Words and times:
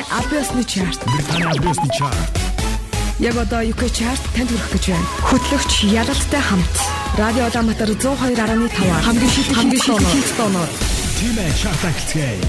Британий 0.00 0.24
Абиосны 0.24 0.64
чарт. 0.64 1.00
Британий 1.04 1.44
Абиосны 1.44 1.88
чарт. 1.98 2.40
Яг 3.18 3.36
одоо 3.36 3.60
UK 3.60 3.90
чарт 3.92 4.20
танд 4.34 4.48
хүрэх 4.48 4.72
гэж 4.72 4.84
байна. 4.88 5.06
Хөтлөгч 5.28 5.72
Ялалтай 5.92 6.40
хамт. 6.40 6.74
Радио 7.18 7.44
Улаанбаатар 7.44 7.90
102.5 7.90 9.04
хамгийн 9.04 9.30
шилдэг 9.30 9.56
хамгийн 9.56 9.82
шилдэг 9.82 10.36
тооноор. 10.38 10.68
Тимээ 11.20 11.52
чарт 11.52 11.84
ахилцгээе. 11.84 12.40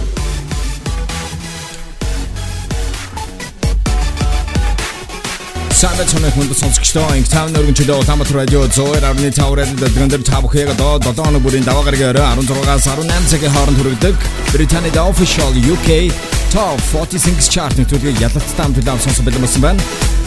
Санда 5.76 6.06
цонх 6.06 6.32
хүнд 6.32 6.56
сонсогчдоо 6.56 7.10
инг 7.20 7.28
тав 7.28 7.52
нөргөн 7.52 7.76
чөлөө 7.76 8.00
Улаанбаатар 8.00 8.38
радио 8.48 8.64
102.5-аар 8.72 9.76
дэгэндэр 9.76 10.24
та 10.24 10.40
бүхэн 10.40 10.70
яг 10.70 10.80
одоо 10.80 11.02
7 11.04 11.20
хоног 11.20 11.42
бүрийн 11.44 11.66
даваа 11.68 11.84
гарагийн 11.84 12.16
орой 12.16 12.46
16-аас 12.48 12.88
18 12.88 13.28
цагийн 13.28 13.52
хооронд 13.52 13.78
хүргэдэг 13.82 14.16
Британийн 14.54 14.96
official 15.04 15.52
UK 15.52 16.14
Top 16.52 16.82
40 16.92 17.16
Singles 17.16 17.48
Chart-ны 17.48 17.86
төлөө 17.88 18.12
ялалттай 18.20 18.74
to 18.76 18.98
сонссон 19.00 19.24
бэлэн 19.24 19.40
болсон 19.40 19.62
байна. 19.64 19.80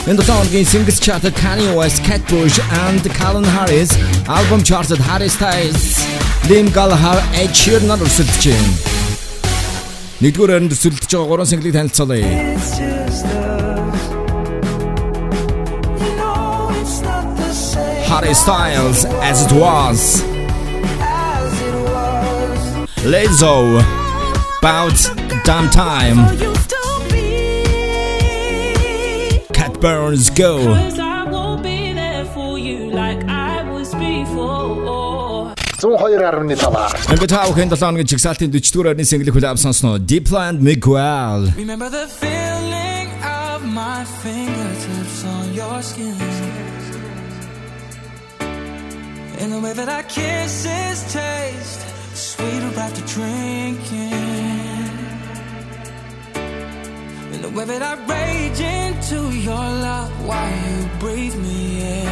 Энэ 0.09 0.25
7 0.25 0.33
хоногийн 0.33 0.65
Singles 0.65 0.97
Chart-д 0.97 1.29
Kanye 1.37 1.77
West, 1.77 2.01
Kate 2.03 2.25
Bush 2.33 2.57
and 2.89 3.05
Calvin 3.13 3.45
Harris, 3.45 3.93
Album 4.27 4.65
charted 4.65 4.97
Harris 5.05 5.05
Harry 5.05 5.29
Styles, 5.29 6.01
Liam 6.49 6.73
Gallagher, 6.73 7.21
Ed 7.37 7.53
Sheeran 7.53 7.93
өрсөлдөж 8.01 8.45
байна. 8.49 8.73
Нэгдүгээр 10.25 10.53
харинд 10.55 10.73
өрсөлдөж 10.73 11.13
байгаа 11.13 11.29
гурван 11.29 11.49
single-ийг 11.51 11.77
танилцуулъя. 11.77 12.25
Harry 18.09 18.33
Styles 18.33 19.05
as 19.21 19.45
it 19.45 19.53
was. 19.53 20.25
Lizzo 23.05 24.04
about 24.65 24.97
damn 25.45 25.69
time. 25.69 26.17
Cat 29.53 29.79
Burns, 29.79 30.31
go. 30.31 30.57
Ингээд 35.85 37.29
та 37.29 37.45
бүхэн 37.45 37.69
7 37.69 37.93
оны 37.93 38.09
жигсаалтын 38.09 38.49
44 38.49 38.89
орны 38.89 39.05
single 39.05 39.29
хүлээ 39.37 39.53
авсан 39.53 39.77
Diplo 40.09 40.41
and 40.41 40.65
Miguel. 40.65 41.53
Remember 41.61 41.93
the 41.93 42.09
feeling 42.09 43.13
of 43.21 43.61
my 43.69 44.01
fingertips 44.25 45.29
on 45.29 45.53
your 45.53 45.77
skin. 45.85 46.17
And 49.45 49.53
the 49.53 49.61
way 49.61 49.77
that 49.77 49.93
our 49.93 50.07
kisses 50.09 51.05
taste 51.13 51.85
sweeter 52.15 52.73
after 52.81 53.05
drinking 53.05 54.44
the 57.45 57.51
way 57.51 57.65
that 57.67 57.83
I 57.83 57.95
rage 58.15 58.61
into 58.61 59.19
your 59.49 59.67
love 59.87 60.13
while 60.27 60.57
you 60.67 60.89
breathe 60.99 61.37
me 61.37 61.83
in. 62.01 62.09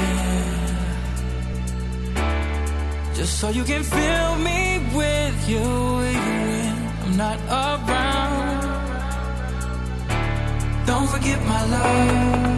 Just 3.15 3.39
so 3.41 3.49
you 3.49 3.65
can 3.65 3.83
fill 3.83 4.37
me 4.49 4.61
with 4.95 5.49
you 5.49 5.69
when 6.01 6.73
I'm 7.05 7.17
not 7.17 7.39
around. 7.63 8.63
Don't 10.87 11.09
forget 11.09 11.39
my 11.47 11.63
love. 11.77 12.52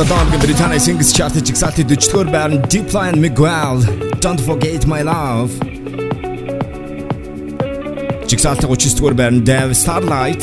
7-7 0.00 0.12
оны 0.16 0.38
Британий 0.38 0.80
Singles 0.80 1.12
Chart-ийн 1.12 1.44
жигсаалтын 1.44 1.84
40-р 1.84 2.30
байранд 2.32 2.64
Diplo 2.72 3.02
and 3.04 3.20
Miguel 3.20 3.84
Don't 4.24 4.40
Forget 4.40 4.86
My 4.88 5.02
Love. 5.04 5.52
Жигсаалтын 8.24 8.70
39-р 8.72 9.12
байранд 9.12 9.44
Dave 9.44 9.76
Starlight 9.76 10.40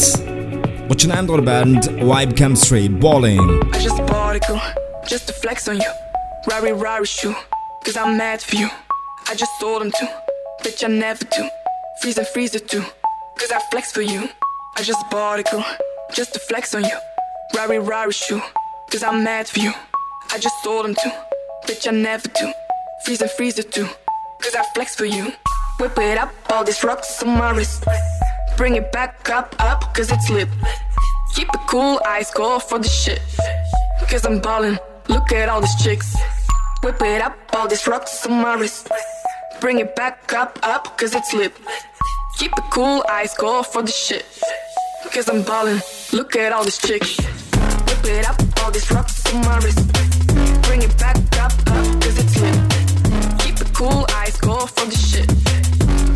38-р 0.94 1.42
байранд 1.42 1.90
Vibe 1.98 2.38
Chemistry 2.38 2.86
Balling. 2.86 3.42
I 3.74 3.82
just 3.82 3.98
bought 4.06 4.38
just 5.10 5.26
to 5.26 5.34
flex 5.34 5.68
on 5.68 5.82
you. 5.82 5.92
Rari 6.46 6.74
rari 6.74 7.08
shoe, 7.08 7.34
cause 7.84 7.98
I'm 7.98 8.16
mad 8.16 8.44
for 8.44 8.58
you. 8.62 8.70
I 9.26 9.34
just 9.34 9.58
told 9.60 9.82
him 9.82 9.90
to, 9.90 10.06
bitch 10.62 10.86
I 10.86 10.88
never 10.88 11.26
do. 11.26 11.50
Freeze 12.04 12.20
and 12.20 12.28
freezer 12.28 12.60
too, 12.60 12.86
cause 13.40 13.52
I 13.52 13.58
flex 13.72 13.92
for 13.92 14.04
you. 14.04 14.30
I 14.78 14.84
just 14.84 15.02
bought 15.10 15.42
just 16.14 16.34
to 16.36 16.40
flex 16.48 16.76
on 16.76 16.84
you. 16.84 16.98
Rari 17.56 17.80
rari 17.80 18.14
shoe. 18.14 18.44
Cause 18.92 19.04
I'm 19.04 19.24
mad 19.24 19.48
for 19.48 19.60
you. 19.60 19.74
I 20.32 20.38
just 20.40 20.64
sold 20.64 20.86
them 20.86 20.96
too. 20.96 21.12
Bitch, 21.66 21.88
I 21.88 21.92
never 21.92 22.28
do. 22.30 22.54
Freeze 23.04 23.22
and 23.22 23.30
freezer 23.32 23.64
too. 23.64 23.88
Cause 24.42 24.56
I 24.56 24.64
flex 24.74 24.96
for 24.96 25.06
you. 25.06 25.34
Whip 25.80 25.98
it 25.98 26.18
up, 26.18 26.34
all 26.50 26.64
these 26.64 26.84
rocks 26.84 27.22
on 27.22 27.38
my 27.38 27.52
wrist. 27.52 27.84
Bring 28.56 28.76
it 28.76 28.92
back 28.92 29.30
up, 29.30 29.54
up, 29.60 29.94
cause 29.94 30.10
it's 30.10 30.30
lit. 30.30 30.48
Keep 31.36 31.50
it 31.50 31.60
cool, 31.68 32.00
ice 32.08 32.32
cold 32.32 32.64
for 32.64 32.80
the 32.80 32.88
shit. 32.88 33.22
Cause 34.10 34.26
I'm 34.26 34.40
ballin', 34.40 34.80
look 35.10 35.32
at 35.34 35.50
all 35.50 35.60
these 35.60 35.84
chicks. 35.84 36.16
Whip 36.82 37.02
it 37.02 37.22
up, 37.22 37.38
all 37.54 37.68
these 37.68 37.86
rocks 37.88 38.26
on 38.26 38.42
my 38.42 38.56
wrist. 38.56 38.90
Bring 39.60 39.80
it 39.80 39.96
back 39.96 40.34
up, 40.34 40.58
up, 40.64 40.98
cause 40.98 41.14
it's 41.14 41.34
lit. 41.34 41.54
Keep 42.40 42.54
it 42.58 42.64
cool, 42.72 43.04
ice 43.10 43.36
go 43.36 43.64
for 43.64 43.82
the 43.84 43.92
shit. 43.92 44.26
Cause 45.14 45.28
I'm 45.28 45.44
ballin', 45.44 45.82
look 46.14 46.36
at 46.38 46.54
all 46.54 46.64
these 46.64 46.78
chicks. 46.78 47.18
Whip 47.18 48.06
it 48.06 48.28
up, 48.30 48.42
all 48.68 48.74
on 49.34 49.42
my 49.46 49.58
wrist. 49.60 49.80
Bring 50.64 50.82
it 50.82 50.98
back 50.98 51.16
up, 51.40 51.54
up, 51.72 51.86
cause 52.02 52.18
it's 52.20 52.36
lit. 52.42 52.58
Keep 53.40 53.62
it 53.62 53.74
cool, 53.74 54.06
eyes 54.20 54.36
go 54.42 54.66
for 54.66 54.86
the 54.86 54.98
shit. 55.08 55.28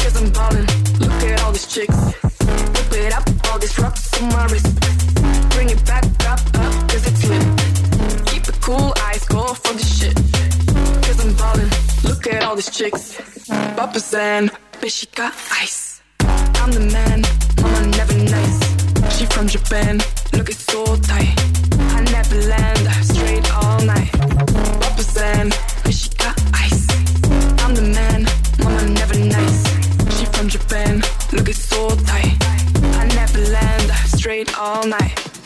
Cause 0.01 0.15
I'm 0.19 0.29
ballin', 0.31 0.67
look 0.99 1.11
at 1.31 1.41
all 1.43 1.53
these 1.53 1.67
chicks. 1.67 1.95
Whip 2.75 2.91
it 2.91 3.13
up, 3.13 3.23
all 3.47 3.57
on 3.57 4.29
my 4.35 4.45
wrist. 4.51 4.67
Bring 5.51 5.69
it 5.69 5.85
back 5.85 6.03
up, 6.27 6.39
up, 6.63 6.73
cause 6.89 7.07
it's 7.07 7.23
lit. 7.29 7.45
Keep 8.27 8.49
it 8.49 8.59
cool, 8.61 8.93
eyes 9.07 9.23
go 9.29 9.53
for 9.53 9.73
the 9.73 9.85
shit. 9.97 10.15
Cause 11.05 11.19
I'm 11.23 11.33
ballin', 11.35 11.71
look 12.03 12.27
at 12.27 12.43
all 12.43 12.55
these 12.55 12.69
chicks. 12.69 13.15
Papa's 13.77 14.13
and 14.13 14.51
bitch, 14.81 14.99
she 14.99 15.07
got 15.15 15.33
ice. 15.61 16.01
I'm 16.19 16.71
the 16.71 16.81
man, 16.91 17.21
mama 17.61 17.87
never 17.95 18.17
nice. 18.35 19.17
She 19.17 19.25
from 19.27 19.47
Japan, 19.47 19.99
look 20.33 20.49
it's 20.49 20.65
so 20.65 20.97
tight. 20.97 21.70
I 22.01 22.03
never 22.05 22.35
land, 22.47 23.05
straight 23.05 23.53
all 23.53 23.79
night. 23.85 24.09
She 25.91 26.09
got 26.17 26.35
ice. 26.51 26.87
I'm 27.61 27.75
the 27.75 27.91
man, 27.93 28.25
mama 28.63 28.89
never 28.89 29.19
nice. 29.19 30.17
She 30.17 30.25
from 30.25 30.49
Japan, 30.49 31.03
so 31.53 31.89
tight. 31.89 32.37
I 32.97 33.05
never 33.13 33.41
land, 33.51 33.91
straight 34.17 34.57
all 34.57 34.87
night. 34.87 35.40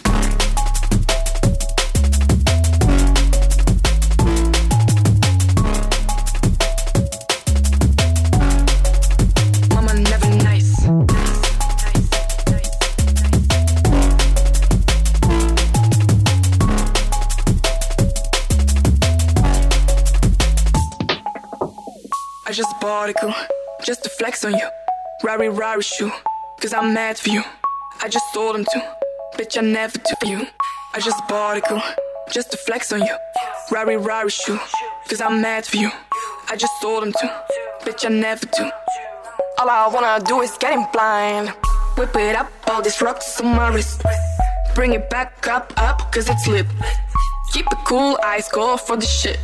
Just 22.55 22.73
a 22.81 23.13
cool, 23.19 23.33
just 23.83 24.01
to 24.03 24.09
flex 24.09 24.45
on 24.45 24.53
you. 24.53 24.67
Rari 25.23 25.49
Rari 25.49 25.81
shoe, 25.81 26.11
cause 26.61 26.71
I'm 26.71 26.93
mad 26.93 27.17
for 27.17 27.29
you. 27.29 27.43
I 28.01 28.07
just 28.07 28.33
sold 28.33 28.55
them 28.55 28.63
to, 28.63 28.95
bitch, 29.35 29.57
I 29.57 29.61
never 29.61 29.97
do 29.97 30.13
for 30.21 30.25
you. 30.25 30.47
I 30.93 31.01
just 31.01 31.19
a 31.29 31.61
cool, 31.67 31.81
just 32.31 32.51
to 32.51 32.57
flex 32.57 32.93
on 32.93 33.01
you. 33.01 33.15
Rari 33.71 33.97
Rari 33.97 34.29
shoe, 34.29 34.57
cause 35.09 35.19
I'm 35.19 35.41
mad 35.41 35.65
for 35.65 35.75
you. 35.75 35.91
I 36.47 36.55
just 36.55 36.71
sold 36.79 37.03
them 37.03 37.11
to, 37.11 37.43
bitch, 37.81 38.05
I 38.05 38.09
never 38.09 38.45
do. 38.45 38.71
All 39.59 39.69
I 39.69 39.89
wanna 39.93 40.23
do 40.23 40.39
is 40.39 40.57
get 40.57 40.71
him 40.71 40.85
blind. 40.93 41.49
Whip 41.97 42.15
it 42.15 42.37
up, 42.37 42.49
all 42.67 42.81
these 42.81 43.01
rocks 43.01 43.41
on 43.41 43.53
my 43.53 43.67
wrist. 43.73 44.01
Bring 44.75 44.93
it 44.93 45.09
back 45.09 45.45
up, 45.49 45.73
up, 45.75 46.09
cause 46.13 46.29
it's 46.29 46.47
lit. 46.47 46.67
Keep 47.51 47.65
it 47.65 47.79
cool, 47.83 48.17
eyes 48.23 48.47
go 48.47 48.77
for 48.77 48.95
the 48.95 49.05
shit. 49.05 49.39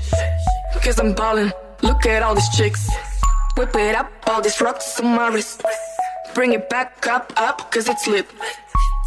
Cause 0.82 0.98
I'm 0.98 1.14
ballin', 1.14 1.52
look 1.82 2.06
at 2.06 2.24
all 2.24 2.36
these 2.36 2.50
chicks. 2.50 2.90
Whip 3.58 3.76
it 3.76 3.96
up, 3.96 4.12
all 4.28 4.42
these 4.42 4.60
rocks 4.62 5.00
on 5.00 5.16
my 5.16 5.28
wrist. 5.28 5.62
Bring 6.34 6.54
it 6.54 6.70
back 6.70 7.06
up, 7.08 7.34
up, 7.38 7.72
cause 7.72 7.88
it's 7.90 8.08
lit. 8.08 8.28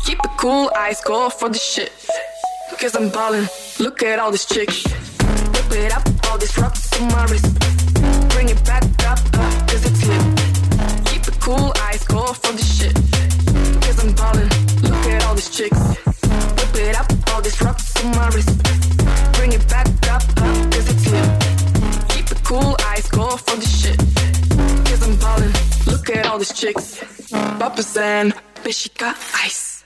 Keep 0.05 0.19
it 0.19 0.31
cool, 0.37 0.71
eyes 0.77 1.01
go 1.01 1.31
for 1.31 1.49
the 1.49 1.59
shit. 1.59 1.93
Cause 2.79 2.95
I'm 2.95 3.09
ballin', 3.09 3.49
look 3.79 4.03
at 4.03 4.19
all 4.19 4.31
these 4.31 4.45
chicks. 4.45 4.85
Whip 4.85 5.73
it 5.73 5.93
up, 5.97 6.07
all 6.29 6.39
these 6.39 6.57
rocks 6.59 6.93
on 7.01 7.09
my 7.09 7.25
wrist. 7.27 7.49
Bring 8.31 8.49
it 8.51 8.63
back 8.65 8.85
up, 9.07 9.19
up, 9.19 9.69
cause 9.69 9.85
it's 9.87 10.07
lit. 10.07 10.23
Keep 11.07 11.29
it 11.29 11.41
cool, 11.41 11.73
eyes 11.87 12.05
go 12.05 12.27
for 12.35 12.53
the 12.53 12.63
shit. 12.63 12.95
Cause 13.83 14.05
I'm 14.05 14.15
ballin', 14.15 14.49
look 14.83 15.07
at 15.15 15.25
all 15.25 15.35
these 15.35 15.51
chicks. 15.51 15.81
Whip 16.59 16.75
it 16.77 16.99
up, 17.01 17.11
all 17.33 17.41
these 17.41 17.61
rocks 17.63 17.97
on 18.05 18.11
my 18.11 18.29
wrist. 18.29 18.53
Bring 19.35 19.53
it 19.53 19.67
back 19.69 19.89
up, 20.11 20.23
up, 20.37 20.44
cool, 22.55 22.77
eyes 22.87 23.09
go 23.09 23.29
for 23.37 23.57
the 23.57 23.67
shit. 23.67 23.99
Cause 24.87 25.03
I'm 25.07 25.17
ballin', 25.17 25.53
look 25.87 26.11
at 26.11 26.27
all 26.27 26.39
these 26.39 26.53
chicks. 26.53 26.87
Papa's 27.59 27.97
and 27.97 28.33
bitch, 28.63 28.83
she 28.83 28.89
got 28.91 29.17
ice. 29.47 29.85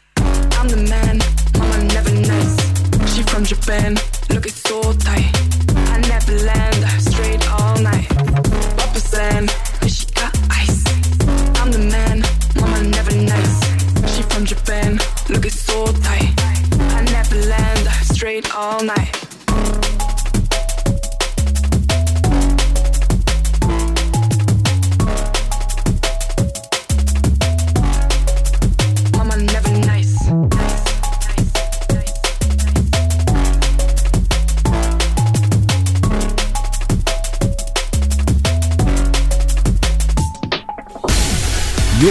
I'm 0.59 0.69
the 0.69 0.82
man, 0.93 1.17
mama 1.59 1.79
never 1.94 2.12
nice. 2.32 2.56
She 3.12 3.23
from 3.23 3.44
Japan, 3.44 3.97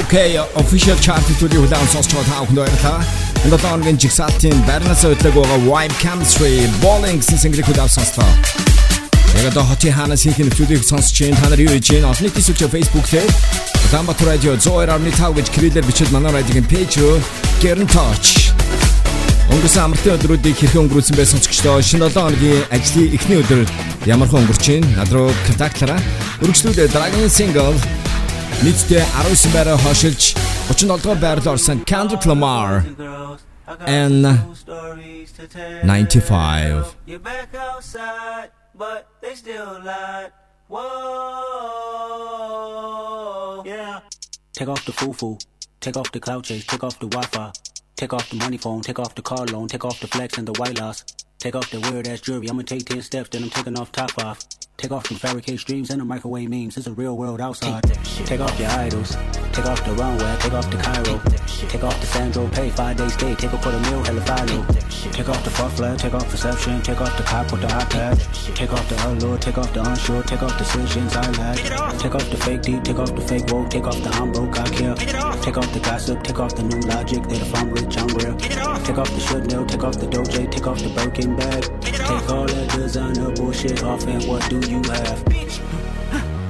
UK 0.08 0.40
official 0.56 0.96
chart 1.04 1.20
төлөв 1.36 1.68
хүлээн 1.68 1.90
сонсч 1.92 2.16
байгаа 2.16 2.32
та 2.32 2.40
бүхэнд 2.48 2.60
баярлалаа. 2.64 3.04
Энэ 3.44 3.52
долооногийн 3.52 3.98
жигсаалтын 4.00 4.62
байрнаас 4.64 5.04
өдлөг 5.04 5.36
байгаа 5.36 5.60
Vibe 5.68 5.96
Chemistry 6.00 6.64
Bowling 6.80 7.20
гэсэн 7.20 7.36
single 7.36 7.66
хүлээн 7.68 7.92
сонслоо. 7.92 8.32
Яг 9.36 9.52
одоо 9.52 9.68
хотын 9.68 9.92
хаанаас 9.92 10.24
их 10.24 10.40
нөхцөлийг 10.40 10.88
сонсч 10.88 11.12
чинь 11.12 11.36
та 11.36 11.52
нар 11.52 11.60
юу 11.60 11.76
хийж 11.76 11.92
байна? 11.92 12.16
Олон 12.16 12.24
нийтийн 12.24 12.46
сүлжээ 12.48 12.72
Facebook 12.72 13.08
дээр 13.12 13.28
Улаанбаатар 13.92 14.28
радио 14.32 14.56
102.5 14.56 15.36
гэж 15.36 15.48
кириллэр 15.52 15.84
бичиж 15.84 16.10
манай 16.16 16.32
радиогийн 16.32 16.72
пэйж 16.72 17.04
рүү 17.04 17.20
гэрн 17.60 17.88
тооч. 17.92 18.56
Өнгөрсөн 19.52 19.92
амралтын 19.92 20.16
өдрүүдийг 20.16 20.56
хэрхэн 20.56 20.88
өнгөрүүлсэн 20.88 21.20
байсан 21.20 21.40
сонсогчдоо 21.44 21.84
шинэ 21.84 22.08
7 22.08 22.16
хоногийн 22.16 22.64
ажлын 22.72 23.12
эхний 23.12 23.40
өдөр 23.44 23.68
ямархан 24.08 24.48
өнгөрч 24.48 24.62
чинь 24.64 24.88
над 24.96 25.12
руу 25.12 25.32
контактлаараа 25.48 26.00
өргөжлүүлээ 26.44 26.92
дараагийн 26.96 27.32
single 27.32 27.76
нийтдээ 28.65 29.03
19 29.03 29.55
байраа 29.55 29.77
хошилж 29.85 30.23
37 30.69 31.03
дугаар 31.03 31.19
байрлал 31.25 31.55
орсон 31.55 31.79
Kendrick 31.91 32.25
Lamar 32.31 32.71
and 33.87 34.25
95 35.85 36.95
You're 37.07 37.19
back 37.19 37.51
outside, 37.55 38.51
but 38.75 39.01
they 39.23 39.35
still 39.35 39.81
lied. 39.85 40.31
Whoa, 42.33 43.63
yeah. 43.67 44.01
Take 44.53 44.69
off 44.69 44.85
the 44.85 44.93
foo-foo, 44.93 45.39
take 45.81 45.97
off 45.97 46.11
the 46.13 46.21
cloud 46.21 46.45
chase, 46.45 46.65
take 46.67 46.85
off 46.85 46.99
the 46.99 47.09
Wi-Fi, 47.09 47.51
take 47.98 48.14
off 48.14 48.30
the 48.30 48.36
money 48.36 48.58
phone, 48.58 48.82
take 48.82 49.00
off 49.00 49.16
the 49.16 49.24
car 49.24 49.46
loan, 49.48 49.68
take 49.68 49.84
off 49.84 50.00
the 50.00 50.08
flex 50.08 50.38
and 50.38 50.48
the 50.48 50.54
white 50.60 50.80
loss. 50.80 51.04
Take 51.40 51.56
off 51.56 51.70
the 51.72 51.80
weird 51.80 52.08
ass 52.08 52.22
jewelry, 52.22 52.50
I'ma 52.50 52.62
take 52.62 52.86
10 52.86 53.02
steps, 53.02 53.30
then 53.30 53.44
I'm 53.44 53.50
taking 53.50 53.78
off 53.78 53.92
top 53.92 54.12
off. 54.24 54.40
Take 54.78 54.92
off 54.92 55.10
them 55.10 55.18
fabricate 55.18 55.60
streams 55.60 55.90
and 55.90 56.00
the 56.00 56.06
microwave 56.06 56.50
memes, 56.50 56.78
it's 56.78 56.86
a 56.86 56.94
real 56.94 57.18
world 57.18 57.42
outside. 57.42 57.84
Take 58.26 58.40
off 58.40 58.60
your 58.60 58.70
idols, 58.70 59.18
take 59.52 59.66
off 59.66 59.84
the 59.84 59.94
runway, 59.94 60.38
take 60.40 60.54
off 60.54 60.70
the 60.70 60.78
Cairo, 60.78 61.20
take 61.68 61.84
off 61.84 62.00
the 62.00 62.06
Sandro 62.06 62.48
pay, 62.50 62.70
five 62.70 62.96
days 62.98 63.14
stay, 63.14 63.34
take 63.34 63.54
a 63.54 63.58
quarter 63.58 63.80
meal, 63.80 64.04
hella 64.04 64.22
follow. 64.22 64.66
Take 65.12 65.30
off 65.30 65.44
the 65.44 65.50
fuck 65.50 65.72
flag, 65.72 65.98
take 65.98 66.14
off 66.14 66.30
perception, 66.30 66.82
take 66.84 67.02
off 67.02 67.18
the 67.18 67.24
cop 67.24 67.52
with 67.52 67.62
the 67.62 67.68
iPad, 67.68 68.56
take 68.56 68.72
off 68.72 68.88
the 68.88 69.08
allure, 69.08 69.38
take 69.40 69.58
off 69.58 69.74
the 69.74 69.82
unsure, 69.82 70.22
take 70.24 70.44
off 70.44 70.56
decisions 70.60 71.16
I 71.16 71.30
lack. 71.32 71.58
Take 71.98 72.14
off 72.14 72.30
the 72.30 72.38
fake 72.38 72.62
deep, 72.62 72.84
take 72.84 73.00
off 73.00 73.16
the 73.16 73.22
fake 73.22 73.52
woke, 73.52 73.72
take 73.72 73.88
off 73.88 74.02
the 74.04 74.10
broke, 74.32 74.60
I 74.60 74.70
care. 74.70 74.96
Take 75.42 75.58
off 75.58 75.74
the 75.74 75.80
gossip, 75.80 76.24
take 76.24 76.40
off 76.40 76.56
the 76.56 76.64
new 76.64 76.80
logic, 76.82 77.24
that 77.24 77.42
if 77.42 77.56
I'm 77.56 77.72
rich, 77.88 77.98
I'm 77.98 78.08
real. 78.08 78.36
Take 78.38 78.98
off 78.98 79.10
the 79.12 79.20
Chanel, 79.20 79.66
take 79.66 79.84
off 79.84 79.98
the 80.00 80.08
Doja, 80.08 80.52
take 80.52 80.68
off 80.68 80.80
the 80.80 80.90
Birkin 80.90 81.36
bag. 81.36 81.64
Take 81.82 82.30
all 82.30 82.46
that 82.46 82.72
designer 82.72 83.32
bullshit 83.32 83.84
off 83.84 84.06
and 84.08 84.24
what 84.26 84.48
do 84.50 84.60
you 84.70 84.78
have? 84.84 85.24
Bitch, 85.26 85.60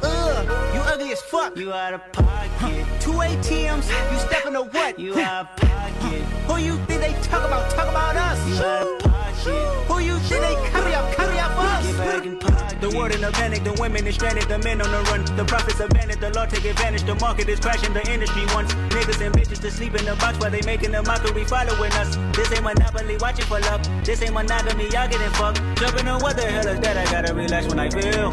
Ugh, 0.03 0.75
you 0.75 0.81
ugly 0.81 1.11
as 1.11 1.21
fuck. 1.21 1.55
You 1.57 1.73
out 1.73 1.93
of 1.93 2.11
pocket, 2.11 2.85
Two 2.99 3.11
ATMs, 3.11 3.89
you 4.11 4.19
stepping 4.19 4.53
to 4.53 4.63
what? 4.63 4.99
you 4.99 5.17
out 5.19 5.47
of 5.47 5.55
pocket, 5.57 6.21
Who 6.47 6.57
you 6.57 6.77
think 6.85 7.01
they 7.01 7.13
talk 7.23 7.45
about? 7.45 7.69
Talk 7.71 7.89
about 7.89 8.15
us. 8.15 8.47
you 8.47 8.55
out 8.63 8.87
of 8.87 8.99
pocket. 8.99 9.87
Who 9.87 9.99
you 9.99 10.17
think 10.19 10.41
they 10.41 10.69
carry 10.69 10.93
up, 10.93 11.13
carry 11.15 11.39
up 11.39 11.51
us? 11.57 12.56
The 12.79 12.95
world 12.95 13.11
in 13.11 13.23
a 13.23 13.31
panic, 13.31 13.63
the 13.63 13.73
women 13.81 14.05
is 14.05 14.13
stranded, 14.15 14.43
the 14.43 14.59
men 14.59 14.81
on 14.81 14.91
the 14.91 15.01
run. 15.09 15.25
The 15.35 15.45
profits 15.45 15.79
abandoned, 15.79 16.21
the 16.21 16.29
law 16.29 16.45
take 16.45 16.63
advantage. 16.63 17.03
The 17.03 17.15
market 17.15 17.49
is 17.49 17.59
crashing, 17.59 17.91
the 17.91 18.05
industry 18.11 18.45
wants 18.53 18.73
niggas 18.93 19.25
and 19.25 19.33
bitches 19.33 19.59
to 19.61 19.71
sleep 19.71 19.95
in 19.95 20.05
the 20.05 20.15
box 20.15 20.37
while 20.37 20.51
they 20.51 20.61
making 20.61 20.93
a 20.93 21.01
mockery 21.01 21.43
following 21.43 21.91
us. 21.93 22.15
This 22.37 22.53
ain't 22.53 22.63
monopoly, 22.63 23.17
watching 23.17 23.45
for 23.45 23.59
love. 23.61 23.81
This 24.05 24.21
ain't 24.21 24.33
monogamy, 24.33 24.89
y'all 24.89 25.09
getting 25.09 25.29
fucked. 25.31 25.59
Jumping 25.79 26.07
on 26.07 26.21
what 26.21 26.37
the 26.37 26.45
hell 26.45 26.67
is 26.67 26.79
that? 26.81 26.97
I 26.97 27.05
gotta 27.11 27.33
relax 27.33 27.67
when 27.67 27.79
I 27.79 27.89
feel. 27.89 28.29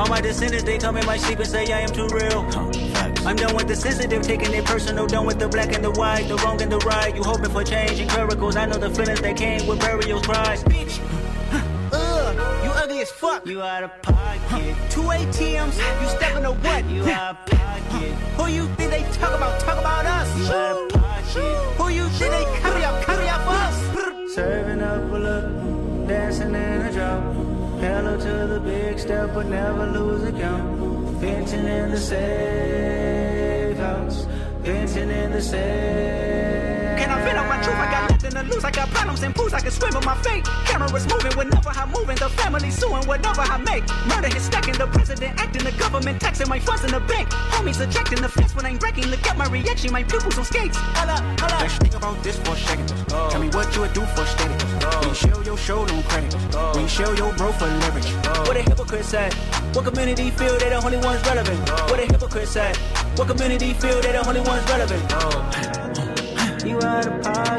All 0.00 0.08
my 0.08 0.22
descendants, 0.22 0.64
they 0.64 0.78
come 0.78 0.96
in 0.96 1.04
my 1.04 1.18
sleep 1.18 1.38
and 1.38 1.46
say 1.46 1.70
I 1.70 1.80
am 1.80 1.90
too 1.90 2.08
real. 2.08 2.48
I'm 3.26 3.36
done 3.36 3.54
with 3.54 3.68
the 3.68 3.76
sensitive, 3.76 4.22
taking 4.22 4.54
it 4.54 4.64
personal. 4.64 5.06
Done 5.06 5.26
with 5.26 5.38
the 5.38 5.48
black 5.48 5.74
and 5.74 5.84
the 5.84 5.90
white, 5.90 6.26
the 6.26 6.36
wrong 6.36 6.60
and 6.62 6.72
the 6.72 6.78
right. 6.78 7.14
You 7.14 7.22
hoping 7.22 7.50
for 7.50 7.62
change 7.62 8.00
and 8.00 8.10
miracles. 8.16 8.56
I 8.56 8.64
know 8.64 8.78
the 8.78 8.90
feelings 8.90 9.20
that 9.20 9.36
came 9.36 9.66
with 9.66 9.80
burials, 9.80 10.22
cries. 10.22 10.64
Bitch. 10.64 11.41
Ugh, 11.92 12.64
you 12.64 12.70
ugly 12.70 13.00
as 13.00 13.10
fuck. 13.10 13.46
You 13.46 13.62
out 13.62 13.84
of 13.84 14.02
pocket. 14.02 14.76
Two 14.90 15.02
ATMs, 15.02 15.76
you 16.02 16.08
stepping 16.08 16.42
to 16.44 16.52
what? 16.52 16.84
You 16.90 17.04
out 17.04 17.36
of 17.36 17.46
pocket. 17.46 18.12
Who 18.36 18.46
you 18.50 18.66
think 18.76 18.90
they 18.90 19.02
talk 19.12 19.34
about? 19.36 19.60
Talk 19.60 19.78
about 19.78 20.06
us. 20.06 20.28
You 20.38 20.46
out 20.52 20.76
of 20.76 21.00
pocket. 21.00 21.32
Who 21.78 21.88
you 21.88 22.08
think 22.08 22.32
they 22.32 22.44
carry 22.60 22.84
up? 22.84 23.04
Carry 23.04 23.28
up 23.28 23.46
us. 23.46 24.34
Serving 24.34 24.82
up 24.82 25.12
a 25.12 25.18
look, 25.18 26.08
dancing 26.08 26.54
in 26.54 26.80
a 26.88 26.92
drop. 26.92 27.22
Hello 27.80 28.16
to 28.16 28.46
the 28.46 28.60
big 28.60 28.98
step, 28.98 29.34
but 29.34 29.46
never 29.46 29.86
lose 29.86 30.22
a 30.22 30.32
count. 30.32 31.18
Venting 31.20 31.66
in 31.66 31.90
the 31.90 31.98
safe 31.98 33.76
house, 33.76 34.24
venting 34.62 35.10
in 35.10 35.32
the 35.32 35.42
safe. 35.42 36.81
Truth? 37.62 37.76
I 37.76 37.90
got 37.90 38.10
nothing 38.10 38.32
to 38.32 38.42
lose. 38.42 38.64
I 38.64 38.70
got 38.70 38.88
problems 38.90 39.22
and 39.22 39.34
pools. 39.34 39.52
I 39.52 39.60
can 39.60 39.70
swim 39.70 39.94
with 39.94 40.04
my 40.04 40.16
fate. 40.22 40.44
Cameras 40.66 41.06
moving 41.06 41.34
whenever 41.36 41.70
I'm 41.70 41.90
moving. 41.90 42.16
The 42.16 42.28
family 42.28 42.70
suing 42.70 43.06
whatever 43.06 43.42
I 43.42 43.56
make. 43.58 43.84
Murder 44.06 44.34
is 44.36 44.44
stacking. 44.44 44.74
The 44.74 44.86
president 44.86 45.40
acting. 45.40 45.64
The 45.64 45.72
government 45.72 46.20
taxing 46.20 46.48
my 46.48 46.58
funds 46.58 46.84
in 46.84 46.90
the 46.90 47.00
bank. 47.00 47.28
Homies 47.54 47.80
ejecting 47.80 48.20
the 48.20 48.28
fence 48.28 48.54
when 48.54 48.66
I'm 48.66 48.78
breaking. 48.78 49.06
Look 49.06 49.26
at 49.26 49.36
my 49.36 49.48
reaction. 49.48 49.92
My 49.92 50.02
pupils 50.02 50.38
on 50.38 50.44
skates. 50.44 50.76
Hold 50.76 51.10
up, 51.10 51.22
hold 51.40 51.52
up. 51.52 51.60
Let's 51.60 51.78
think 51.78 51.94
about 51.94 52.22
this 52.22 52.38
for 52.38 52.54
a 52.54 52.56
second. 52.56 52.92
Oh. 53.12 53.28
Tell 53.30 53.40
me 53.40 53.48
what 53.48 53.74
you 53.74 53.82
would 53.82 53.92
do 53.92 54.04
for 54.14 54.26
steady. 54.26 54.54
Oh. 54.82 55.00
When 55.00 55.08
you 55.08 55.14
show 55.14 55.42
your 55.42 55.56
show, 55.56 55.84
no 55.84 56.02
credit. 56.02 56.34
Oh. 56.54 56.72
When 56.74 56.82
you 56.82 56.88
show 56.88 57.12
your 57.12 57.32
bro 57.34 57.52
for 57.52 57.66
leverage. 57.66 58.10
What 58.46 58.56
a 58.56 58.62
hypocrite 58.62 59.04
said. 59.04 59.32
What 59.74 59.84
community 59.84 60.30
feel 60.30 60.58
they 60.58 60.68
the 60.70 60.82
only 60.84 60.98
ones 60.98 61.24
relevant? 61.26 61.70
What 61.90 62.00
a 62.00 62.06
hypocrite 62.06 62.48
said. 62.48 62.76
What 63.16 63.28
community 63.28 63.72
feel 63.74 64.00
they 64.00 64.12
the 64.12 64.26
only 64.26 64.40
ones 64.40 64.64
relevant? 64.68 65.12
Out 65.12 65.81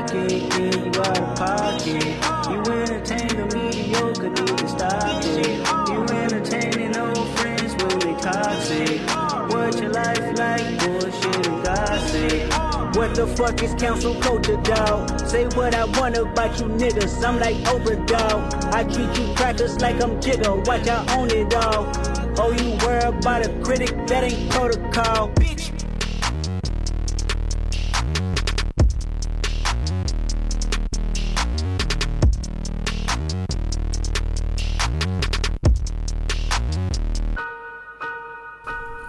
pocket, 0.04 0.32
yeah, 0.32 0.58
you 0.60 1.02
out 1.02 1.20
of 1.20 1.36
pocket. 1.38 2.04
You 2.50 2.60
entertain 2.72 3.28
the 3.28 3.46
mediocre, 3.56 4.30
need 4.30 4.58
to 4.58 4.68
stop 4.68 5.24
it. 5.24 5.90
You 5.90 6.04
entertaining 6.18 6.98
old 6.98 7.28
friends 7.40 7.74
when 7.76 8.00
they 8.00 8.22
toxic. 8.22 9.02
What 9.50 9.80
your 9.80 9.92
life 9.92 10.38
like, 10.38 10.80
bullshit 10.80 11.48
and 11.48 11.64
gossip. 11.64 12.96
What 12.96 13.16
the 13.16 13.28
fuck 13.36 13.64
is 13.64 13.74
council 13.76 14.16
culture, 14.16 14.58
dog? 14.58 15.20
Say 15.28 15.46
what 15.56 15.74
I 15.76 15.86
want 16.00 16.18
about 16.18 16.60
you 16.60 16.68
niggas. 16.68 17.24
I'm 17.26 17.40
like 17.40 17.56
Oprah. 17.72 18.74
I 18.74 18.84
treat 18.84 19.18
you 19.18 19.34
crackers 19.36 19.80
like 19.80 20.02
I'm 20.02 20.20
Jigga. 20.20 20.66
Watch 20.68 20.88
I 20.88 21.18
own 21.18 21.30
it 21.32 21.54
all. 21.56 21.92
Oh, 22.38 22.52
you 22.52 22.78
worry 22.86 23.04
about 23.04 23.46
a 23.46 23.50
critic? 23.64 23.90
That 24.08 24.24
ain't 24.24 24.52
protocol. 24.52 25.30
Bitch. 25.30 25.73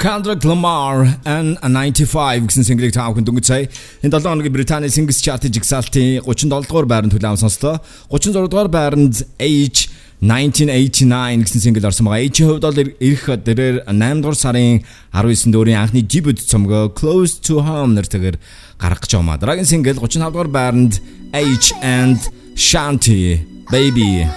Kendrick 0.04 0.44
Lamar 0.44 1.16
and 1.24 1.56
95 1.62 2.44
гэсэн 2.44 2.60
single-ийг 2.68 2.92
та 2.92 3.08
бүхэн 3.08 3.24
дөнгөж 3.24 3.46
сая 3.48 3.64
энэ 4.04 4.12
7 4.12 4.28
хоногийн 4.28 4.52
Британий 4.52 4.92
Singles 4.92 5.16
Chart 5.24 5.40
жигсаалтын 5.40 6.20
37 6.20 6.44
дугаар 6.68 6.84
байранд 6.84 7.16
хүлээвэн 7.16 7.40
сонслоо. 7.40 7.80
36 8.12 8.52
дугаар 8.52 8.68
байранд 8.68 9.24
Age 9.40 9.88
1989 10.20 11.48
гэсэн 11.48 11.64
single 11.64 11.88
орсон 11.88 12.04
байгаа. 12.04 12.20
Age-ийн 12.20 12.48
хувьд 12.52 12.68
бол 12.68 12.80
ирэх 13.00 13.24
дээрээр 13.48 13.76
8 13.88 14.20
дугаар 14.20 14.36
сарын 14.36 14.84
19-нд 15.16 15.56
өөрийн 15.56 15.80
анхны 15.80 16.04
debut 16.04 16.36
цомгоо 16.36 16.92
Close 16.92 17.40
to 17.40 17.64
Home 17.64 17.96
нэртэйгээр 17.96 18.36
гаргах 18.76 19.08
гэж 19.08 19.12
байгаа. 19.16 19.40
Дараагийн 19.40 19.72
single 19.72 19.96
35 20.04 20.20
дугаар 20.36 20.52
байранд 20.52 21.00
Age 21.32 21.72
and 21.80 22.20
Shanti 22.52 23.40
Baby 23.72 24.28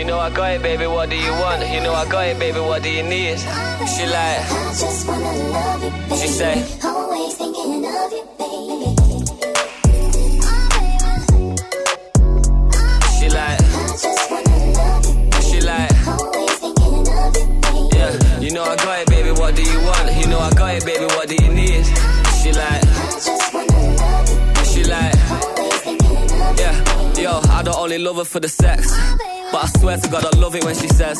You 0.00 0.06
know 0.06 0.18
I 0.18 0.30
got 0.30 0.52
it, 0.52 0.62
baby. 0.62 0.86
What 0.86 1.10
do 1.10 1.16
you 1.16 1.30
want? 1.32 1.60
You 1.70 1.80
know 1.82 1.92
I 1.92 2.08
got 2.08 2.26
it, 2.26 2.38
baby. 2.38 2.58
What 2.58 2.82
do 2.82 2.88
you 2.88 3.02
need? 3.02 3.38
She 3.38 4.06
like, 4.06 4.40
I 4.48 4.74
just 4.80 5.06
wanna 5.06 5.32
love 5.52 5.84
you, 5.84 5.90
baby. 5.90 6.16
She 6.16 6.28
say- 6.28 6.64
Always 6.84 7.34
thinking 7.36 7.84
of 7.84 8.12
you, 8.16 8.24
baby. 8.40 8.96
she 13.18 13.28
like, 13.28 13.60
I 13.60 13.86
just 14.04 14.30
wanna 14.30 14.56
love 14.78 15.04
you, 15.06 15.42
she 15.48 15.60
like. 15.60 15.92
Always 16.08 16.54
thinking 16.62 17.08
of 17.18 17.36
you, 17.36 17.46
baby. 17.60 17.96
Yeah, 17.98 18.40
you 18.40 18.50
know 18.52 18.62
I 18.64 18.76
got 18.76 19.00
it, 19.00 19.08
baby. 19.10 19.32
What 19.32 19.54
do 19.54 19.62
you 19.62 19.80
want? 19.82 20.16
You 20.16 20.26
know 20.28 20.38
I 20.40 20.50
got 20.52 20.74
it, 20.76 20.84
baby. 20.86 21.04
What 21.04 21.28
do 21.28 21.34
you 21.44 21.50
need? 21.52 21.84
She 22.40 22.52
like, 22.52 22.82
I 22.84 23.20
just 23.26 23.52
wanna 23.52 23.96
love 24.00 24.28
you, 24.30 24.64
she 24.72 24.82
like. 24.84 25.14
always 25.30 25.74
thinking 25.84 26.16
of 26.16 26.58
you, 26.58 26.62
Yeah, 26.64 27.22
yo, 27.22 27.40
I 27.50 27.62
don't 27.62 27.76
only 27.76 27.98
love 27.98 28.16
her 28.16 28.24
for 28.24 28.40
the 28.40 28.48
sex, 28.48 28.90
but 29.52 29.64
I 29.64 29.66
swear 29.78 29.96
to 29.96 30.08
God 30.08 30.24
I 30.24 30.36
love 30.38 30.54
it 30.54 30.64
when 30.64 30.74
she 30.74 30.88
says. 30.88 31.18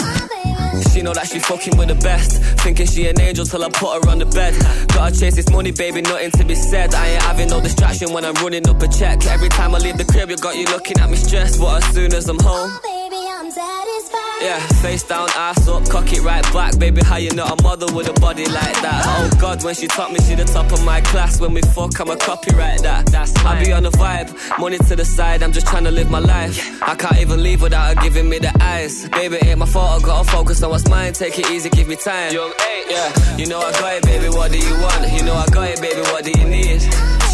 She 0.92 1.02
know 1.02 1.12
that 1.12 1.28
she 1.28 1.38
fucking 1.38 1.76
with 1.76 1.88
the 1.88 1.94
best. 1.96 2.42
Thinking 2.62 2.86
she 2.86 3.06
an 3.08 3.20
angel 3.20 3.44
till 3.44 3.64
I 3.64 3.68
put 3.68 4.02
her 4.02 4.10
on 4.10 4.18
the 4.18 4.26
bed. 4.26 4.54
Gotta 4.88 5.18
chase 5.18 5.36
this 5.36 5.50
money, 5.50 5.72
baby, 5.72 6.02
nothing 6.02 6.30
to 6.32 6.44
be 6.44 6.54
said. 6.54 6.94
I 6.94 7.08
ain't 7.08 7.22
having 7.22 7.48
no 7.48 7.60
distraction 7.60 8.12
when 8.12 8.24
I'm 8.24 8.34
running 8.34 8.68
up 8.68 8.82
a 8.82 8.88
check. 8.88 9.24
Every 9.26 9.48
time 9.48 9.74
I 9.74 9.78
leave 9.78 9.98
the 9.98 10.04
crib, 10.04 10.30
you 10.30 10.36
got 10.36 10.56
you 10.56 10.64
looking 10.66 10.98
at 10.98 11.10
me 11.10 11.16
stressed. 11.16 11.60
But 11.60 11.82
as 11.82 11.94
soon 11.94 12.12
as 12.14 12.28
I'm 12.28 12.38
home. 12.40 13.29
I'm 13.50 13.56
satisfied. 13.56 14.42
yeah, 14.42 14.60
face 14.80 15.02
down, 15.02 15.28
ass 15.34 15.66
up, 15.66 15.88
cock 15.88 16.12
it 16.12 16.22
right 16.22 16.44
back. 16.52 16.78
Baby, 16.78 17.02
how 17.02 17.16
you 17.16 17.30
not 17.30 17.58
a 17.58 17.62
mother 17.64 17.92
with 17.92 18.08
a 18.08 18.12
body 18.20 18.44
like 18.44 18.80
that? 18.82 19.02
Oh 19.06 19.28
God, 19.40 19.64
when 19.64 19.74
she 19.74 19.88
taught 19.88 20.12
me, 20.12 20.20
she 20.20 20.36
the 20.36 20.44
top 20.44 20.70
of 20.70 20.84
my 20.84 21.00
class. 21.00 21.40
When 21.40 21.52
we 21.54 21.62
fuck, 21.62 21.98
I'm 21.98 22.10
a 22.10 22.16
copyright 22.16 22.82
that. 22.82 23.06
That's 23.06 23.34
I 23.38 23.64
be 23.64 23.72
on 23.72 23.82
the 23.82 23.90
vibe, 23.90 24.30
money 24.60 24.78
to 24.78 24.94
the 24.94 25.04
side. 25.04 25.42
I'm 25.42 25.50
just 25.52 25.66
trying 25.66 25.82
to 25.84 25.90
live 25.90 26.10
my 26.10 26.20
life. 26.20 26.80
I 26.82 26.94
can't 26.94 27.18
even 27.18 27.42
leave 27.42 27.60
without 27.60 27.96
her 27.96 28.02
giving 28.02 28.28
me 28.28 28.38
the 28.38 28.52
eyes. 28.62 29.08
Baby, 29.08 29.38
ain't 29.42 29.58
my 29.58 29.66
fault. 29.66 30.00
I 30.00 30.06
gotta 30.06 30.30
focus 30.30 30.62
on 30.62 30.70
what's 30.70 30.88
mine. 30.88 31.12
Take 31.12 31.36
it 31.38 31.50
easy, 31.50 31.70
give 31.70 31.88
me 31.88 31.96
time. 31.96 32.32
Young 32.32 32.52
eight, 32.70 32.86
yeah. 32.88 33.36
You 33.36 33.46
know 33.46 33.58
I 33.58 33.72
got 33.72 33.94
it, 33.94 34.04
baby. 34.04 34.28
What 34.28 34.52
do 34.52 34.58
you 34.58 34.74
want? 34.74 35.12
You 35.12 35.24
know 35.24 35.34
I 35.34 35.46
got 35.46 35.68
it, 35.68 35.80
baby. 35.80 36.02
What 36.02 36.22
do 36.22 36.30
you 36.30 36.46
need? 36.46 36.82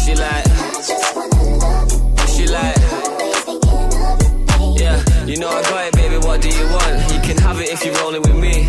She 0.03 0.15
like, 0.15 0.47
I 0.47 0.81
just 0.81 1.15
wanna 1.15 1.57
love 1.57 1.91
you, 1.91 2.27
she 2.27 2.47
like. 2.47 3.16
You 5.27 5.37
know 5.37 5.49
I 5.49 5.61
got 5.63 5.87
it, 5.87 5.93
baby. 5.93 6.17
What 6.17 6.41
do 6.41 6.49
you 6.49 6.65
want? 6.65 7.13
You 7.13 7.19
can 7.21 7.37
have 7.39 7.59
it 7.59 7.69
if 7.69 7.83
you're 7.85 7.95
rolling 7.95 8.21
with 8.21 8.35
me. 8.35 8.63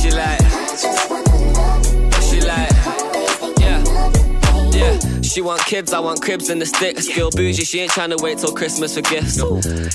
She 0.00 0.10
like, 0.10 0.40
I 0.40 0.66
just 0.70 1.10
wanna 1.10 1.52
love 1.52 1.84
you, 1.92 2.10
she 2.22 2.40
like, 2.40 2.70
yeah, 3.58 3.82
of 3.82 4.16
you, 4.16 4.70
baby. 4.72 4.78
yeah. 4.78 5.20
She 5.22 5.40
want 5.42 5.60
kids, 5.66 5.92
I 5.92 5.98
want 6.00 6.22
cribs 6.22 6.48
and 6.50 6.60
the 6.60 6.66
sticks. 6.66 7.08
Girl 7.14 7.30
bougie, 7.30 7.64
she 7.64 7.80
ain't 7.80 7.90
trying 7.90 8.10
to 8.10 8.16
wait 8.22 8.38
till 8.38 8.52
Christmas 8.52 8.94
for 8.94 9.02
gifts. 9.02 9.38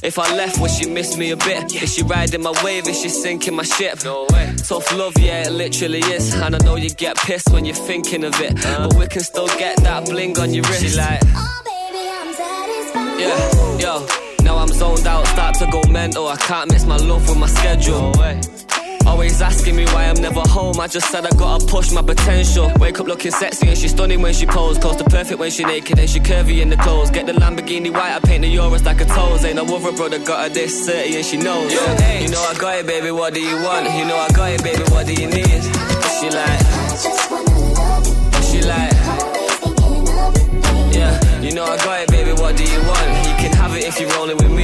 If 0.03 0.19
I 0.19 0.35
left, 0.35 0.59
would 0.59 0.71
she 0.71 0.89
miss 0.89 1.17
me 1.17 1.31
a 1.31 1.37
bit? 1.37 1.73
Is 1.81 1.93
she 1.95 2.03
riding 2.03 2.41
my 2.41 2.53
wave? 2.63 2.87
Is 2.87 3.01
she 3.01 3.09
sinking 3.09 3.55
my 3.55 3.63
ship? 3.63 4.03
No 4.03 4.27
way. 4.31 4.53
Tough 4.57 4.91
love, 4.93 5.13
yeah, 5.17 5.47
it 5.47 5.51
literally 5.51 5.99
is. 5.99 6.33
And 6.35 6.55
I 6.55 6.57
know 6.59 6.75
you 6.75 6.89
get 6.89 7.17
pissed 7.17 7.49
when 7.51 7.65
you're 7.65 7.75
thinking 7.75 8.23
of 8.25 8.39
it, 8.41 8.55
but 8.61 8.93
we 8.95 9.07
can 9.07 9.21
still 9.21 9.47
get 9.47 9.77
that 9.83 10.05
bling 10.05 10.37
on 10.39 10.53
your 10.53 10.63
wrist. 10.65 10.81
She 10.85 10.97
like. 10.97 11.21
Oh, 11.33 11.61
baby, 11.65 12.09
I'm 12.09 12.33
satisfied. 12.33 13.19
Yeah, 13.19 13.77
yo. 13.79 14.22
I'm 14.63 14.69
zoned 14.69 15.05
out, 15.05 15.27
start 15.27 15.55
to 15.55 15.67
go 15.69 15.81
mental. 15.91 16.25
I 16.25 16.37
can't 16.37 16.71
miss 16.71 16.85
my 16.85 16.95
love 16.95 17.27
with 17.27 17.37
my 17.37 17.47
schedule. 17.47 18.13
Always 19.05 19.41
asking 19.41 19.75
me 19.75 19.83
why 19.87 20.05
I'm 20.05 20.21
never 20.21 20.39
home. 20.39 20.79
I 20.79 20.87
just 20.87 21.11
said 21.11 21.25
I 21.25 21.31
gotta 21.31 21.65
push 21.65 21.91
my 21.91 22.01
potential. 22.01 22.71
Wake 22.79 22.97
up 22.97 23.07
looking 23.07 23.31
sexy 23.31 23.67
and 23.67 23.77
she's 23.77 23.91
stunning 23.91 24.21
when 24.21 24.33
she 24.33 24.45
pose. 24.45 24.77
Close 24.77 24.95
to 24.95 25.03
perfect 25.03 25.37
when 25.37 25.51
she 25.51 25.65
naked 25.65 25.99
and 25.99 26.09
she 26.09 26.21
curvy 26.21 26.61
in 26.61 26.69
the 26.69 26.77
clothes. 26.77 27.09
Get 27.09 27.25
the 27.25 27.33
Lamborghini 27.33 27.91
white, 27.91 28.15
I 28.15 28.19
paint 28.19 28.43
the 28.43 28.55
Euros 28.55 28.85
like 28.85 29.01
a 29.01 29.05
toes. 29.05 29.43
Ain't 29.43 29.57
no 29.57 29.63
other 29.63 29.91
brother 29.91 30.19
got 30.19 30.47
her 30.47 30.53
this 30.53 30.87
30 30.87 31.17
and 31.17 31.25
she 31.25 31.35
knows. 31.35 31.73
Yeah. 31.73 32.21
You 32.21 32.29
know 32.29 32.41
I 32.41 32.53
got 32.57 32.77
it, 32.77 32.87
baby. 32.87 33.11
What 33.11 33.33
do 33.33 33.41
you 33.41 33.61
want? 33.61 33.83
You 33.97 34.05
know 34.05 34.15
I 34.15 34.29
got 34.29 34.49
it, 34.49 34.63
baby. 34.63 34.83
What 34.93 35.05
do 35.07 35.13
you 35.13 35.27
need? 35.27 35.61
She 36.21 36.29
like, 36.29 37.52
you 41.53 41.59
know 41.59 41.65
I 41.65 41.77
got 41.77 42.01
it, 42.01 42.09
baby. 42.09 42.31
What 42.31 42.57
do 42.57 42.63
you 42.63 42.79
want? 42.79 43.27
You 43.27 43.35
can 43.37 43.53
have 43.53 43.77
it 43.77 43.83
if 43.85 43.99
you're 43.99 44.09
rolling 44.17 44.37
with 44.37 44.51
me. 44.51 44.62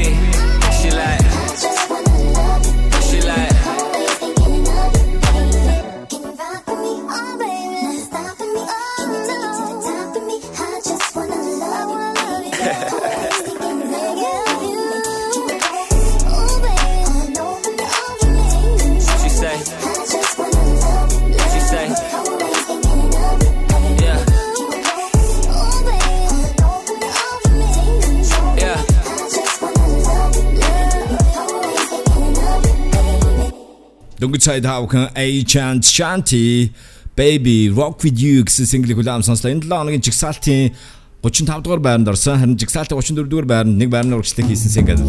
Дөнгөж 34.19 34.43
сая 34.43 34.59
тавхан 34.59 35.15
A 35.15 35.25
Chant 35.47 35.79
Shanty 35.79 36.73
Baby 37.15 37.71
Rock 37.71 38.03
with 38.03 38.19
You 38.19 38.43
гэсэн 38.43 38.67
single-ийг 38.67 38.99
улаам 38.99 39.23
сонслоо. 39.23 39.47
Энэ 39.55 39.63
7 39.63 39.71
хоногийн 39.71 40.03
жигсаалтын 40.03 40.75
35 41.23 41.63
дугаар 41.63 41.79
байранд 41.79 42.11
орсон. 42.11 42.35
Харин 42.35 42.59
жигсаалтын 42.59 42.99
34 42.99 43.31
дугаар 43.31 43.47
байранд 43.47 43.79
нэг 43.79 43.87
байрны 43.87 44.19
урагшлаг 44.19 44.43
хийсэн 44.51 44.75
single. 44.75 44.99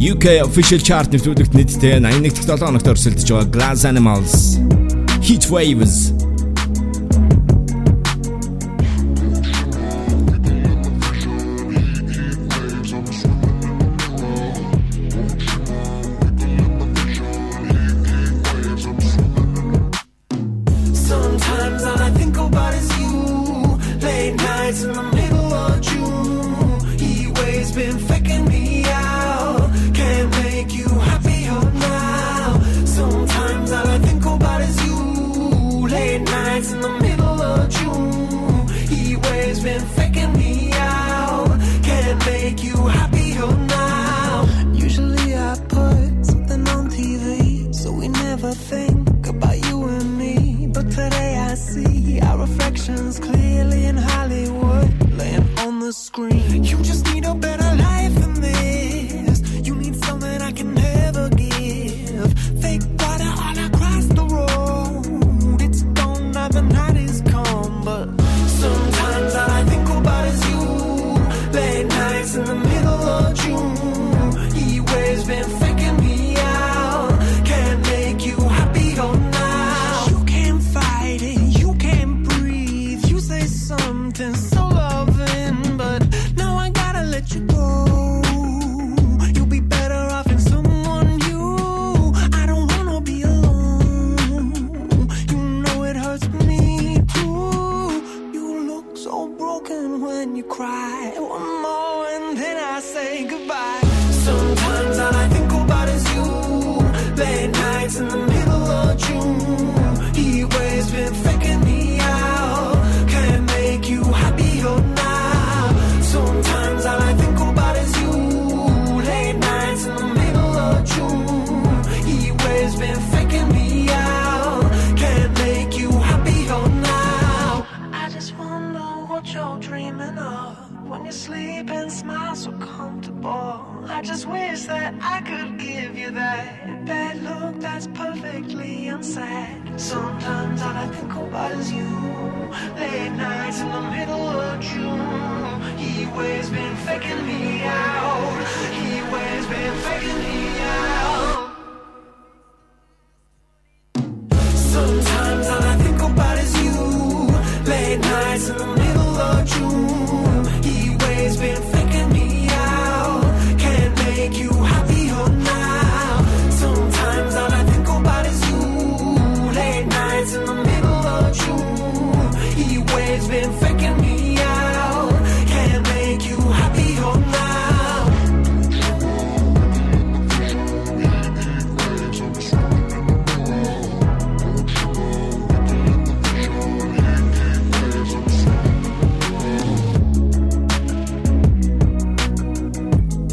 UK 0.00 0.40
official 0.40 0.80
chart 0.80 1.12
нэвтрүүлэгт 1.12 1.52
нийтдээ 1.52 2.00
81-р 2.00 2.48
7 2.48 2.64
хоногт 2.64 2.88
өрсөлдөж 2.88 3.28
байгаа 3.28 3.52
Glass 3.52 3.84
Animals 3.84 4.56
Heat 5.20 5.52
Waves 5.52 6.16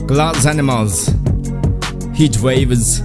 Glass 0.08 0.46
Animals 0.46 1.10
Heat 2.18 2.36
Waves 2.42 3.02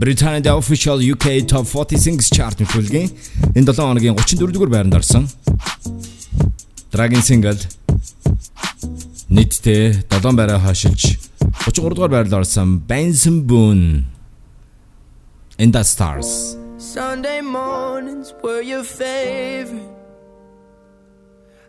Британийн 0.00 0.46
official 0.46 0.98
UK 1.12 1.46
Top 1.46 1.66
40 1.66 1.98
Singles 1.98 2.30
Chart 2.32 2.56
нөхөлгийн 2.60 3.10
энэ 3.54 3.66
7 3.68 3.84
хоногийн 3.84 4.16
34 4.16 4.52
дугаар 4.54 4.70
байранд 4.72 4.94
орсон. 4.94 5.28
Dragon 6.92 7.20
single 7.20 7.60
нийтдээ 9.28 10.08
7 10.08 10.36
байраа 10.40 10.58
хашиж 10.58 11.20
33 11.68 11.94
дугаар 11.94 12.12
байранд 12.16 12.34
орсон 12.40 12.80
Benson 12.88 13.44
Boone 13.46 14.08
In 15.58 15.70
the 15.70 15.84
Stars 15.84 16.56
Sunday 16.78 17.40
mornings 17.44 18.32
were 18.42 18.62
your 18.62 18.82
favorite 18.82 19.93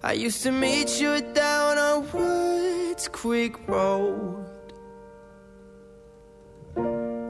I 0.06 0.12
used 0.12 0.44
to 0.44 0.52
meet 0.52 1.00
you 1.00 1.20
down 1.34 1.78
on 1.78 2.08
Woods 2.12 3.08
Creek 3.08 3.56
Road. 3.66 4.46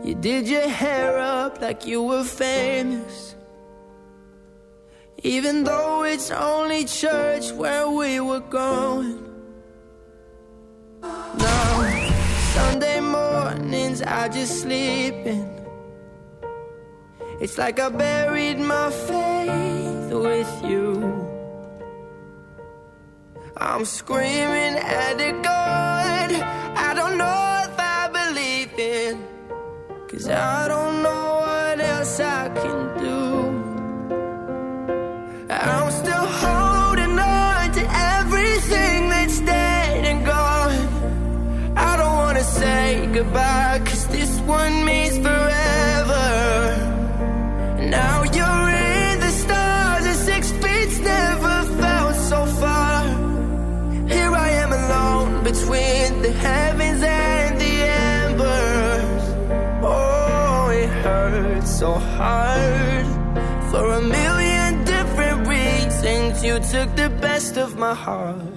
You 0.05 0.15
did 0.15 0.47
your 0.47 0.69
hair 0.69 1.19
up 1.19 1.63
like 1.63 1.87
you 1.87 2.03
were 2.03 2.23
famous. 2.23 3.35
Even 5.23 5.65
though 5.65 6.05
it's 6.05 6.31
only 6.31 6.85
church 6.85 7.51
where 7.53 7.89
we 7.89 8.21
were 8.21 8.41
going. 8.41 9.25
No, 11.01 12.11
Sunday 12.53 13.01
mornings 13.01 14.03
I 14.03 14.29
just 14.29 14.61
sleep 14.61 15.15
in. 15.25 15.49
It's 17.41 17.57
like 17.57 17.81
I 17.81 17.89
buried 17.89 18.59
my 18.59 18.91
faith 18.91 20.13
with 20.13 20.63
you. 20.63 21.36
I'm 23.59 23.87
screaming 23.87 24.77
at 24.77 25.17
the 25.17 25.33
God. 25.43 26.31
I 26.77 26.93
don't 26.95 27.17
know 27.17 27.63
if 27.65 27.75
I 27.79 28.09
believe 28.13 28.79
in 28.79 29.25
Cause 30.09 30.29
I 30.29 30.69
don't 30.69 31.03
know 31.03 31.41
what 31.41 31.81
else 31.81 32.21
I 32.21 32.49
can 32.51 32.99
do. 32.99 33.17
I'm 35.49 35.91
still 35.91 36.27
holding 36.43 37.19
on 37.19 37.73
to 37.73 37.83
everything 38.19 39.09
that's 39.09 39.41
dead 39.41 40.05
and 40.05 40.27
gone. 40.27 41.75
I 41.79 41.97
don't 41.97 42.17
wanna 42.17 42.45
say 42.45 43.09
goodbye 43.11 43.81
Cause 43.87 44.07
this 44.09 44.39
one 44.41 44.85
means 44.85 45.17
forever 45.17 45.36
so 61.87 61.95
hard 62.19 63.07
for 63.71 63.85
a 64.01 64.03
million 64.19 64.71
different 64.95 65.39
reasons. 65.47 66.43
You 66.49 66.55
took 66.75 66.89
the 67.03 67.11
best 67.27 67.57
of 67.65 67.71
my 67.85 67.95
heart 67.95 68.57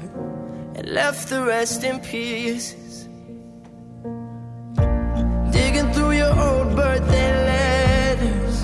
and 0.76 0.86
left 1.00 1.30
the 1.34 1.42
rest 1.56 1.80
in 1.90 1.96
pieces. 2.12 2.94
Digging 5.56 5.90
through 5.94 6.14
your 6.24 6.36
old 6.48 6.70
birthday 6.82 7.32
letters, 7.52 8.56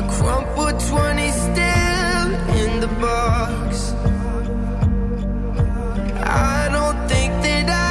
a 0.00 0.02
crumpled 0.14 0.78
20 0.92 1.30
still 1.46 2.28
in 2.62 2.70
the 2.84 2.92
box. 3.04 3.68
I 6.48 6.58
don't 6.76 7.00
think 7.12 7.32
that 7.46 7.66
I 7.84 7.85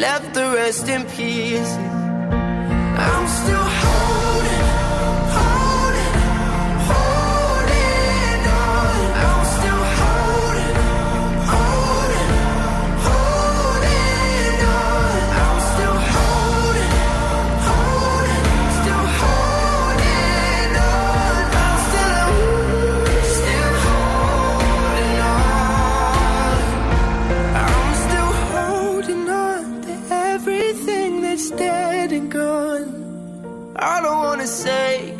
left 0.00 0.32
the 0.32 0.46
rest 0.56 0.88
in 0.88 1.04
pieces. 1.04 1.76
I'm 3.06 3.26
still 3.28 3.79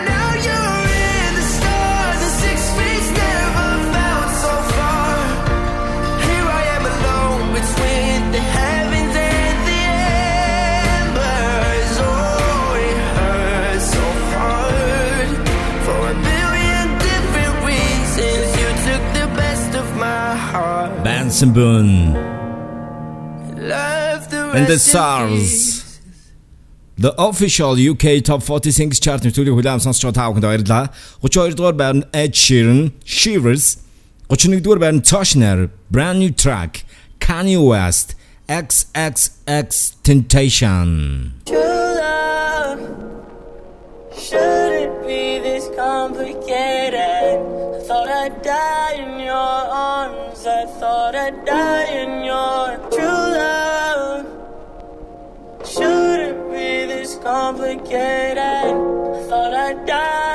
Now 0.10 0.30
you're 0.46 0.82
in 1.06 1.30
the 1.38 1.46
stars, 1.56 2.22
six 2.42 2.60
never 3.14 3.70
felt 3.94 4.32
so 4.44 4.54
far. 4.74 5.18
Here 6.26 6.48
I 6.60 6.64
am 6.78 6.84
alone 6.96 7.44
between 7.60 8.18
the 8.36 8.44
heavens 8.58 9.16
and 9.38 9.58
the 9.70 9.82
embers. 10.98 11.94
Oh, 12.10 12.88
it 12.90 13.00
hurts 13.18 13.88
so 13.98 14.06
hard 14.34 15.30
for 15.86 16.00
a 16.10 16.16
different 17.06 17.56
reasons. 17.70 18.48
You 18.62 18.70
took 18.88 19.04
the 19.20 19.28
best 19.38 19.72
of 19.76 19.88
my 19.96 20.36
heart. 20.36 20.92
Boone 21.54 22.39
and 24.56 24.68
the 24.68 24.80
SARS. 24.80 26.00
The 26.98 27.14
official 27.18 27.76
UK 27.80 28.22
Top 28.24 28.44
40 28.44 28.72
Singles 28.72 29.00
chart-ийн 29.00 29.32
сүүлийн 29.32 29.56
хүлээм 29.56 29.80
сонсч 29.80 30.04
байгаа 30.04 30.16
та 30.20 30.28
бүхэнд 30.36 30.44
баярлалаа. 30.44 30.92
32 31.24 31.56
дугаар 31.56 31.80
байранд 31.80 32.04
Ed 32.12 32.36
Sheeran, 32.36 32.92
Shivers. 33.06 33.78
31 34.28 34.60
дугаар 34.60 34.80
байранд 34.84 35.08
Toshner, 35.08 35.70
Brand 35.90 36.20
New 36.20 36.32
Track, 36.36 36.84
Kanye 37.24 37.56
West, 37.64 38.16
XXXTentacion. 38.50 41.32
True 41.46 41.94
love, 42.04 42.84
should 44.12 44.74
it 44.84 44.92
be 45.08 45.40
this 45.40 45.72
complicated? 45.72 47.00
I 47.00 47.80
thought 47.88 48.12
I'd 48.12 48.44
die 48.44 49.00
in 49.00 49.24
your 49.24 49.56
arms, 49.72 50.44
I 50.46 50.66
thought 50.80 51.16
I'd 51.16 51.46
die 51.46 51.88
in 52.04 52.24
your 52.28 52.76
complicated. 57.30 58.40
I 58.40 59.24
thought 59.30 59.54
I'd 59.54 59.86
die 59.86 60.29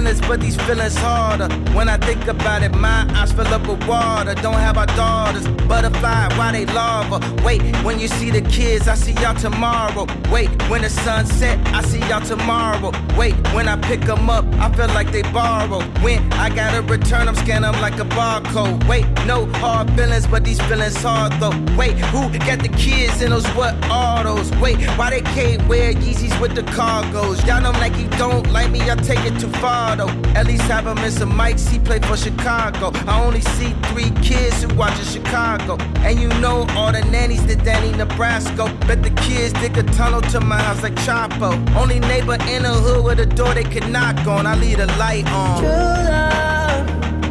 feelings, 0.00 0.20
but 0.26 0.40
these 0.40 0.56
feelings 0.56 0.96
harder. 0.96 1.48
When 1.74 1.88
I 1.88 1.96
think 1.98 2.26
about 2.26 2.62
it, 2.62 2.74
my 2.74 3.06
eyes 3.14 3.32
fill 3.32 3.46
up 3.48 3.66
with 3.66 3.86
water. 3.86 4.34
Don't 4.34 4.54
have 4.54 4.78
our 4.78 4.86
daughters, 4.86 5.46
butterfly, 5.68 6.28
why 6.36 6.52
they 6.52 6.66
lava? 6.66 7.18
Wait, 7.44 7.60
when 7.84 7.98
you 7.98 8.08
see 8.08 8.30
the 8.30 8.42
kids, 8.42 8.88
I 8.88 8.94
see 8.94 9.12
y'all 9.12 9.34
tomorrow. 9.34 10.06
Wait, 10.30 10.48
when 10.70 10.82
the 10.82 10.90
sun 10.90 11.26
set, 11.26 11.58
I 11.68 11.82
see 11.82 12.00
y'all 12.08 12.20
tomorrow. 12.20 12.92
Wait, 13.16 13.34
when 13.54 13.68
I 13.68 13.76
pick 13.76 14.00
them 14.02 14.30
up, 14.30 14.44
I 14.54 14.72
feel 14.72 14.88
like 14.88 15.12
they 15.12 15.22
borrow. 15.22 15.80
When 16.02 16.32
I 16.34 16.48
gotta 16.54 16.82
return 16.82 17.26
them, 17.26 17.34
scan 17.34 17.62
them 17.62 17.78
like 17.80 17.98
a 17.98 18.08
barcode. 18.16 18.88
Wait, 18.88 19.06
no 19.26 19.46
hard 19.62 19.90
feelings, 19.96 20.26
but 20.26 20.44
these 20.44 20.60
feelings 20.62 20.96
hard 20.96 21.32
though. 21.40 21.56
Wait, 21.76 21.98
who 22.10 22.30
got 22.38 22.60
the 22.60 22.72
kids 22.76 23.20
in 23.22 23.30
those 23.30 23.46
what 23.48 23.74
autos? 23.90 24.50
Wait, 24.62 24.78
why 24.96 25.10
they 25.10 25.20
can't 25.20 25.66
wear 25.68 25.92
Yeezys 25.92 26.40
with 26.40 26.54
the 26.54 26.62
cargos? 26.62 27.46
Y'all 27.46 27.60
know 27.60 27.72
Nike 27.72 28.06
don't 28.16 28.50
like 28.50 28.70
me, 28.70 28.80
I 28.90 28.94
take 28.96 29.24
it 29.30 29.38
too 29.38 29.50
far 29.60 29.89
though. 29.96 30.08
At 30.38 30.46
least 30.46 30.62
have 30.62 30.86
him 30.86 30.98
in 30.98 31.10
some 31.10 31.32
mics, 31.32 31.68
he 31.68 31.78
play 31.78 31.98
for 32.00 32.16
Chicago. 32.16 32.90
I 33.06 33.22
only 33.22 33.40
see 33.40 33.72
three 33.90 34.10
kids 34.22 34.62
who 34.62 34.74
watch 34.74 34.98
in 34.98 35.04
Chicago. 35.04 35.76
And 36.06 36.18
you 36.20 36.28
know 36.40 36.66
all 36.70 36.92
the 36.92 37.02
nannies 37.10 37.44
that 37.46 37.64
Danny 37.64 37.92
Nebraska. 37.96 38.64
Bet 38.86 39.02
the 39.02 39.10
kids 39.10 39.52
dig 39.54 39.76
a 39.76 39.82
tunnel 39.82 40.20
to 40.32 40.40
my 40.40 40.60
house 40.60 40.82
like 40.82 40.94
Chapo. 40.96 41.50
Only 41.76 42.00
neighbor 42.00 42.38
in 42.48 42.62
the 42.62 42.74
hood 42.84 43.04
with 43.04 43.20
a 43.20 43.26
door 43.26 43.54
they 43.54 43.64
could 43.64 43.88
knock 43.88 44.26
on. 44.26 44.46
I 44.46 44.54
leave 44.56 44.78
the 44.78 44.86
light 44.98 45.26
on. 45.32 45.58
true 45.60 45.68
love. 45.68 46.86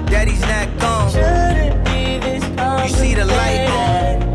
Daddy's 0.09 0.41
not 0.41 0.67
gone. 0.79 1.11
Shouldn't 1.11 1.85
be 1.85 2.19
this 2.19 2.43
You 2.43 2.97
see 2.97 3.13
the 3.15 3.25
light 3.25 3.69
on. 3.69 4.28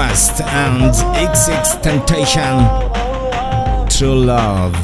West 0.00 0.40
and 0.40 0.94
XX 1.28 1.82
Temptation 1.82 2.56
True 3.94 4.14
Love. 4.14 4.74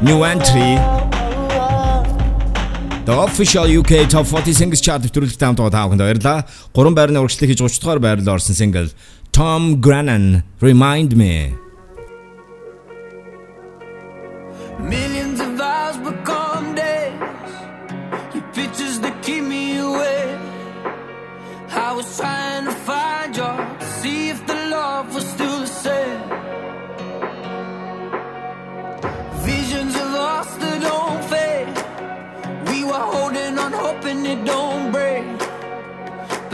New 0.00 0.22
entry. 0.22 0.70
The 3.04 3.14
official 3.26 3.66
UK 3.80 4.08
Top 4.08 4.26
40 4.26 4.52
Singles 4.52 4.80
Chart 4.86 5.02
төвлөлт 5.02 5.42
хамт 5.42 5.58
байгаа 5.58 5.74
тааханд 5.74 6.02
баярлаа. 6.06 6.46
Гурван 6.70 6.94
байрны 6.94 7.18
урагшлыг 7.18 7.50
хийж 7.50 7.66
30 7.66 7.82
дугаар 7.82 7.98
байрлал 7.98 8.38
орсон 8.38 8.54
single 8.54 8.94
Tom 9.34 9.82
Grennan 9.82 10.44
Remind 10.62 11.18
Me. 11.18 11.65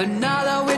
But 0.03 0.11
now 0.11 0.43
that 0.43 0.67
we 0.67 0.72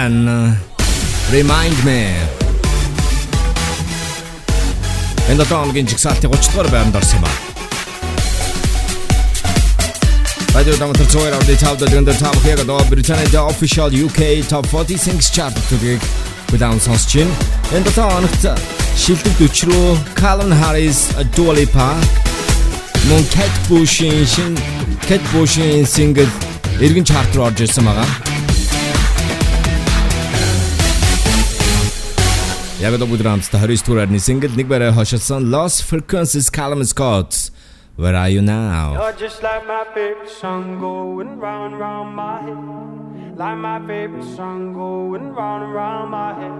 Buchanan 0.00 0.28
uh, 0.28 1.32
Remind 1.32 1.84
Me. 1.84 2.00
Энэ 5.30 5.44
тооногийн 5.44 5.86
жигсаалтын 5.86 6.30
30 6.30 6.52
дугаар 6.52 6.68
байранд 6.68 6.96
орсон 6.96 7.18
юм 7.18 7.24
аа. 7.24 7.34
Радио 10.54 10.76
Дамтар 10.76 11.06
цоор 11.06 11.32
авдей 11.32 11.56
тавда 11.56 11.86
дүндэр 11.86 12.16
тав 12.16 12.36
хэрэг 12.42 12.66
доо 12.66 12.80
Британийн 12.90 13.28
official 13.52 13.90
UK 13.92 14.20
Top 14.48 14.66
40 14.72 14.96
Singles 15.04 15.28
chart 15.36 15.54
төгийг 15.68 16.00
удаан 16.52 16.80
сонсч 16.80 17.16
байна. 17.16 17.34
Энэ 17.76 17.92
тооногт 17.92 18.44
шилдэг 18.96 19.36
өчрөө 19.46 19.98
Calvin 20.16 20.52
Harris, 20.60 21.12
Dua 21.36 21.52
Lipa, 21.52 21.92
мөн 23.08 23.22
Kate 23.36 23.60
Bush-ийн 23.68 24.24
шин 24.24 24.56
Kate 25.06 25.28
Bush-ийн 25.32 25.84
single 25.84 26.30
эргэн 26.80 27.04
чарт 27.04 27.36
руу 27.36 27.46
орж 27.46 27.60
ирсэн 27.60 27.84
байгаа. 27.84 28.29
Jagada 32.80 33.06
Budram, 33.06 33.40
Staharis 33.42 33.82
Turadni 33.82 34.18
single 34.18 34.50
Lost 35.42 35.84
Frequencies 35.84 36.48
Callum 36.48 36.82
Scott. 36.84 37.50
Where 37.96 38.16
are 38.16 38.30
you 38.30 38.40
now? 38.40 38.94
You're 38.94 39.12
just 39.12 39.42
like 39.42 39.66
my 39.66 39.84
favorite 39.92 40.30
song 40.30 40.80
going 40.80 41.38
round 41.38 41.78
round 41.78 42.16
my 42.16 42.40
head. 42.40 43.36
Like 43.36 43.58
my 43.58 43.86
favorite 43.86 44.24
song 44.34 44.72
going 44.72 45.34
round 45.34 45.74
round 45.74 46.10
my 46.10 46.32
head. 46.40 46.54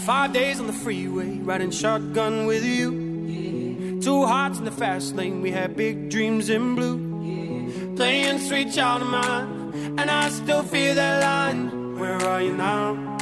Five 0.00 0.32
days 0.32 0.58
on 0.58 0.66
the 0.66 0.72
freeway, 0.72 1.38
riding 1.38 1.70
shotgun 1.70 2.46
with 2.46 2.64
you. 2.64 2.94
Yeah. 3.28 4.00
Two 4.00 4.26
hearts 4.26 4.58
in 4.58 4.64
the 4.64 4.72
fast 4.72 5.14
lane, 5.14 5.40
we 5.40 5.52
had 5.52 5.76
big 5.76 6.10
dreams 6.10 6.50
in 6.50 6.74
blue. 6.74 6.98
Yeah. 7.22 7.94
Playing 7.94 8.40
sweet 8.40 8.72
child 8.72 9.02
of 9.02 9.08
mine, 9.08 9.72
and 9.96 10.10
I 10.10 10.30
still 10.30 10.64
feel 10.64 10.96
that 10.96 11.22
line. 11.22 11.94
Where 11.96 12.20
are 12.26 12.42
you 12.42 12.56
now? 12.56 13.15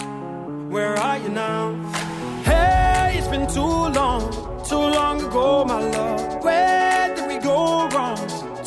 where 0.74 0.96
are 0.98 1.18
you 1.18 1.28
now? 1.28 1.72
Hey, 2.42 3.14
it's 3.16 3.28
been 3.28 3.46
too 3.46 3.74
long, 3.98 4.22
too 4.68 4.84
long 4.98 5.22
ago, 5.22 5.64
my 5.64 5.80
love. 5.80 6.42
Where 6.42 7.14
did 7.14 7.28
we 7.28 7.38
go 7.38 7.88
wrong? 7.90 8.18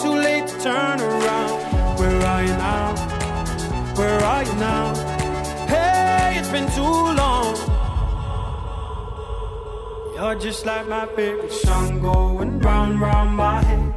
Too 0.01 0.15
late 0.27 0.47
to 0.47 0.55
turn 0.61 1.01
around. 1.01 1.55
Where 1.99 2.19
are 2.31 2.43
you 2.43 2.55
now? 2.69 2.87
Where 3.99 4.19
are 4.23 4.43
you 4.43 4.53
now? 4.53 4.85
Hey, 5.73 6.37
it's 6.39 6.49
been 6.49 6.69
too 6.79 6.97
long. 7.21 7.51
You're 10.15 10.39
just 10.39 10.65
like 10.65 10.87
my 10.87 11.05
favorite 11.07 11.51
song 11.51 11.99
going 11.99 12.59
round, 12.59 13.01
round 13.01 13.35
my 13.35 13.61
head. 13.61 13.93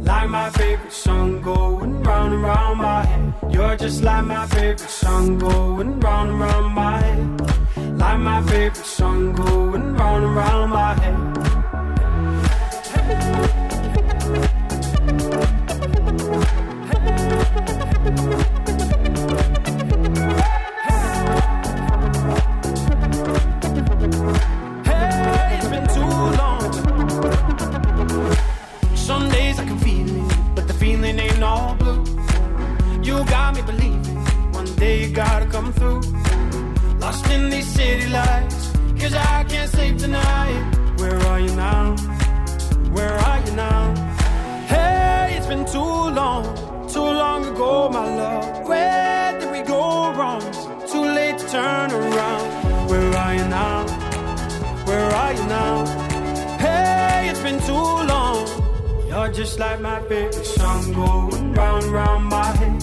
Like 0.00 0.30
my 0.30 0.48
favorite 0.50 0.92
song 0.92 1.42
going 1.42 2.02
round 2.02 2.32
and 2.32 2.42
round 2.42 2.78
my 2.78 3.04
head. 3.04 3.34
You're 3.50 3.76
just 3.76 4.02
like 4.02 4.24
my 4.24 4.46
favorite 4.46 4.80
song 5.02 5.38
going 5.38 6.00
round 6.00 6.30
and 6.30 6.40
round 6.40 6.74
my 6.74 7.00
head. 7.02 7.41
Like 8.02 8.18
my 8.18 8.42
favorite 8.42 8.84
song 8.84 9.32
going 9.32 9.94
round 9.94 10.24
and 10.24 10.34
round 10.34 10.72
my 10.72 10.94
head. 10.94 11.16
Hey, 24.84 25.58
it's 25.58 25.68
been 25.68 25.86
too 25.94 26.12
long. 26.40 26.72
Some 28.96 29.30
days 29.30 29.60
I 29.60 29.64
can 29.64 29.78
feel 29.78 30.08
it, 30.08 30.54
but 30.56 30.66
the 30.66 30.74
feeling 30.74 31.20
ain't 31.20 31.42
all 31.44 31.76
blue. 31.76 32.04
You 33.00 33.24
got 33.26 33.54
me 33.54 33.62
believing 33.62 34.16
one 34.52 34.66
day 34.74 35.04
you 35.04 35.14
gotta 35.14 35.46
come 35.46 35.72
through. 35.72 36.02
Lost 37.12 37.30
in 37.30 37.50
these 37.50 37.66
city 37.66 38.08
lights, 38.08 38.72
cause 38.98 39.12
I 39.12 39.44
can't 39.44 39.70
sleep 39.70 39.98
tonight. 39.98 40.62
Where 40.96 41.18
are 41.30 41.40
you 41.40 41.54
now? 41.54 41.94
Where 42.96 43.12
are 43.28 43.40
you 43.44 43.52
now? 43.52 43.94
Hey, 44.66 45.34
it's 45.36 45.46
been 45.46 45.66
too 45.66 45.94
long, 46.18 46.44
too 46.88 47.10
long 47.22 47.44
ago, 47.44 47.90
my 47.90 48.06
love. 48.16 48.66
Where 48.66 49.38
did 49.38 49.50
we 49.52 49.60
go 49.60 50.10
wrong? 50.16 50.40
Too 50.90 51.04
late 51.18 51.36
to 51.36 51.46
turn 51.48 51.92
around. 51.92 52.88
Where 52.88 53.14
are 53.22 53.34
you 53.34 53.46
now? 53.60 53.86
Where 54.86 55.10
are 55.22 55.32
you 55.34 55.44
now? 55.58 55.74
Hey, 56.64 57.28
it's 57.28 57.40
been 57.40 57.60
too 57.60 57.88
long. 58.12 58.38
You're 59.06 59.32
just 59.32 59.58
like 59.58 59.82
my 59.82 60.00
favorite 60.08 60.46
song 60.46 60.94
going 60.94 61.52
round 61.52 61.84
round 61.84 62.24
my 62.24 62.46
head. 62.56 62.82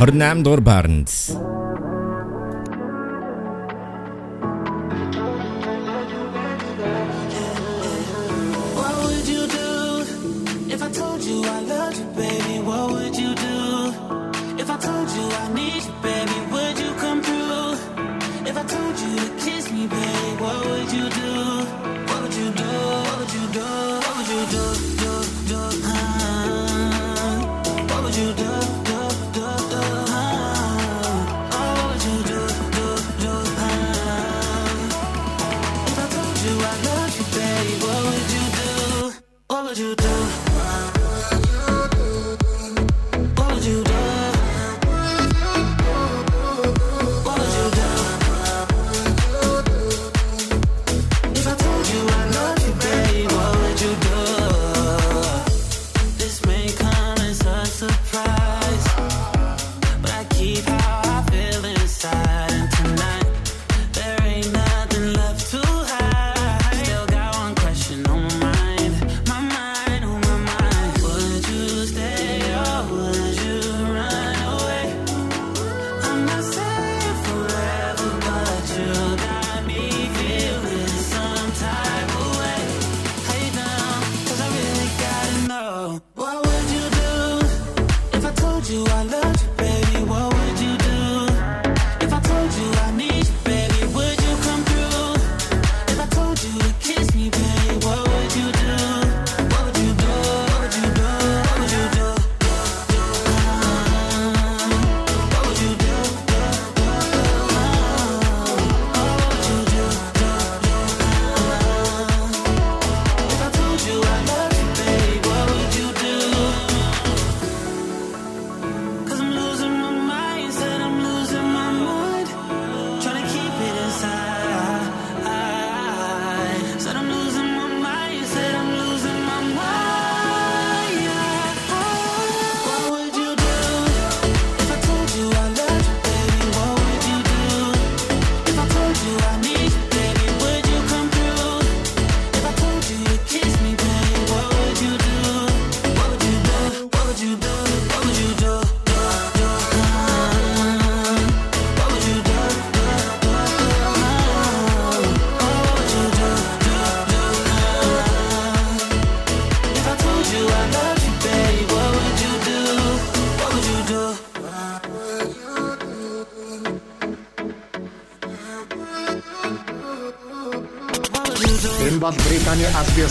Hernán 0.00 0.42
Dorbarns. 0.42 1.36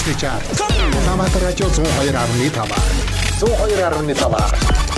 Биесны 0.10 0.20
чарт. 0.20 0.44
Улаанбаатар 1.04 1.42
радио 1.44 1.68
102.5. 1.68 2.74
102.5. 3.40 4.90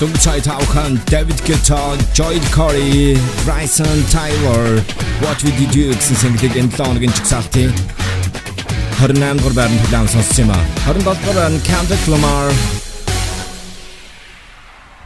Дөнгөцөй 0.00 0.40
тавхан 0.40 1.00
David 1.10 1.42
Guetta, 1.44 1.94
Joy 2.14 2.40
Corey, 2.54 3.18
Bryson 3.44 4.02
Tyler 4.08 4.80
What 5.20 5.44
We 5.44 5.52
Did 5.52 5.76
You 5.76 5.92
гэсэн 5.92 6.16
single-ийг 6.16 6.56
энэ 6.56 6.72
7 6.72 6.88
хоногийн 6.88 7.12
чигсалтын 7.12 7.99
28 9.00 9.16
дугаар 9.40 9.56
байранд 9.56 9.80
хүлээн 9.80 10.08
сонссон 10.12 10.44
юм 10.44 10.50
а. 10.52 10.60
27 10.84 11.00
дугаар 11.08 11.36
байранд 11.40 11.64
Kendrick 11.64 12.04
Lamar 12.12 12.52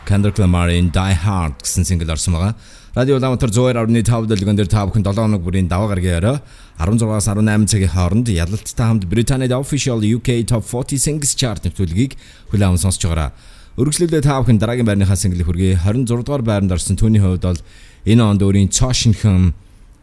Kendrick 0.02 0.38
Lamar-ийн 0.42 0.90
Die 0.90 1.14
Hard 1.14 1.62
гэсэн 1.62 1.86
single 1.86 2.10
орсон 2.10 2.34
байгаа. 2.34 2.58
Радио 2.98 3.22
Улаанбаатар 3.22 3.54
102.5 3.54 4.26
дэлгэн 4.26 4.58
дээр 4.58 4.66
та 4.66 4.82
бүхэн 4.82 5.06
7 5.06 5.14
хоног 5.14 5.46
бүрийн 5.46 5.70
даваа 5.70 5.94
гаргийн 5.94 6.18
орой 6.18 6.42
16-аас 6.82 7.30
18 7.30 7.70
цагийн 7.70 7.94
хооронд 7.94 8.26
ялалттай 8.34 8.82
хамт 8.82 9.06
Британид 9.06 9.54
official 9.54 10.02
UK 10.02 10.42
Top 10.42 10.66
40 10.66 10.98
Singles 10.98 11.38
Chart 11.38 11.62
нэвтрүүлгийг 11.62 12.18
хүлээн 12.50 12.74
сонсож 12.74 13.06
байгаараа. 13.06 13.30
Өргөжлөлөө 13.78 14.26
та 14.26 14.42
бүхэн 14.42 14.58
дараагийн 14.58 14.90
байрныхаа 14.90 15.14
single 15.14 15.46
хүргэе 15.46 15.78
26 15.86 16.26
дугаар 16.26 16.42
байранд 16.42 16.74
орсон 16.74 16.98
түүний 16.98 17.22
хувьд 17.22 17.46
бол 17.46 17.62
энэ 18.10 18.26
онд 18.26 18.42
өөрийн 18.42 18.74
цоошинхэн 18.74 19.54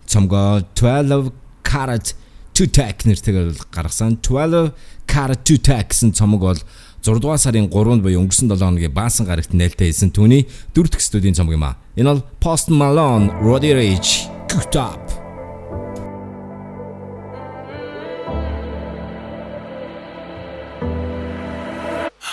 цомгоо 0.08 0.64
12 0.80 1.36
Carat 1.68 2.16
2 2.62 2.70
Tack 2.70 3.10
нэртэйгээр 3.10 3.74
гаргасан. 3.74 4.22
12 4.22 4.70
Carat 5.10 5.42
2 5.42 5.58
Tack 5.66 5.90
гэсэн 5.90 6.14
цомог 6.14 6.42
бол 6.46 6.62
6 7.02 7.18
дугаар 7.18 7.42
сарын 7.42 7.74
3-нд 7.74 8.06
буюу 8.06 8.22
өнгөрсөн 8.22 8.54
7 8.54 8.62
хоногийн 8.62 8.94
баасан 8.94 9.26
гарагт 9.26 9.58
нээлттэй 9.58 9.90
хийсэн 9.90 10.14
түүний 10.14 10.46
дөрөв 10.78 10.94
дэх 10.94 11.02
студийн 11.02 11.34
цомог 11.34 11.58
юм 11.58 11.66
а. 11.66 11.82
Энэ 11.98 12.14
бол 12.14 12.22
Post 12.38 12.70
Malone, 12.70 13.34
Roddy 13.42 13.74
Ricch, 13.74 14.30
Cooked 14.46 14.78
Up. 14.78 15.02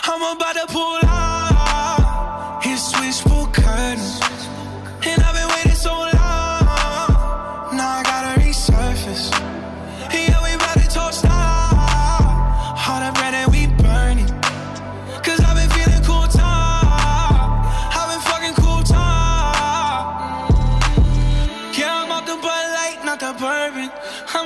I'm 0.04 0.22
about 0.36 0.56
to 0.60 0.66
pull 0.68 1.00
out 1.08 2.60
his 2.60 2.84
switchboard 2.84 3.37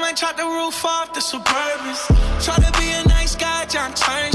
might 0.03 0.17
chop 0.17 0.37
the 0.37 0.43
roof 0.43 0.85
off 0.85 1.15
the 1.15 1.21
Suburbans. 1.21 2.01
Try 2.45 2.57
to 2.57 2.79
be 2.81 2.91
a 2.91 3.05
nice 3.07 3.37
guy, 3.37 3.65
John 3.67 3.95
Turner. 3.95 4.32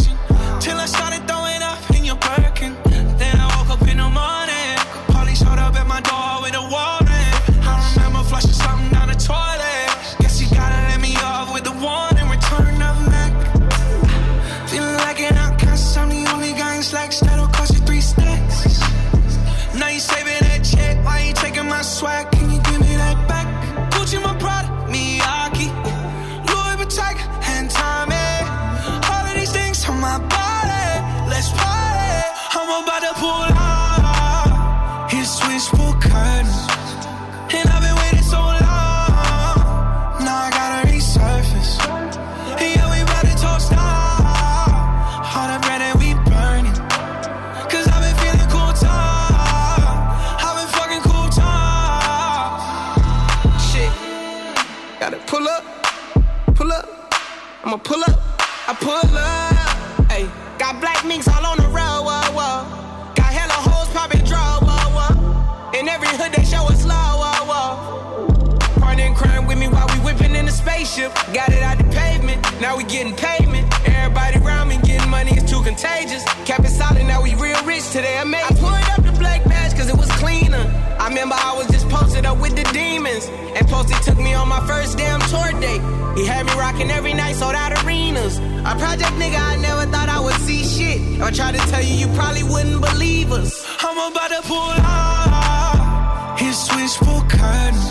Today. 77.98 78.18
I 78.20 78.24
made 78.26 78.44
I 78.44 78.54
pulled 78.62 78.88
up 78.94 79.02
the 79.04 79.18
black 79.18 79.44
badge 79.46 79.74
cause 79.76 79.90
it 79.90 79.98
was 79.98 80.10
cleaner. 80.22 80.66
I 81.00 81.08
remember 81.10 81.36
I 81.36 81.58
was 81.58 81.68
just 81.68 81.90
posted 81.90 82.26
up 82.26 82.38
with 82.40 82.56
the 82.56 82.64
demons. 82.72 83.26
And 83.58 83.68
Posty 83.68 83.96
took 84.06 84.18
me 84.18 84.36
on 84.36 84.48
my 84.48 84.62
first 84.68 84.98
damn 85.00 85.20
tour 85.32 85.50
date. 85.60 85.82
He 86.18 86.24
had 86.26 86.46
me 86.46 86.54
rocking 86.54 86.92
every 86.92 87.14
night, 87.14 87.36
sold 87.36 87.56
out 87.56 87.74
arenas. 87.84 88.38
A 88.38 88.74
project 88.78 89.14
nigga, 89.22 89.40
I 89.42 89.56
never 89.58 89.86
thought 89.92 90.10
I 90.10 90.20
would 90.20 90.40
see 90.46 90.62
shit. 90.64 91.02
If 91.18 91.24
I 91.24 91.32
tried 91.32 91.56
to 91.56 91.64
tell 91.72 91.82
you, 91.82 91.96
you 92.02 92.08
probably 92.14 92.44
wouldn't 92.44 92.82
believe 92.82 93.32
us. 93.32 93.66
I'm 93.80 93.98
about 94.12 94.30
to 94.30 94.42
pull 94.48 94.74
out 94.94 96.38
his 96.38 96.56
switchboard 96.68 97.30
curtains. 97.30 97.86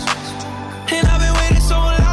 And 0.95 1.03
I've 1.05 1.19
been 1.19 1.35
waiting 1.41 1.65
so 1.67 1.75
long. 1.75 2.06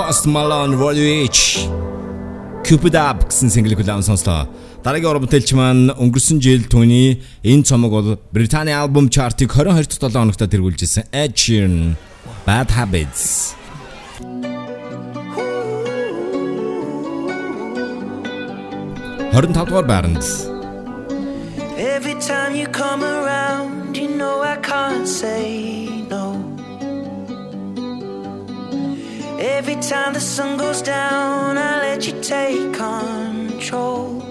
Post 0.00 0.26
Malone 0.26 0.76
Volume 0.76 1.28
H 1.28 1.68
Cupid 2.64 2.94
Up 2.96 3.28
гэсэн 3.28 3.52
single 3.52 3.76
хүлээн 3.76 4.00
сонслоо. 4.00 4.48
Дараагийн 4.80 5.12
уран 5.12 5.24
бүтээлч 5.26 5.52
маань 5.52 5.92
өнгөрсөн 5.92 6.40
жил 6.40 6.64
түүний 6.72 7.20
энэ 7.44 7.68
цомог 7.68 7.92
бол 7.92 8.08
Британий 8.32 8.72
альбом 8.72 9.12
чартыг 9.12 9.52
22 9.52 10.00
дахь 10.00 10.08
7 10.08 10.16
хоногт 10.16 10.40
тэргүүлж 10.40 10.80
ирсэн. 10.88 11.04
Ed 11.12 11.36
Sheeran 11.36 12.00
Bad 12.48 12.72
Habits. 12.72 13.52
Хорин 19.36 19.52
тавдугаар 19.52 19.84
байранд 19.84 20.24
Every 21.76 22.16
time 22.24 22.56
you 22.56 22.66
come 22.72 23.04
around, 23.04 24.00
you 24.00 24.08
know 24.16 24.40
I 24.40 24.56
can't 24.64 25.04
say 25.04 25.99
Every 29.40 29.76
time 29.76 30.12
the 30.12 30.20
sun 30.20 30.58
goes 30.58 30.82
down, 30.82 31.56
I 31.56 31.80
let 31.80 32.06
you 32.06 32.20
take 32.20 32.74
control. 32.74 34.29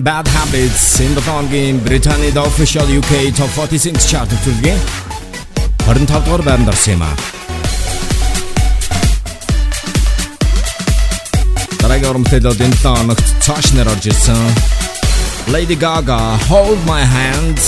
and 0.00 0.04
Bad 0.04 0.26
Habits 0.28 1.00
энэ 1.00 1.14
долооногийн 1.14 1.80
Британийн 1.84 2.36
official 2.36 2.86
UK 2.98 3.32
Top 3.36 3.50
40 3.56 3.78
Singles 3.84 4.06
chart 4.08 4.30
төлөвлөгөө 4.32 4.76
25 5.88 6.24
дугаар 6.24 6.42
байранд 6.48 6.68
орсон 6.72 6.92
юм 6.94 7.02
аа. 7.04 7.16
Дараагийн 11.80 12.10
урамтэл 12.12 12.48
бол 12.48 12.64
энэ 12.66 12.76
долооногт 12.84 13.26
Tosh 13.44 13.72
нэр 13.76 13.88
орж 13.92 14.04
ирсэн. 14.12 14.40
Lady 15.54 15.76
Gaga 15.76 16.20
Hold 16.48 16.80
My 16.88 17.04
Hands 17.04 17.64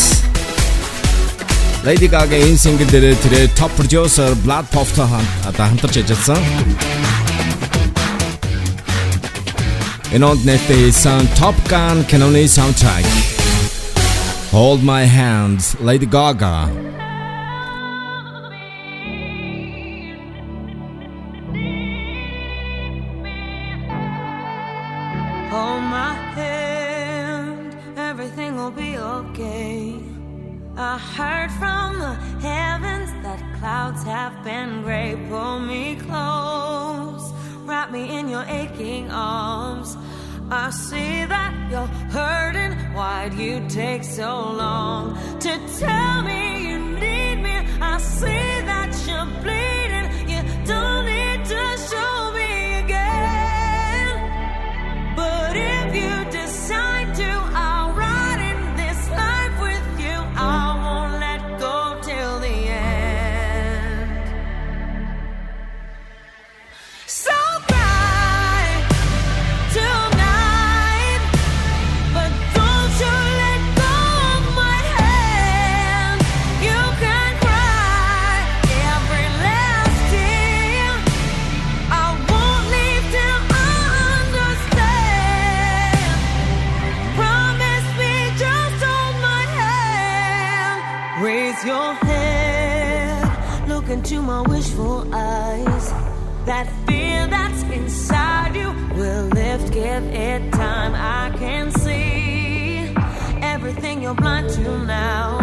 Lady 1.84 2.08
Gaga 2.08 2.36
энэ 2.36 2.60
single 2.64 2.88
дээр 2.92 3.16
тэрэ 3.24 3.52
top 3.58 3.72
producer 3.76 4.32
Blood 4.44 4.66
Pop-тай 4.72 5.24
хамтарч 5.56 5.96
ажилласан. 6.00 6.40
in 10.12 10.22
sound 10.92 11.26
Top 11.30 11.54
Gun 11.68 12.02
Kanone 12.02 12.44
Soundtrack. 12.44 13.04
Hold 14.50 14.82
My 14.82 15.04
Hand, 15.04 15.74
Lady 15.80 16.04
Gaga. 16.04 16.91
me 37.92 38.18
in 38.18 38.28
your 38.28 38.44
aching 38.44 39.10
arms. 39.10 39.96
I 40.50 40.70
see 40.70 41.26
that 41.26 41.52
you're 41.70 41.92
hurting. 42.16 42.72
Why'd 42.94 43.34
you 43.34 43.62
take 43.68 44.02
so 44.02 44.32
long 44.62 45.18
to 45.40 45.52
tell 45.78 46.22
me 46.22 46.68
you 46.68 46.78
need 46.78 47.36
me? 47.36 47.56
I 47.80 47.98
see 47.98 48.50
that 48.70 48.90
you're 49.06 49.30
bleeding. 49.42 50.08
You 50.32 50.40
don't 50.64 51.04
need 51.04 51.44
to 51.44 51.62
show. 51.90 52.21
give 100.02 100.14
it 100.14 100.52
time. 100.52 100.94
I 100.94 101.36
can 101.36 101.70
see 101.70 102.92
everything 103.42 104.02
you're 104.02 104.14
blind 104.14 104.50
to 104.50 104.78
now. 104.84 105.38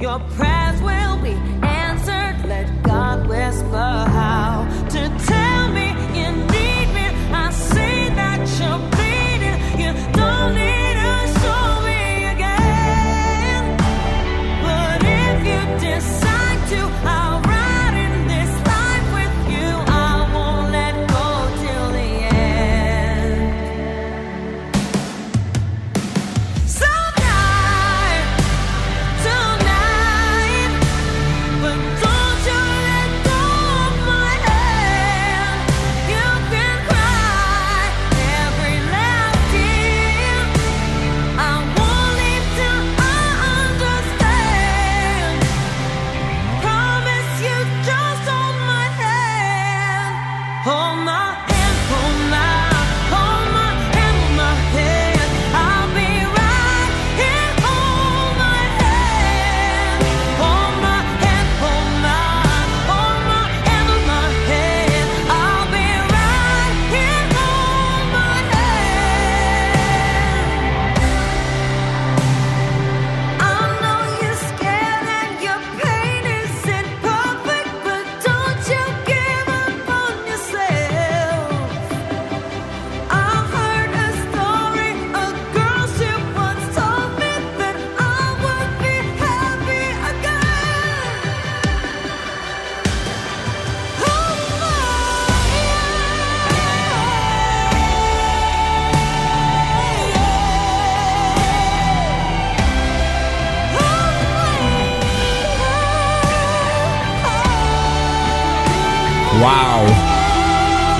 Your 0.00 0.18
prayers 0.36 0.80
will 0.82 1.16
be 1.22 1.34
answered. 1.62 2.48
Let 2.48 2.82
God 2.82 3.26
whisper 3.28 3.92
how 4.18 4.66
to 4.90 5.08
tell 5.26 5.68
me 5.72 5.88
you 6.18 6.30
need 6.32 6.86
me. 6.96 7.06
I 7.32 7.50
see 7.50 8.08
that 8.20 8.40
you're 8.58 8.82
bleeding. 8.90 9.58
You 9.80 10.12
don't 10.12 10.54
need. 10.54 10.71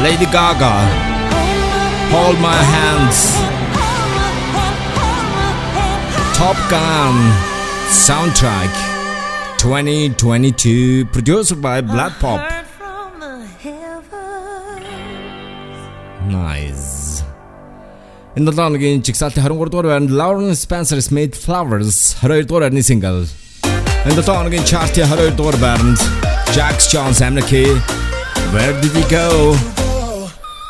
Lady 0.03 0.27
Gaga, 0.27 0.75
Hold 2.11 2.41
My 2.41 2.61
Hands, 2.75 3.19
Top 6.37 6.57
Gun 6.69 7.15
soundtrack 7.87 8.73
2022, 9.59 11.05
produced 11.05 11.63
by 11.63 11.81
BloodPop. 11.81 12.41
Nice. 16.27 17.23
In 18.35 18.45
Энэ 18.49 18.75
again, 18.75 19.03
чигсалтын 19.03 19.43
23 19.43 19.71
дугаар 19.71 19.97
and 19.97 20.11
Lauren 20.11 20.57
Spencer 20.65 21.01
Smith 21.09 21.37
Flowers 21.45 22.17
22 22.23 22.47
дугаар 22.49 22.63
байрны 22.63 22.83
single. 22.91 23.21
In 24.09 24.15
the 24.19 24.25
долооногийн 24.29 24.65
chart-ийн 24.71 25.07
22 25.13 25.37
дугаар 25.41 25.57
Band, 25.65 25.97
Jax 26.57 26.77
Chance 26.93 27.21
Amnesty 27.29 27.67
Where 28.55 28.75
did 28.83 28.93
he 28.99 29.05
go? 29.19 29.29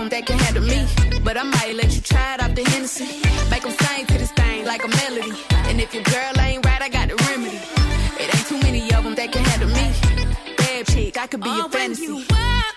It 0.00 0.14
ain't 0.14 0.16
too 0.16 0.22
many 0.22 0.24
of 0.24 0.24
them 0.24 0.24
that 0.24 0.26
can 0.26 0.38
handle 0.38 0.62
me. 0.62 1.20
But 1.22 1.36
I 1.36 1.42
might 1.42 1.74
let 1.76 1.94
you 1.94 2.00
try 2.00 2.34
it 2.34 2.42
off 2.42 2.54
the 2.54 2.64
Hennessy. 2.64 3.20
Make 3.50 3.62
them 3.62 3.72
sing 3.72 4.06
to 4.06 4.14
this 4.18 4.32
thing 4.32 4.64
like 4.64 4.82
a 4.84 4.88
melody. 4.88 5.32
And 5.68 5.80
if 5.80 5.94
your 5.94 6.02
girl 6.04 6.40
ain't 6.40 6.64
right, 6.64 6.82
I 6.82 6.88
got 6.88 7.08
the 7.08 7.16
remedy. 7.28 7.60
It 8.22 8.34
ain't 8.34 8.46
too 8.46 8.58
many 8.60 8.92
of 8.94 9.04
them 9.04 9.14
that 9.14 9.30
can 9.32 9.44
handle 9.44 9.68
me. 9.68 10.56
Bad 10.56 10.86
chick, 10.86 11.18
I 11.18 11.26
could 11.26 11.42
be 11.42 11.50
a 11.50 11.68
fantasy. 11.68 12.69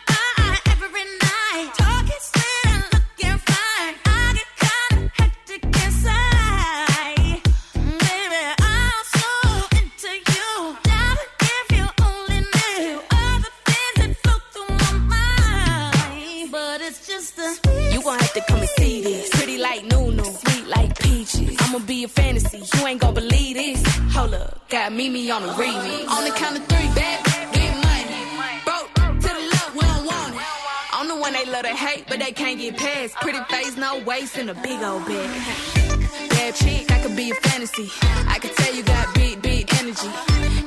Be 22.04 22.06
a 22.06 22.08
fantasy, 22.10 22.58
you 22.78 22.88
ain't 22.88 23.00
gon' 23.00 23.14
believe 23.14 23.56
this. 23.56 23.82
Hold 24.14 24.34
up, 24.34 24.70
got 24.70 24.92
Mimi 24.92 25.32
on 25.32 25.42
the 25.44 25.50
remix. 25.50 26.08
On 26.10 26.24
the 26.24 26.32
count 26.32 26.58
of 26.58 26.66
three, 26.66 26.88
bad, 26.96 27.24
get 27.54 27.74
money. 27.88 28.62
Broke 28.66 28.94
to 29.22 29.30
the 29.38 29.44
left, 29.54 29.74
we 29.74 29.82
don't 29.82 30.06
want 30.06 30.36
it. 30.36 30.42
I'm 30.94 31.08
the 31.08 31.16
one 31.16 31.34
they 31.34 31.46
love 31.46 31.64
to 31.64 31.76
hate, 31.76 32.06
but 32.08 32.20
they 32.20 32.32
can't 32.32 32.60
get 32.60 32.78
past. 32.78 33.16
Pretty 33.16 33.40
face, 33.50 33.78
no 33.78 34.00
waist, 34.04 34.38
and 34.38 34.50
a 34.50 34.54
big 34.56 34.82
old 34.82 35.06
bag. 35.06 35.30
Bad 36.30 36.56
chick, 36.56 36.92
I 36.92 37.00
could 37.02 37.16
be 37.16 37.32
a 37.32 37.36
fantasy. 37.36 37.90
I 38.28 38.38
could 38.40 38.56
tell 38.56 38.74
you 38.74 38.84
got 38.84 39.14
big, 39.16 39.42
big 39.42 39.74
energy. 39.80 40.12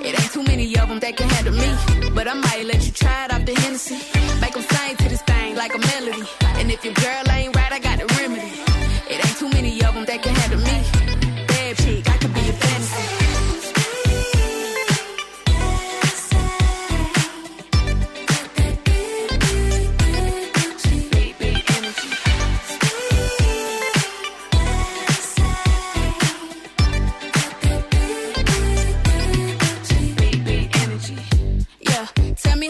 It 0.07 0.19
ain't 0.19 0.33
too 0.33 0.43
many 0.43 0.65
of 0.79 0.89
them 0.89 1.01
that 1.01 1.17
can 1.17 1.29
handle 1.29 1.55
me. 1.55 2.11
But 2.15 2.29
I 2.29 2.35
might 2.35 2.65
let 2.65 2.87
you 2.87 2.93
try 2.93 3.27
it 3.27 3.33
off 3.33 3.45
the 3.45 3.55
Hennessy. 3.55 3.99
Make 4.41 4.55
them 4.55 4.63
sing 4.63 4.97
to 4.97 5.09
this 5.09 5.23
thing 5.23 5.55
like 5.57 5.75
a 5.75 5.79
melody. 5.79 6.27
And 6.59 6.71
if 6.71 6.85
your 6.85 6.95
girl 6.95 7.23
ain't 7.31 7.55
right, 7.55 7.73
I 7.73 7.79
got 7.79 7.99
the 7.99 8.07
remedy. 8.21 8.53
It 9.13 9.25
ain't 9.25 9.39
too 9.39 9.49
many 9.51 9.83
of 9.85 9.95
them 9.95 10.05
that 10.07 10.23
can 10.23 10.35
handle 10.35 10.61
me. 10.61 11.26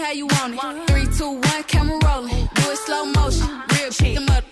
How 0.06 0.12
you 0.12 0.26
want 0.26 0.54
it. 0.54 0.86
Three, 0.88 1.06
two, 1.18 1.32
one, 1.32 1.62
camera 1.64 1.98
rolling. 2.04 2.48
Do 2.54 2.62
it 2.70 2.78
slow 2.86 3.04
motion. 3.06 3.48
Real 3.72 3.90
shit. 3.90 4.14
Them 4.14 4.28
up 4.28 4.44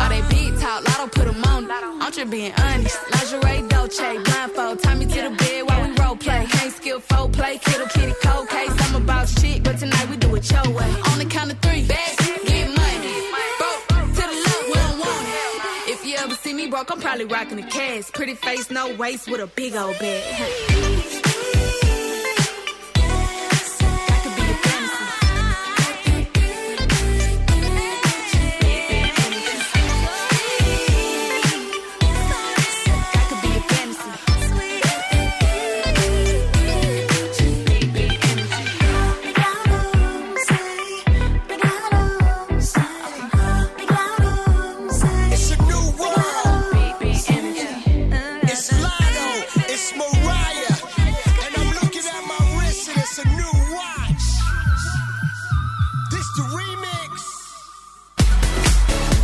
all 0.00 0.08
they 0.08 0.22
big 0.32 0.58
talk. 0.58 0.84
Lotto 0.86 1.06
put 1.08 1.26
'em 1.28 1.44
on. 1.44 1.70
I'm 2.02 2.12
just 2.12 2.30
being 2.30 2.52
honest. 2.64 2.98
Lingerie, 3.12 3.68
Dolce, 3.68 4.18
blindfold. 4.26 4.82
Tie 4.82 4.94
me 4.94 5.06
to 5.06 5.20
the 5.26 5.32
bed 5.42 5.60
while 5.68 5.80
we 5.84 5.88
role 6.00 6.16
play. 6.16 6.46
Can't 6.50 6.72
skill 6.78 7.00
folk 7.00 7.32
play. 7.32 7.58
Kittle 7.58 7.88
kitty 7.94 8.14
cold 8.24 8.48
case. 8.48 8.74
I'm 8.84 8.94
about 9.02 9.28
shit, 9.28 9.62
but 9.62 9.78
tonight 9.78 10.08
we 10.10 10.16
do 10.16 10.34
it 10.34 10.50
your 10.50 10.68
way. 10.78 10.90
On 11.10 11.18
the 11.18 11.26
count 11.26 11.52
of 11.52 11.58
three, 11.60 11.82
bad, 11.92 12.12
get 12.46 12.68
money. 12.82 13.14
Broke 13.60 13.84
to 14.18 14.22
the 14.30 14.36
left, 14.46 14.64
we 14.68 14.74
don't 14.84 14.98
want 15.02 15.26
it. 15.34 15.92
If 15.92 16.06
you 16.06 16.14
ever 16.24 16.34
see 16.42 16.54
me 16.54 16.68
broke, 16.68 16.90
I'm 16.90 17.00
probably 17.00 17.26
rocking 17.26 17.58
the 17.62 17.68
cash. 17.78 18.04
Pretty 18.12 18.34
face, 18.34 18.70
no 18.70 18.94
waist, 18.94 19.28
with 19.30 19.40
a 19.40 19.46
big 19.46 19.76
old 19.76 19.98
bag. 19.98 21.25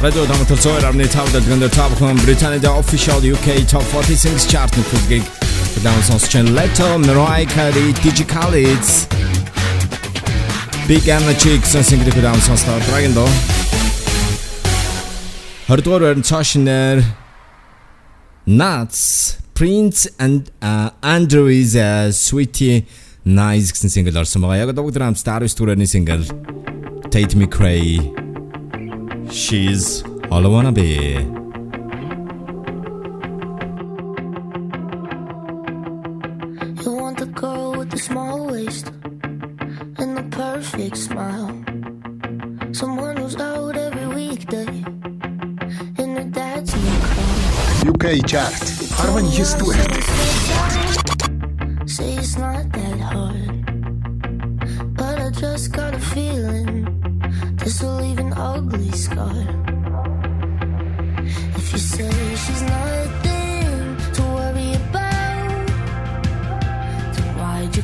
Radio 0.03 0.27
Damтал 0.27 0.59
Zoe 0.59 0.83
арны 0.83 1.05
5 1.07 1.31
дэлгэнд 1.31 1.71
тав 1.71 1.93
хүн 1.95 2.19
Британид 2.27 2.65
official 2.67 3.23
UK 3.23 3.63
Top 3.71 3.87
40 3.95 4.19
Singles 4.19 4.47
Chart 4.51 4.67
нэвтрүүлгийг 4.75 5.23
удаан 5.79 6.03
сонсч 6.03 6.35
байна. 6.35 6.51
Leto, 6.59 6.99
Mariah 6.99 7.47
Carey, 7.47 7.95
DJ 8.03 8.27
Khaled, 8.27 8.83
Big 10.89 11.07
Anna 11.07 11.31
Chicks 11.39 11.71
single 11.87 12.11
удаан 12.19 12.35
сонслоо. 12.43 12.83
Dragon 12.91 13.15
доо. 13.15 13.29
20 15.71 15.85
дугаар 15.87 16.03
байрны 16.03 16.27
цаашнаар 16.27 16.99
Nuts, 18.47 19.39
Prince 19.55 20.11
and 20.19 20.51
uh, 20.61 20.91
Andrew 21.01 21.47
is 21.47 21.77
a 21.77 22.11
sweetie 22.11 22.87
nice 23.25 23.71
гэсэн 23.71 23.87
single 23.87 24.19
орсон 24.19 24.43
байгаа. 24.43 24.67
Яг 24.67 24.75
догдор 24.75 25.07
хамт 25.07 25.23
19 25.23 25.55
дугаарны 25.55 25.87
single 25.87 26.27
Tate 27.15 27.39
Me 27.39 27.47
Cray 27.47 28.22
She's 29.31 30.03
all 30.31 30.45
I 30.45 30.49
wanna 30.49 30.73
be. 30.73 31.15
You 36.83 36.93
want 37.01 37.19
the 37.19 37.27
girl 37.35 37.73
with 37.79 37.91
the 37.91 37.99
small 37.99 38.47
waist 38.47 38.89
and 39.99 40.17
the 40.17 40.27
perfect 40.31 40.97
smile. 40.97 41.53
Someone 42.73 43.17
who's 43.17 43.37
out 43.37 43.77
every 43.77 44.07
weekday 44.09 44.67
in 46.03 46.15
the 46.15 46.25
dancing 46.33 46.81
crowd. 47.05 47.89
UK 47.95 48.05
chart. 48.27 48.53
Arwen 49.03 49.27
used 49.39 49.59
to 49.59 49.67
it. 49.71 49.91
Say 51.89 52.15
it's 52.15 52.37
not 52.37 52.71
that 52.73 52.99
hard, 53.01 53.65
but 54.97 55.19
I 55.19 55.31
just 55.31 55.73
gotta 55.73 55.99
feel 56.01 56.42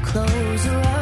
close 0.09 0.65
your 0.65 0.75
eyes 0.75 0.98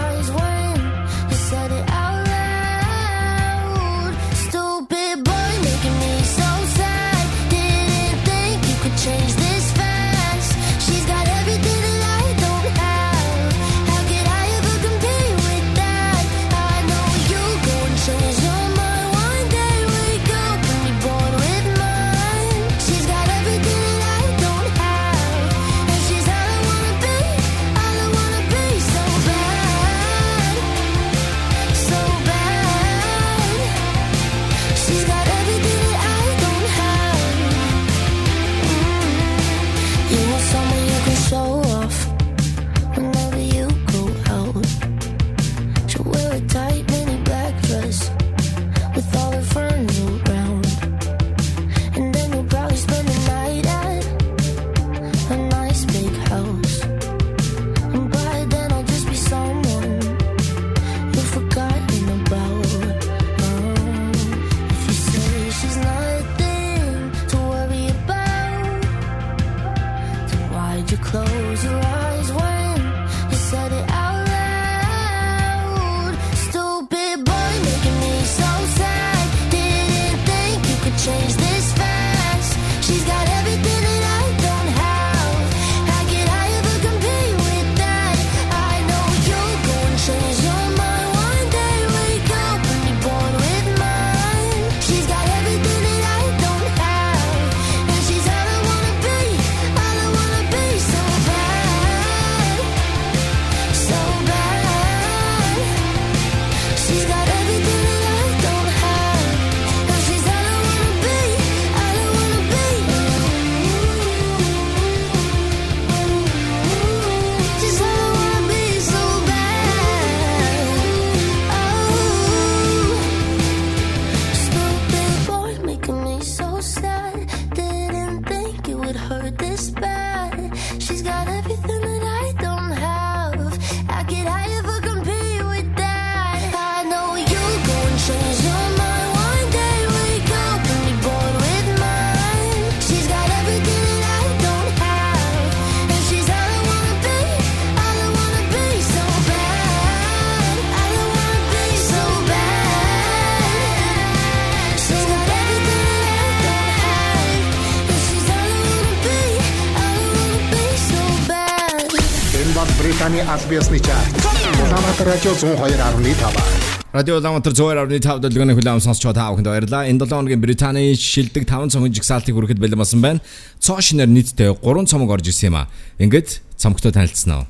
ясны 163.56 163.78
чарт. 163.80 164.12
Улаанбаатар 164.60 165.06
радио 165.06 165.32
102.5. 165.32 166.76
Радио 166.92 167.16
Улаанбаатар 167.16 167.52
102.5 167.52 168.20
дэлгэнэ 168.20 168.52
хүлээм 168.52 168.80
сонсч 168.84 169.00
та 169.00 169.32
бүхэнд 169.32 169.48
баярлалаа. 169.48 169.88
Энэ 169.88 170.04
7 170.04 170.12
хоногийн 170.12 170.40
Британий 170.40 170.92
шилдэг 170.92 171.48
5 171.48 171.72
цомгийн 171.72 171.96
жигсаалтыг 171.96 172.36
хүрэхэд 172.36 172.60
бэлэн 172.60 172.76
болсон 172.76 173.00
байна. 173.00 173.20
Цоо 173.60 173.80
шинээр 173.80 174.12
нийтдээ 174.12 174.60
3 174.60 174.86
цомог 174.92 175.08
орж 175.08 175.32
ирсэн 175.32 175.48
юм 175.48 175.56
аа. 175.56 175.68
Ингээд 175.96 176.40
цомгтой 176.60 176.92
танилцсан 176.92 177.32
уу. 177.32 177.44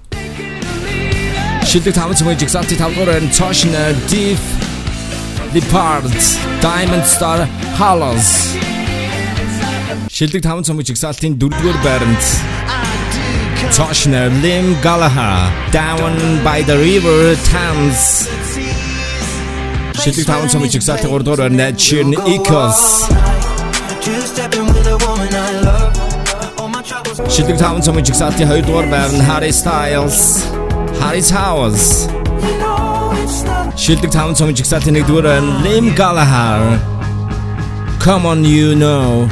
Шилдэг 1.66 1.94
5 1.98 2.14
цомгийн 2.22 2.38
жигсаалтыг 2.38 2.78
5 2.78 2.94
дугаар 2.94 3.11
байрны 3.11 3.30
Цоо 3.34 3.50
шинээр 3.50 3.94
Deep 4.07 4.42
Leopard 5.50 6.14
Diamond 6.62 7.07
Star 7.11 7.50
Hollows 7.74 8.54
Шилдэг 10.07 10.46
5 10.46 10.62
цомгийн 10.70 10.86
жигсаалтын 10.86 11.34
4 11.34 11.50
дугаар 11.50 11.78
байранд 11.82 12.22
Toshner, 13.76 14.28
Lim 14.42 14.66
Gallagher, 14.82 15.38
Down 15.72 16.12
by 16.44 16.62
the 16.62 16.76
River 16.78 17.36
Thames. 17.50 18.28
Шилдэг 20.02 20.26
таван 20.26 20.48
цомын 20.48 20.70
чигсалтын 20.70 21.11
3 21.11 21.22
дугаар 21.26 21.40
байна. 21.48 21.72
Chin 21.84 22.14
Echoes. 22.34 22.80
Шилдэг 27.34 27.59
таван 27.59 27.82
цомын 27.82 28.04
чигсалтын 28.04 28.46
2 28.48 28.62
дугаар 28.66 28.86
байна. 28.86 29.24
Harry 29.28 29.52
Styles, 29.61 30.18
Harry 31.00 31.22
Towers. 31.32 31.84
Шилдэг 33.76 34.11
таван 34.11 34.34
цомын 34.34 34.54
чигсалтын 34.54 34.96
1 34.96 35.07
дугаар 35.09 35.24
байна. 35.24 35.48
Lim 35.64 35.86
Gallagher. 36.00 36.78
Come 38.04 38.24
on 38.32 38.40
you 38.44 38.68
know. 38.82 39.28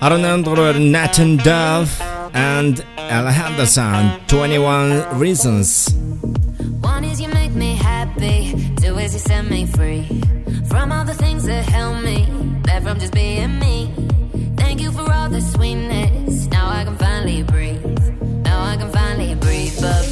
Arnaldo 0.00 0.78
Nathan 0.78 1.38
Dawe 1.38 1.84
and 2.32 2.84
Ella 2.96 3.32
Henderson, 3.32 4.20
21 4.28 5.18
Reasons. 5.18 5.92
One 6.80 7.02
is 7.02 7.20
you 7.20 7.28
make 7.28 7.52
me 7.52 7.74
happy, 7.74 8.52
two 8.76 8.96
is 8.98 9.14
you 9.14 9.18
set 9.18 9.46
me 9.46 9.66
free 9.66 10.04
from 10.68 10.92
all 10.92 11.04
the 11.04 11.14
things 11.14 11.44
that 11.46 11.64
held 11.64 12.04
me 12.04 12.26
back 12.62 12.84
from 12.84 13.00
just 13.00 13.12
being 13.12 13.58
me. 13.58 13.92
Thank 14.56 14.80
you 14.80 14.92
for 14.92 15.12
all 15.12 15.28
the 15.28 15.40
sweetness. 15.40 16.46
Now 16.46 16.68
I 16.68 16.84
can 16.84 16.96
finally 16.96 17.42
breathe. 17.42 17.84
Now 18.44 18.62
I 18.62 18.76
can 18.76 18.92
finally 18.92 19.34
breathe. 19.34 19.80
But 19.80 20.07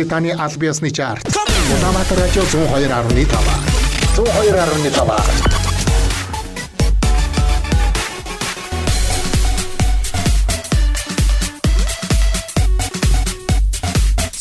Британий 0.00 0.32
аль 0.32 0.56
биесны 0.56 0.88
чарт. 0.90 1.28
Улаанбаатар 1.28 2.18
радио 2.18 2.40
102.5. 2.40 3.28
102.5. 4.16 5.20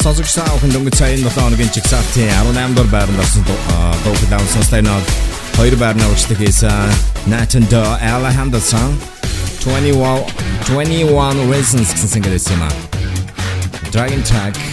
Сонсогч 0.02 0.32
та 0.32 0.48
бүхэн 0.48 0.72
дөнгөж 0.72 0.96
цагийн 0.96 1.28
7 1.28 1.36
хоногийн 1.36 1.72
чигсалтын 1.76 2.32
18 2.40 2.80
дугаар 2.80 2.88
байранд 2.88 3.20
орсон 3.20 3.44
даун 4.32 4.48
сонстой 4.56 4.80
нөө 4.80 5.04
хоёр 5.60 5.76
байрны 5.76 6.08
урьдчилан 6.08 6.40
хийсэн 6.40 6.88
Nathan 7.28 7.68
Do 7.68 7.84
Alejandro 8.00 8.64
song 8.64 8.96
21 9.68 10.24
21 10.72 11.52
Reasons 11.52 11.92
гэсэн 11.92 12.08
single 12.16 12.40
юм 12.40 12.64
аа. 12.64 12.72
Dragon 13.92 14.24
Track 14.24 14.69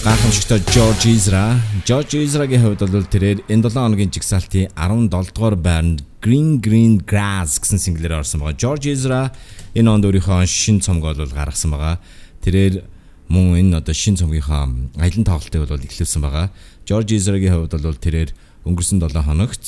гайхамшигтай 0.00 0.60
George 0.72 1.12
Ezra 1.12 1.60
George 1.84 2.16
Ezra-гийн 2.24 2.64
хувьд 2.64 2.88
бол 2.88 3.04
тэрээр 3.04 3.44
энэ 3.52 3.68
7 3.68 3.84
хоногийн 3.84 4.08
жигсаалтын 4.08 4.72
17 4.72 5.12
дугаар 5.12 5.56
байранд 5.60 6.00
Green 6.24 6.56
Green 6.56 7.04
Grass 7.04 7.60
гэсэн 7.60 7.76
single-ээр 7.76 8.24
орсон 8.24 8.40
байгаа. 8.40 8.56
George 8.56 8.88
Ezra 8.88 9.28
энэ 9.76 9.92
онд 9.92 10.08
өөрийнхөө 10.08 10.48
шин 10.48 10.80
цомгоо 10.80 11.12
бол 11.12 11.28
гаргасан 11.28 11.76
байгаа. 11.76 12.00
Тэрээр 12.40 12.80
мөн 13.28 13.60
энэ 13.60 13.76
одоо 13.84 13.92
шин 13.92 14.16
цомгийнхаа 14.16 14.72
аялан 14.96 15.28
тоглолтыг 15.28 15.68
бол 15.68 15.84
эхлүүлсэн 15.84 16.24
байгаа. 16.24 16.48
George 16.88 17.20
Ezra-гийн 17.20 17.60
хувьд 17.60 17.76
бол 17.76 18.00
тэрээр 18.00 18.32
өнгөрсөн 18.64 19.04
7 19.04 19.20
хоногт 19.20 19.64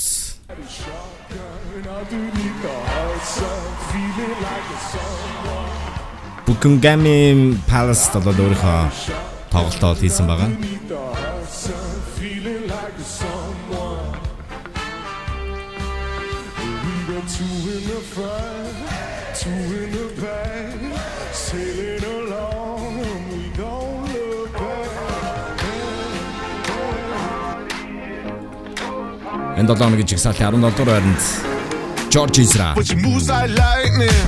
Buckingham 6.49 7.05
Palace 7.69 8.17
бол 8.17 8.33
өөрийнхөө 8.33 9.32
тоглолтоо 9.53 9.95
хийсэн 10.01 10.27
байгаа. 10.27 10.51
Энд 29.59 29.69
7 29.71 29.85
оны 29.87 29.97
жигсаалтын 30.11 30.49
17 30.49 30.77
дугаар 30.77 30.89
байранд 30.91 31.23
George 32.13 32.41
Ezra. 32.43 32.75
But 32.77 32.87
she 32.89 32.97
moves 32.97 33.29
like 33.29 33.51
lightning 33.63 34.21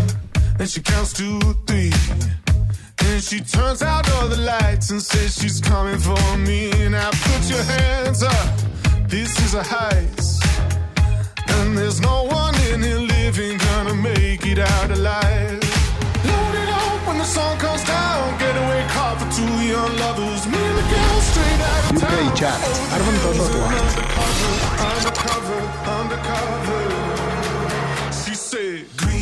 and 0.59 0.69
she 0.71 0.81
counts 0.81 1.13
to 1.19 1.27
3. 1.67 2.44
then 3.15 3.23
she 3.23 3.39
turns 3.41 3.81
out 3.81 4.11
all 4.15 4.27
the 4.27 4.41
lights 4.41 4.91
and 4.91 5.01
says 5.01 5.37
she's 5.39 5.61
coming 5.61 5.99
for 5.99 6.37
me. 6.39 6.71
Now 6.89 7.11
put 7.11 7.43
your 7.49 7.63
hands 7.63 8.25
up, 8.25 8.49
this 9.07 9.31
is 9.45 9.55
a 9.55 9.63
heist. 9.63 10.43
And 11.55 11.79
there's 11.79 12.01
no 12.01 12.25
one 12.25 12.55
in 12.71 12.83
here 12.83 12.99
living 12.99 13.59
gonna 13.59 13.95
make 13.95 14.45
it 14.45 14.59
out 14.59 14.91
alive. 14.91 15.63
Load 16.29 16.55
it 16.63 16.71
up 16.83 17.07
when 17.07 17.19
the 17.19 17.29
sun 17.37 17.57
comes 17.59 17.85
down. 17.85 18.37
Getaway 18.41 18.85
car 18.95 19.15
for 19.21 19.31
two 19.39 19.55
young 19.73 19.93
lovers. 20.05 20.43
Me 20.53 20.59
and 20.71 20.79
the 20.81 20.87
girl 20.93 21.21
straight 21.31 21.61
out 21.71 21.83
of 21.93 22.01
town. 22.01 22.11
UK 22.27 22.43
Undercover, 22.97 23.49
undercover, 24.91 25.61
undercover. 26.01 26.81
She 28.23 28.35
said, 28.35 29.14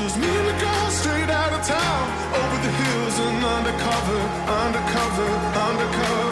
lovers. 0.00 0.16
Me 0.16 0.26
and 0.26 0.46
the 0.48 0.64
girl 0.64 0.90
straight 0.90 1.30
out 1.30 1.52
of 1.52 1.66
town. 1.66 2.04
Over 2.34 2.58
the 2.62 2.72
hills 2.72 3.18
and 3.18 3.44
undercover, 3.44 4.20
undercover, 4.48 5.30
undercover. 5.68 6.29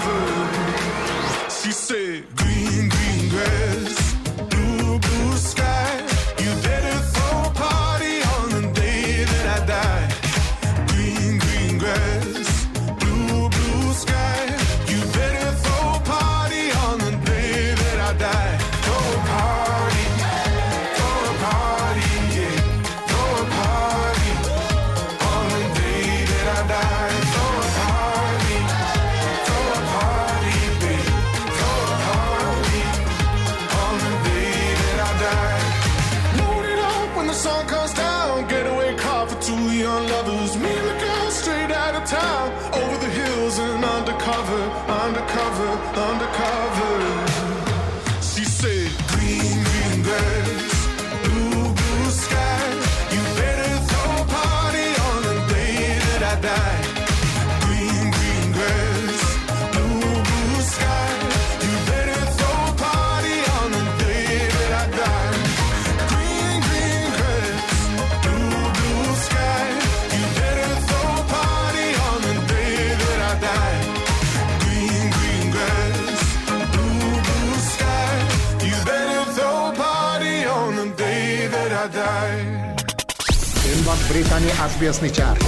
Биесны 84.81 85.09
чарт. 85.11 85.39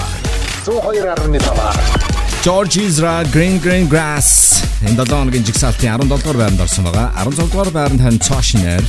102.5. 0.64 2.42
George 2.42 2.80
Ezra 2.86 3.22
Green 3.32 3.60
Green 3.60 3.88
Grass 3.88 4.62
энэ 4.82 4.96
7 4.96 5.10
хоногийн 5.10 5.44
жигсаалтын 5.44 5.88
17 5.88 6.08
дугаар 6.08 6.36
байранд 6.36 6.60
орсон 6.60 6.84
байгаа. 6.84 7.12
16 7.24 7.50
дугаар 7.52 7.70
байранд 7.70 8.00
харин 8.00 8.18
Cautionер 8.28 8.82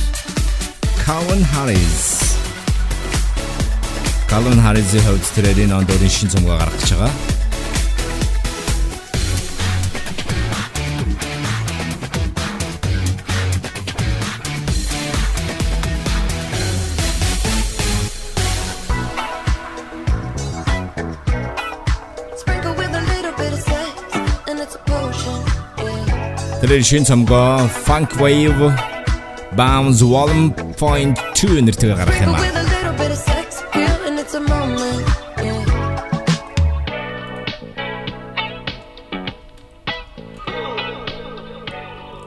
Calvin 1.04 1.42
Harris 1.52 2.00
Calvin 4.30 4.60
Harris-ийн 4.64 5.04
хувьд 5.04 5.24
тэрээр 5.34 5.58
энэ 5.64 5.74
онд 5.78 5.90
өөрийн 5.92 6.14
шин 6.16 6.28
цомгоо 6.32 6.56
гаргаж 6.56 6.90
байгаа. 6.92 7.39
Тэрээр 26.60 26.84
шин 26.84 27.04
цамгаа 27.08 27.64
Funk 27.86 28.20
Wave 28.20 28.68
Bounce 29.56 30.04
Volume 30.04 30.52
Point 30.76 31.16
2 31.32 31.64
нэртэйгээр 31.64 31.96
гаргах 31.96 32.20
юм 32.20 32.36
аа. 32.36 32.44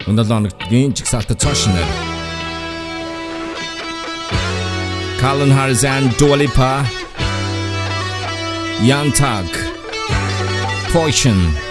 Ундал 0.10 0.26
хоногт 0.26 0.58
гин 0.66 0.98
чигсалтад 0.98 1.38
цааш 1.38 1.70
нэр. 1.70 1.90
Colin 5.22 5.52
Harris 5.58 5.86
and 5.86 6.10
Dua 6.18 6.36
Lipa 6.42 6.84
Young 8.82 9.10
Tag 9.14 9.48
Poison 10.92 11.63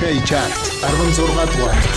UK 0.00 0.24
Chart 0.24 0.50
16 0.80 1.26
дугаарт. 1.52 1.89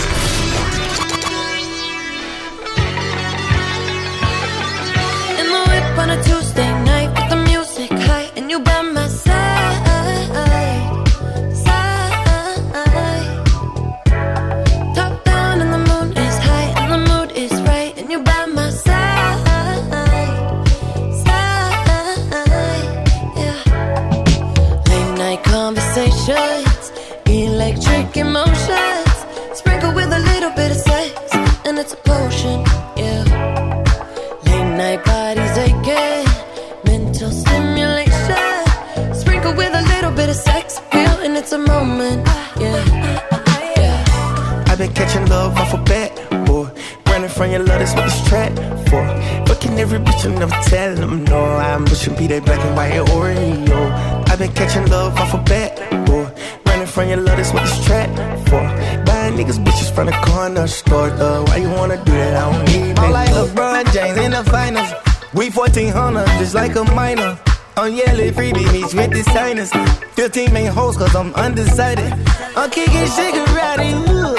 Like 66.68 66.76
a 66.76 66.94
minor. 66.94 67.38
I'm 67.76 67.92
yelling 67.92 68.32
freebie 68.32 68.72
meets 68.72 68.94
with 68.94 69.10
the 69.10 69.22
signers. 69.34 69.70
15 70.14 70.50
main 70.52 70.72
hoes, 70.72 70.96
cause 70.96 71.14
I'm 71.14 71.34
undecided. 71.34 72.10
I'm 72.56 72.70
kicking 72.70 73.08
shigarati, 73.16 73.90
ooh. 74.08 74.36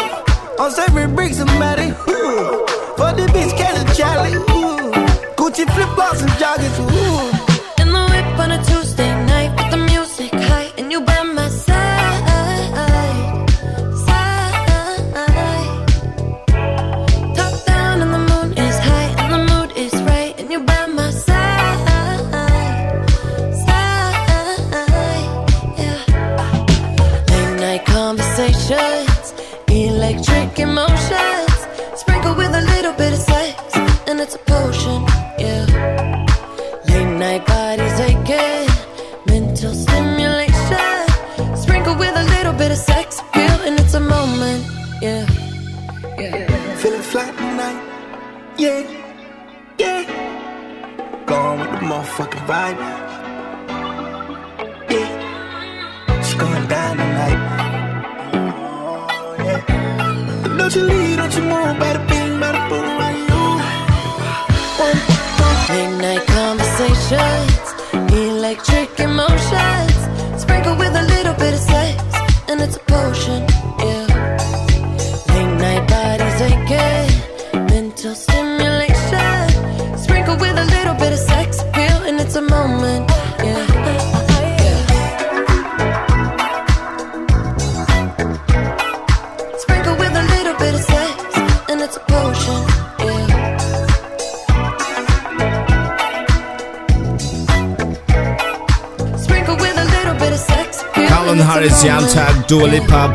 I'm 0.59 0.71
serving 0.71 1.15
bricks 1.15 1.38
matty, 1.59 1.89
ooh. 2.09 2.65
For 2.97 3.11
the 3.17 3.30
bitch, 3.34 3.55
catch 3.57 3.78
a 3.78 3.86
Charlie, 3.95 4.34
ooh. 4.34 4.91
Gucci 5.38 5.65
flip 5.73 5.89
flops 5.95 6.21
and 6.21 6.32
joggers, 6.41 6.78
ooh. 6.80 7.34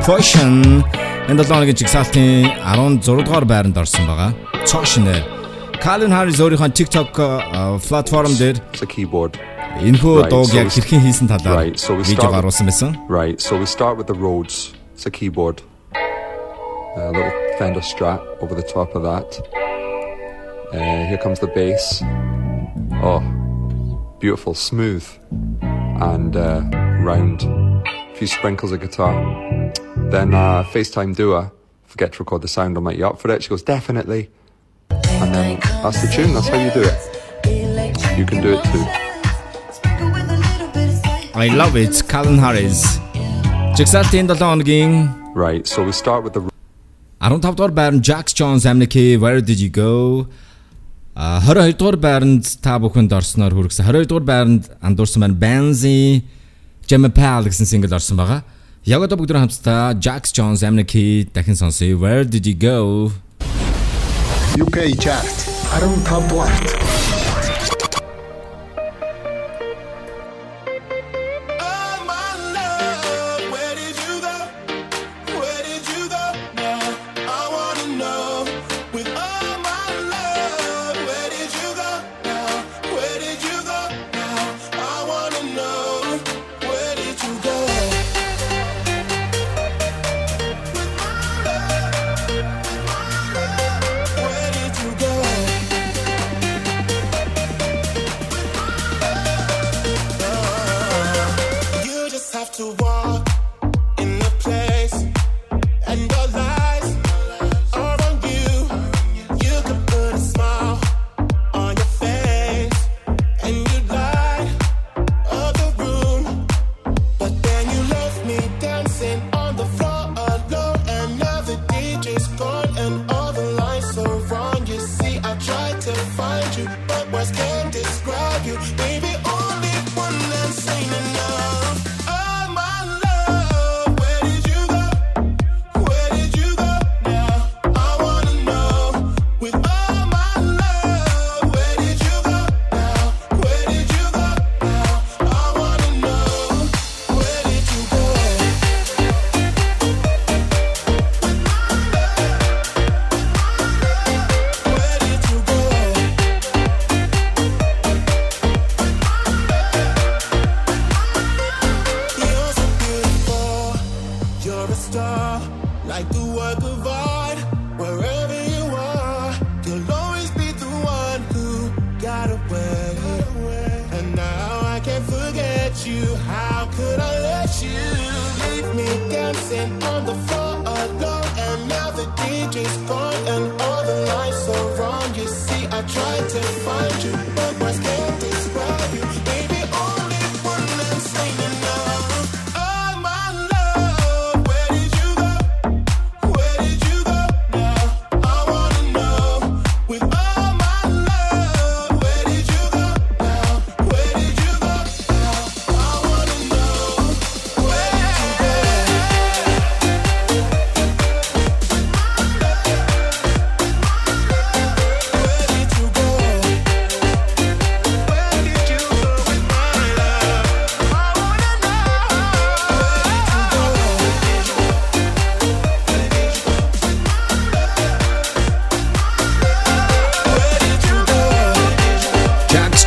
Dua 0.01 0.17
Lipa 0.17 0.21
Poison 0.21 0.85
энэ 1.31 1.45
7 1.45 1.53
оны 1.55 1.73
жигсаалтын 1.77 2.49
16 2.65 3.23
дугаар 3.25 3.45
байранд 3.45 3.77
орсон 3.79 4.07
байгаа. 4.09 4.33
Цааш 4.67 4.99
нэр. 4.99 5.23
Calvin 5.81 6.11
Harris 6.13 6.41
өөрийнхөө 6.41 6.73
TikTok 6.75 7.13
uh, 7.19 7.79
платформ 7.89 8.33
дээр 8.39 8.57
keyboard. 8.89 9.39
энэхүү 9.81 10.15
Right, 10.21 10.31
дууг 10.33 10.47
so 10.51 10.57
яг 10.57 10.67
we- 10.67 10.75
хэрхэн 10.75 11.01
хийсэн 11.05 11.27
талаар 11.29 11.57
Right, 11.57 11.77
so 11.79 11.95
we 11.95 12.03
видео 12.03 12.17
start 12.19 12.33
with- 12.33 12.37
гаргасан 12.43 12.67
байсан. 12.67 12.91
Right, 13.09 13.39
so 13.41 13.57
we 13.61 13.67
start 13.67 13.95
with 13.99 14.07
the 14.09 14.15
Rhodes. 14.19 14.73
It's 14.95 15.07
a 15.07 15.11
keyboard. 15.11 15.63
A 16.97 17.13
little 17.15 17.33
Fender 17.59 17.81
Strat 17.85 18.21
over 18.43 18.55
the 18.61 18.67
top 18.67 18.95
of 18.97 19.03
that. 19.05 19.29
Uh, 20.75 21.07
here 21.11 21.19
comes 21.23 21.39
the 21.41 21.47
bass. 21.55 22.03
Oh, 23.03 23.21
beautiful, 24.19 24.55
smooth, 24.55 25.05
and 26.13 26.35
uh, 26.37 26.61
round. 27.09 27.43
A 27.45 28.15
few 28.19 28.27
sprinkles 28.27 28.73
of 28.73 28.81
guitar. 28.81 29.15
Then 30.11 30.35
uh, 30.35 30.65
FaceTime 30.65 31.15
doer 31.15 31.53
forget 31.87 32.13
to 32.15 32.19
record 32.19 32.43
the 32.43 32.49
sound, 32.49 32.77
I'll 32.77 32.83
make 32.83 32.99
you 32.99 33.07
up 33.07 33.21
for 33.21 33.31
it. 33.31 33.43
She 33.45 33.49
goes, 33.49 33.63
definitely. 33.63 34.29
And 35.23 35.35
then 35.35 35.61
that's 35.83 36.03
the 36.03 36.09
tune, 36.15 36.35
that's 36.35 36.49
how 36.49 36.59
you 36.59 36.71
do 36.73 36.83
it. 36.83 36.99
You 38.19 38.27
can 38.27 38.43
do 38.43 38.59
it 38.59 38.63
too. 38.73 38.85
I 41.35 41.47
love 41.55 41.77
it, 41.77 42.03
Calvin 42.09 42.39
Harris. 42.39 42.99
Right, 45.35 45.67
so 45.67 45.85
we 45.85 45.93
start 45.93 46.25
with 46.25 46.35
the 46.35 46.43
15 47.21 47.55
дугаар 47.55 47.73
байранд 47.79 48.03
Jax 48.09 48.25
Jones 48.39 48.65
амники 48.71 49.05
Where 49.23 49.41
did 49.49 49.59
you 49.65 49.71
go? 49.85 49.93
А 51.15 51.41
22 51.47 51.77
дугаар 51.81 51.97
байранд 52.07 52.45
та 52.65 52.79
бүхэнд 52.83 53.13
орсноор 53.19 53.53
хүргэсэн. 53.57 53.85
22 53.87 54.11
дугаар 54.11 54.27
байранд 54.33 54.63
андуурсан 54.89 55.21
маань 55.23 55.39
Benzy 55.45 56.23
Jemapal 56.89 57.43
гэсэн 57.51 57.67
single 57.73 57.95
орсон 57.99 58.17
байгаа. 58.23 58.41
Ягата 58.89 59.13
бүгд 59.13 59.35
Jacks 59.37 59.41
хамтдаа 59.45 59.93
Jax 60.01 60.33
Jones 60.33 60.63
амны 60.65 60.87
key 60.89 61.29
дахин 61.35 61.53
сонсъё. 61.55 62.01
Where 62.01 62.25
did 62.25 62.47
you 62.49 62.57
go? 62.57 63.13
UK 64.57 64.97
chart. 64.97 65.29
I 65.69 65.81
don't 65.85 66.01
have 66.09 66.33
what. 66.33 67.20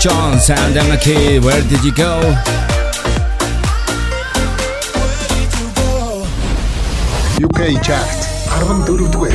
Jones 0.04 0.50
and 0.50 0.76
Emma 0.76 0.98
Key, 0.98 1.40
Where 1.40 1.62
Did 1.62 1.82
You 1.86 1.94
Go? 1.94 2.20
UK 7.42 7.82
Chart 7.82 8.10
44 8.86 9.30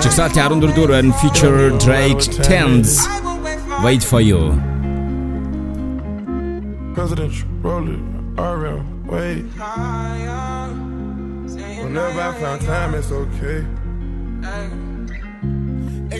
Чексати 0.00 0.40
44 0.40 0.92
and 0.92 1.14
feature 1.16 1.68
Drake 1.76 2.20
Tems 2.42 3.06
Wait 3.84 4.02
for 4.02 4.22
you. 4.22 4.58
Presidential 6.94 7.46
roller. 7.60 7.98
RM 8.38 9.06
wait. 9.06 9.44
Whenever 11.84 12.20
I 12.22 12.32
found 12.40 12.62
time 12.62 12.94
it's 12.94 13.12
okay. 13.12 13.66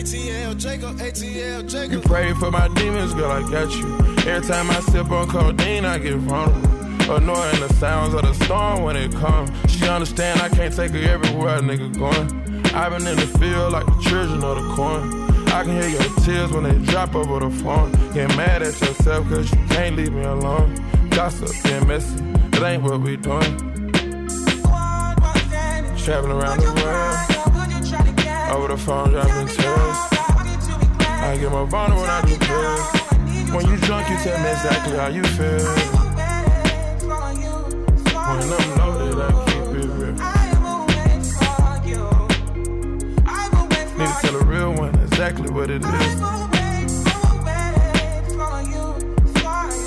Jacob, 0.09 1.91
You 1.91 1.99
pray 1.99 2.31
for 2.33 2.49
my 2.49 2.69
demons, 2.69 3.13
girl, 3.13 3.29
I 3.29 3.41
got 3.51 3.69
you. 3.75 3.97
Every 4.29 4.47
time 4.47 4.69
I 4.69 4.79
sip 4.79 5.11
on 5.11 5.27
codeine, 5.27 5.83
I 5.83 5.97
get 5.97 6.15
vulnerable. 6.15 7.13
Annoying 7.13 7.59
the 7.59 7.67
sounds 7.73 8.13
of 8.13 8.21
the 8.21 8.33
storm 8.45 8.83
when 8.83 8.95
it 8.95 9.11
comes. 9.11 9.49
She 9.69 9.85
understand 9.85 10.39
I 10.39 10.47
can't 10.47 10.73
take 10.73 10.91
her 10.91 10.99
everywhere 10.99 11.59
nigga 11.59 11.97
going. 11.97 12.63
I've 12.73 12.93
been 12.93 13.05
in 13.05 13.17
the 13.17 13.27
field 13.37 13.73
like 13.73 13.85
the 13.85 13.99
children 14.09 14.43
of 14.45 14.55
the 14.55 14.75
corn. 14.75 15.11
I 15.49 15.63
can 15.63 15.81
hear 15.81 15.89
your 15.89 16.15
tears 16.23 16.51
when 16.51 16.63
they 16.63 16.77
drop 16.89 17.13
over 17.13 17.41
the 17.41 17.49
phone. 17.61 17.91
Get 18.13 18.29
mad 18.37 18.61
at 18.61 18.79
yourself 18.79 19.27
cause 19.27 19.51
you 19.51 19.65
can't 19.67 19.97
leave 19.97 20.13
me 20.13 20.23
alone. 20.23 20.73
Gossip, 21.09 21.51
get 21.63 21.85
messy, 21.85 22.23
it 22.53 22.61
ain't 22.61 22.81
what 22.81 23.01
we 23.01 23.17
doing. 23.17 23.57
Traveling 25.97 26.31
around 26.31 26.59
the 26.61 26.81
world. 26.85 27.16
Over 28.49 28.67
the 28.69 28.77
phone, 28.77 29.11
dropping 29.11 29.47
tears. 29.47 29.97
I 30.99 31.37
get 31.39 31.51
more 31.51 31.65
vulnerable 31.67 32.01
when 32.01 32.09
I 32.09 32.21
do 32.21 32.37
pills. 32.37 33.07
When 33.53 33.67
you 33.67 33.77
drunk, 33.77 34.09
you 34.09 34.17
tell 34.17 34.41
me 34.41 34.49
exactly 34.49 34.97
how 34.97 35.07
you 35.07 35.23
feel. 35.23 35.65
When 38.27 38.39
I'm 38.41 38.49
loaded, 38.77 39.19
I 39.19 39.31
keep 39.45 39.65
it 39.75 39.89
real. 39.97 40.15
Need 43.97 44.07
to 44.07 44.13
tell 44.21 44.35
a 44.35 44.43
real 44.45 44.71
one 44.73 44.95
exactly 44.99 45.49
what 45.49 45.69
it 45.69 45.83
is. 45.83 46.19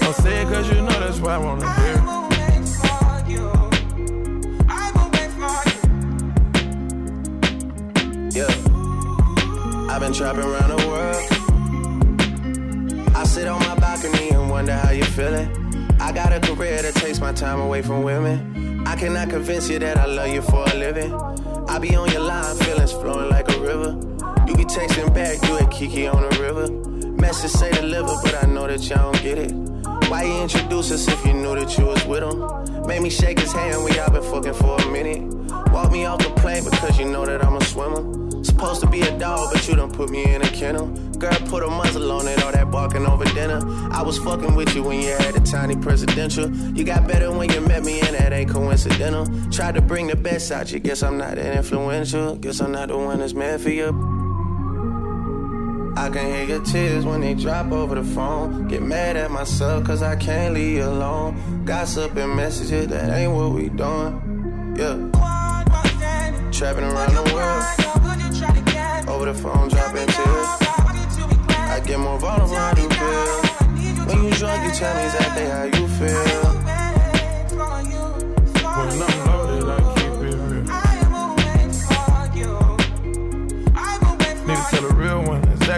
Don't 0.01 0.17
say 0.17 0.43
it 0.43 0.49
cause 0.49 0.69
you 0.69 0.83
know 0.83 1.01
that's 1.01 1.19
why 1.21 1.35
I 1.35 1.39
wanna 1.39 1.73
hear. 1.81 1.95
Yeah. 1.95 2.00
Been 10.11 10.19
trapping 10.19 10.43
around 10.43 10.71
the 10.71 10.89
world. 10.89 11.23
I 13.15 13.23
sit 13.23 13.47
on 13.47 13.61
my 13.61 13.77
balcony 13.77 14.31
and 14.31 14.51
wonder 14.51 14.73
how 14.73 14.91
you're 14.91 15.07
feeling. 15.07 15.49
I 16.01 16.11
got 16.11 16.33
a 16.33 16.41
career 16.41 16.83
that 16.83 16.97
takes 16.97 17.21
my 17.21 17.33
time 17.33 17.61
away 17.61 17.81
from 17.83 18.03
women. 18.03 18.85
I 18.89 18.97
cannot 18.97 19.31
convince 19.31 19.69
you 19.71 19.79
that 19.79 19.99
I 19.99 20.07
love 20.07 20.31
you 20.31 20.43
for 20.43 20.65
a 20.65 20.75
living. 20.75 21.15
I 21.69 21.79
be 21.79 21.95
on 21.95 22.11
your 22.11 22.23
line, 22.23 22.57
feelings 22.57 22.91
flowing 22.91 23.31
like 23.31 23.49
a 23.55 23.61
river. 23.61 23.97
You 24.49 24.57
be 24.57 24.65
texting 24.65 25.15
back, 25.15 25.41
you 25.49 25.59
at 25.59 25.71
Kiki 25.71 26.09
on 26.09 26.29
the 26.29 26.41
river. 26.41 26.69
Message 27.13 27.53
say 27.53 27.71
deliver, 27.71 28.17
but 28.25 28.43
I 28.43 28.47
know 28.49 28.67
that 28.67 28.83
y'all 28.89 29.13
don't 29.13 29.23
get 29.23 29.39
it. 29.39 29.70
Why 30.11 30.25
you 30.25 30.43
introduce 30.43 30.91
us 30.91 31.07
if 31.07 31.25
you 31.25 31.35
knew 31.35 31.55
that 31.55 31.79
you 31.79 31.87
was 31.87 32.05
with 32.05 32.25
him? 32.25 32.85
Made 32.85 33.01
me 33.01 33.11
shake 33.11 33.39
his 33.39 33.53
hand, 33.53 33.85
we 33.85 33.97
all 34.01 34.11
been 34.11 34.25
fucking 34.25 34.55
for 34.55 34.77
a 34.77 34.91
minute. 34.91 35.23
Walk 35.71 35.93
me 35.93 36.05
off 36.05 36.19
the 36.19 36.31
plane 36.31 36.65
because 36.65 36.99
you 36.99 37.05
know 37.05 37.25
that 37.25 37.45
I'm 37.45 37.55
a 37.55 37.63
swimmer. 37.63 38.43
Supposed 38.43 38.81
to 38.81 38.89
be 38.89 39.03
a 39.03 39.19
dog, 39.21 39.51
but 39.53 39.69
you 39.69 39.77
done 39.77 39.93
put 39.93 40.11
me 40.11 40.25
in 40.35 40.43
a 40.43 40.49
kennel. 40.49 40.89
Girl, 41.17 41.31
put 41.47 41.63
a 41.63 41.69
muzzle 41.69 42.11
on 42.11 42.27
it, 42.27 42.43
all 42.43 42.51
that 42.51 42.73
barking 42.73 43.07
over 43.07 43.25
dinner. 43.27 43.61
I 43.93 44.03
was 44.03 44.19
fucking 44.19 44.57
with 44.57 44.75
you 44.75 44.83
when 44.83 45.01
you 45.01 45.11
had 45.11 45.37
a 45.37 45.41
tiny 45.41 45.77
presidential. 45.77 46.51
You 46.77 46.83
got 46.83 47.07
better 47.07 47.31
when 47.31 47.49
you 47.53 47.61
met 47.61 47.85
me, 47.85 48.01
and 48.01 48.17
that 48.17 48.33
ain't 48.33 48.51
coincidental. 48.51 49.27
Tried 49.53 49.77
to 49.77 49.81
bring 49.81 50.09
the 50.09 50.17
best 50.17 50.51
out 50.51 50.73
you, 50.73 50.81
guess 50.81 51.05
I'm 51.05 51.19
not 51.19 51.37
that 51.37 51.57
influential. 51.57 52.35
Guess 52.35 52.61
I'm 52.61 52.73
not 52.73 52.89
the 52.89 52.99
one 52.99 53.21
that's 53.21 53.33
meant 53.33 53.63
for 53.63 53.71
you. 53.71 54.20
I 55.97 56.09
can 56.09 56.27
hear 56.27 56.45
your 56.45 56.65
tears 56.65 57.05
when 57.05 57.21
they 57.21 57.35
drop 57.35 57.73
over 57.73 57.95
the 57.95 58.05
phone. 58.05 58.69
Get 58.69 58.83
mad 58.83 59.17
at 59.17 59.31
myself 59.31 59.85
cause 59.85 60.03
I 60.03 60.17
can't 60.17 60.55
leave 60.55 60.77
you 60.77 60.85
alone. 60.85 61.65
Gossip 61.65 62.17
and 62.17 62.37
messages, 62.37 62.87
that 62.89 63.11
ain't 63.11 63.33
what 63.33 63.53
we 63.53 63.69
doing. 63.69 64.75
Yeah. 64.77 64.97
Trapping 66.53 66.85
around 66.85 67.15
the 67.15 67.23
world. 67.35 67.65
Over 69.09 69.27
the 69.27 69.35
phone, 69.35 69.69
dropping 69.69 70.07
tears. 70.07 70.47
I 71.71 71.81
get 71.85 71.99
more 71.99 72.19
vulnerable, 72.19 72.55
feel. 72.55 73.51
When 74.07 74.25
you 74.25 74.31
drunk, 74.33 74.65
you 74.65 74.73
tell 74.73 74.95
me 74.97 75.05
exactly 75.05 75.47
how 75.47 75.65
you 75.65 75.89
feel. 75.99 76.61
When 78.77 79.30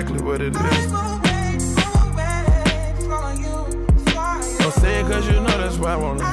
exactly 0.02 0.22
what 0.26 0.40
it 0.40 0.54
is. 0.56 0.92
Cause 5.02 5.26
you 5.26 5.34
know 5.34 5.56
that's 5.58 5.76
why 5.78 5.92
I 5.92 5.96
wanna. 5.96 6.24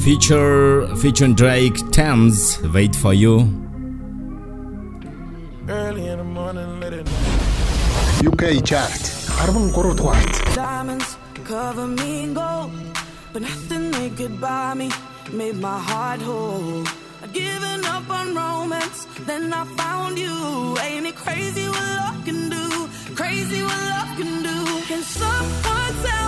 Future 0.00 0.86
featuring 0.96 1.34
Drake 1.34 1.76
Tems, 1.90 2.60
wait 2.72 2.94
for 2.94 3.12
you. 3.12 3.34
UK 8.26 8.64
chart 8.64 9.02
43 9.38 9.94
дугаар. 9.98 10.16
Diamonds 10.54 11.10
cover 11.50 11.86
me 11.98 12.10
in 12.24 12.34
gold, 12.34 12.70
but 13.32 13.42
nothing 13.42 13.84
they 13.96 14.10
could 14.18 14.34
buy 14.40 14.74
me 14.80 14.88
made 15.32 15.56
my 15.56 15.78
heart 15.78 16.20
whole. 16.20 16.84
I'd 17.22 17.32
given 17.32 17.84
up 17.86 18.08
on 18.10 18.34
romance, 18.34 19.06
then 19.26 19.52
I 19.52 19.64
found 19.76 20.18
you. 20.18 20.76
Ain't 20.80 21.06
it 21.06 21.16
crazy 21.16 21.66
what 21.68 21.88
love 22.00 22.24
can 22.24 22.48
do? 22.50 22.66
Crazy 23.14 23.62
what 23.62 23.80
love 23.92 24.10
can 24.18 24.42
do. 24.42 24.58
Can 24.88 25.02
someone 25.02 25.94
tell 26.04 26.23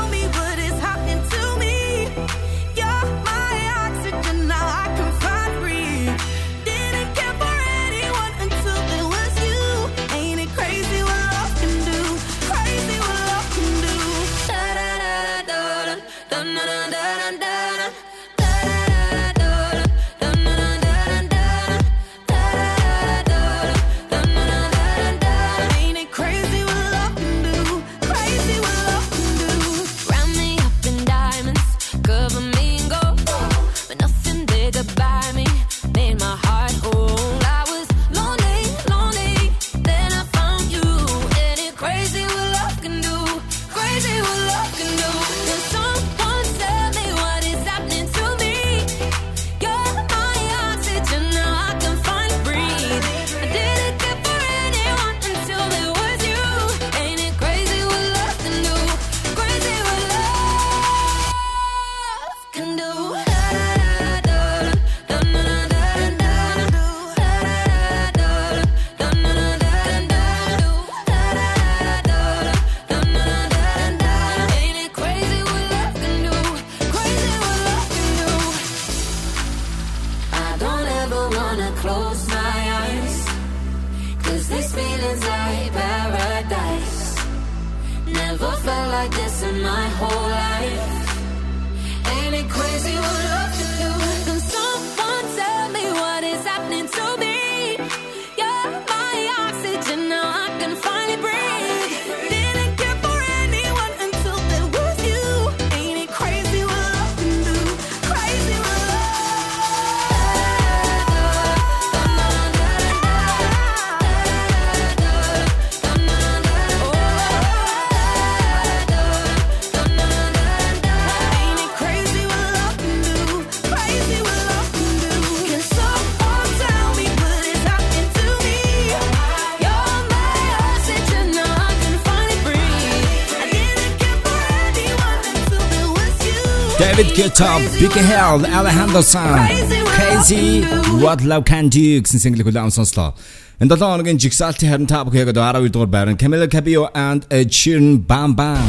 Get 137.16 137.40
Up, 137.40 137.62
Big 137.80 137.93
Hell, 137.93 138.44
Alejandro 138.44 139.01
San, 139.01 139.48
Crazy, 139.86 140.60
What 141.01 141.24
Love 141.24 141.44
Can 141.47 141.70
Do 141.72 141.80
гэсэн 142.05 142.20
single-ийг 142.20 142.44
хүлээн 142.44 142.68
сонслоо. 142.68 143.16
Энэ 143.56 143.72
7 143.72 143.88
хоногийн 143.88 144.20
жигсаалтын 144.20 144.68
харин 144.68 144.84
та 144.84 145.01
бүхэн 145.01 145.24
яг 145.24 145.32
12 145.32 145.72
дугаар 145.72 145.88
байрны 145.88 146.20
Camila 146.20 146.44
Cabello 146.44 146.93
and 146.93 147.24
Ed 147.32 147.48
Sheeran 147.48 148.05
Bam 148.05 148.36
Bam 148.36 148.60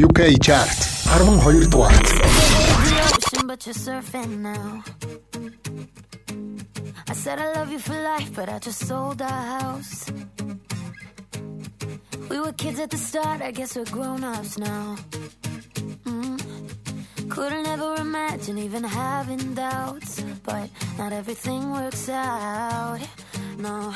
UK 0.00 0.40
chart 0.40 0.72
12 1.12 1.68
дугаар. 1.68 1.92
I 7.06 7.12
said 7.12 7.38
I 7.38 7.52
love 7.52 7.70
you 7.70 7.78
for 7.78 7.92
life, 7.92 8.32
but 8.34 8.48
I 8.48 8.58
just 8.58 8.80
sold 8.88 9.20
our 9.20 9.44
house. 9.60 10.08
We 12.30 12.40
were 12.40 12.52
kids 12.56 12.80
at 12.80 12.88
the 12.88 12.96
start, 12.96 13.42
I 13.42 13.50
guess 13.52 13.76
we're 13.76 13.84
grown-ups 13.92 14.56
now 14.58 14.96
imagine 18.14 18.58
even 18.58 18.84
having 18.84 19.54
doubts, 19.54 20.22
but 20.44 20.70
not 20.96 21.12
everything 21.12 21.72
works 21.72 22.08
out. 22.08 23.00
No, 23.58 23.92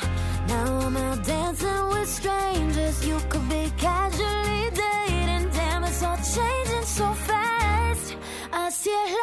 now 0.47 0.79
I'm 0.85 0.97
out 0.97 1.23
dancing 1.23 1.87
with 1.93 2.09
strangers. 2.09 3.07
You 3.07 3.17
could 3.29 3.47
be 3.47 3.71
casually 3.77 4.63
dating. 4.83 5.49
Damn, 5.51 5.85
it's 5.85 6.03
all 6.03 6.17
changing 6.17 6.83
so 6.99 7.13
fast. 7.13 8.17
I 8.51 8.69
see 8.71 8.89
it. 8.89 9.18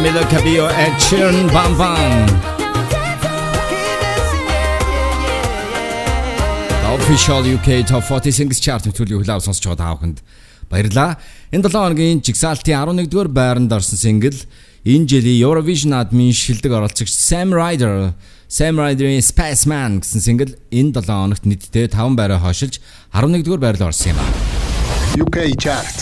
Camila 0.00 0.24
Cabello 0.30 0.66
and 0.66 0.98
Chirn 0.98 1.36
Bam 1.48 1.76
Bam. 1.76 2.26
The 6.80 6.94
official 6.94 7.44
UK 7.44 7.84
Top 7.86 8.04
40 8.08 8.32
Singles 8.32 8.60
Chart 8.64 8.80
төлөв 8.80 9.20
хүлээв 9.20 9.44
сонсч 9.44 9.60
байгаа 9.68 9.76
та 9.76 9.92
бүхэнд 10.00 10.22
баярлалаа. 10.72 11.20
Энэ 11.52 11.68
7 11.68 11.76
хоногийн 11.76 12.24
жигсаалтын 12.24 12.80
11 12.80 13.12
дугаар 13.12 13.28
байранд 13.28 13.76
орсон 13.76 14.00
сингл 14.00 14.40
энэ 14.88 15.04
жилийн 15.04 15.36
Eurovision 15.44 15.92
админ 15.92 16.32
шилдэг 16.32 16.72
оролцогч 16.80 17.12
Sam 17.12 17.52
Ryder 17.52 18.16
Sam 18.48 18.80
Ryder-ийн 18.80 19.20
Space 19.20 19.68
Man 19.68 20.00
гэсэн 20.00 20.24
сингл 20.24 20.56
энэ 20.72 20.96
7 20.96 21.12
хоногт 21.12 21.44
нийтдээ 21.44 21.92
5 21.92 22.16
байраа 22.16 22.40
хойшилж 22.40 22.80
11 23.12 23.44
дугаар 23.44 23.68
байрлал 23.68 23.92
орсон 23.92 24.16
юм 24.16 24.24
аа. 24.24 24.32
UK 25.20 25.60
Chart 25.60 25.96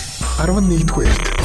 11 0.47 0.87
дугаар 0.87 1.38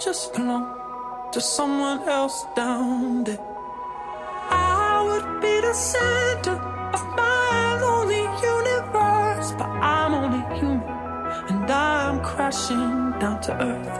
just 0.00 0.32
belong 0.32 1.30
to 1.30 1.40
someone 1.42 2.08
else 2.08 2.46
down 2.56 3.22
there. 3.22 3.38
I 4.48 5.02
would 5.06 5.42
be 5.42 5.60
the 5.60 5.74
center 5.74 6.56
of 6.96 7.02
my 7.16 7.78
lonely 7.82 8.24
universe, 8.54 9.52
but 9.58 9.68
I'm 9.68 10.14
only 10.14 10.42
human 10.58 10.82
and 11.50 11.70
I'm 11.70 12.22
crashing 12.22 13.12
down 13.20 13.42
to 13.42 13.52
earth. 13.62 13.98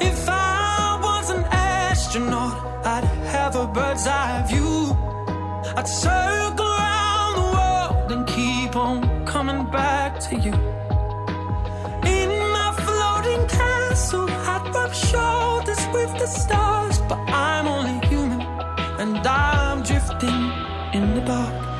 If 0.00 0.26
I 0.28 0.98
was 1.02 1.28
an 1.28 1.44
astronaut, 1.50 2.86
I'd 2.86 3.04
have 3.34 3.54
a 3.56 3.66
bird's 3.66 4.06
eye 4.06 4.46
view. 4.48 4.96
I'd 5.76 5.86
circle 5.86 6.66
around 6.66 7.34
the 7.36 7.48
world 7.56 8.12
and 8.12 8.26
keep 8.26 8.76
on 8.76 9.26
coming 9.26 9.70
back 9.70 10.18
to 10.20 10.36
you. 10.36 10.61
the 16.18 16.26
stars, 16.26 17.00
but 17.08 17.18
I'm 17.28 17.66
only 17.66 18.06
human 18.08 18.40
and 18.98 19.26
I'm 19.26 19.82
drifting 19.82 20.52
in 20.92 21.14
the 21.14 21.22
dark. 21.22 21.71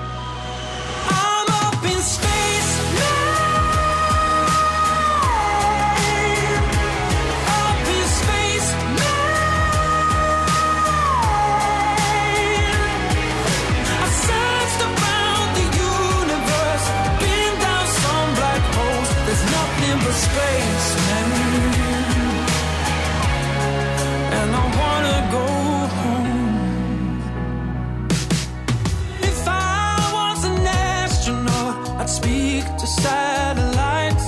satellites, 33.02 34.26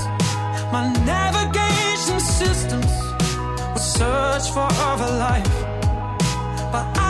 my 0.73 0.85
navigation 1.15 2.19
systems 2.21 2.93
will 3.73 3.87
search 3.99 4.47
for 4.55 4.67
other 4.91 5.11
life. 5.27 5.57
But 6.73 6.87
I 6.99 7.04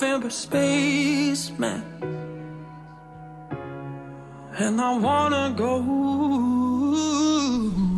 November 0.00 0.30
spaceman. 0.30 1.82
And 4.58 4.80
I 4.80 4.98
wanna 4.98 5.52
go. 5.56 5.72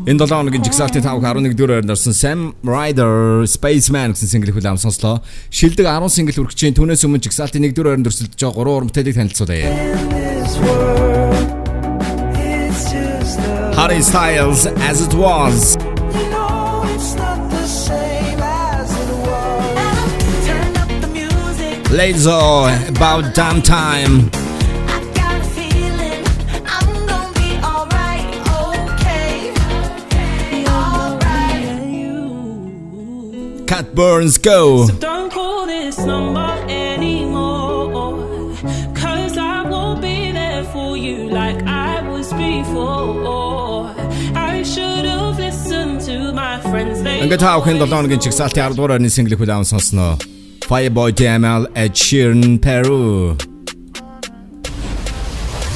Энэ 0.06 0.18
7 0.18 0.34
хоногийн 0.34 0.64
жигсаалтын 0.66 1.02
5-11 1.06 1.54
дэх 1.54 1.68
байранд 1.70 1.94
орсон 1.94 2.12
Sam 2.12 2.40
Rider 2.66 3.46
Spaceman 3.46 4.18
гэсэн 4.18 4.28
single 4.34 4.50
хүлээм 4.50 4.82
сонслоо. 4.82 5.22
Шилдэг 5.54 5.86
10 5.86 6.10
single 6.10 6.42
үргэжийн 6.42 6.74
түүнээс 6.74 7.06
өмнө 7.06 7.22
жигсаалтын 7.22 7.70
1 7.70 7.70
дэх 7.70 7.86
байранд 7.86 8.10
өрсөлдөж 8.10 8.34
байгаа 8.34 8.66
3 8.66 8.74
уран 8.74 8.90
бүтээлийг 8.90 9.16
танилцуулъя. 9.22 9.70
Harry 13.78 14.02
Styles 14.02 14.66
as 14.90 14.98
it 15.06 15.14
was 15.14 15.78
Lizzo, 21.92 22.88
about 22.88 23.34
damn 23.34 23.60
time. 23.60 24.30
Cat 33.66 33.94
Burns, 33.94 34.38
go. 34.38 34.88
Don't 35.00 35.30
call 35.30 35.66
this 35.66 35.98
number 35.98 36.64
anymore. 36.70 38.56
Cause 38.94 39.36
I 39.36 39.62
won't 39.68 40.00
be 40.00 40.32
there 40.32 40.64
for 40.64 40.96
you 40.96 41.28
like 41.28 41.62
I 41.64 42.08
was 42.08 42.32
before. 42.32 43.94
I 44.34 44.62
should 44.62 45.04
have 45.04 45.38
listened 45.38 46.00
to 46.06 46.32
my 46.32 46.58
friends. 46.60 47.00
I'm 47.00 47.04
going 47.04 47.30
to 47.30 47.36
talk 47.36 47.66
the 47.66 47.86
song. 49.64 49.80
I'm. 49.80 50.41
Fireboy 50.72 51.12
DML 51.12 51.70
Ed 51.76 51.92
Sheeran 51.92 52.58
Peru. 52.58 53.32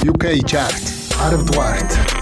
UK 0.09 0.43
chart, 0.49 0.73
Arvdwart. 1.21 2.16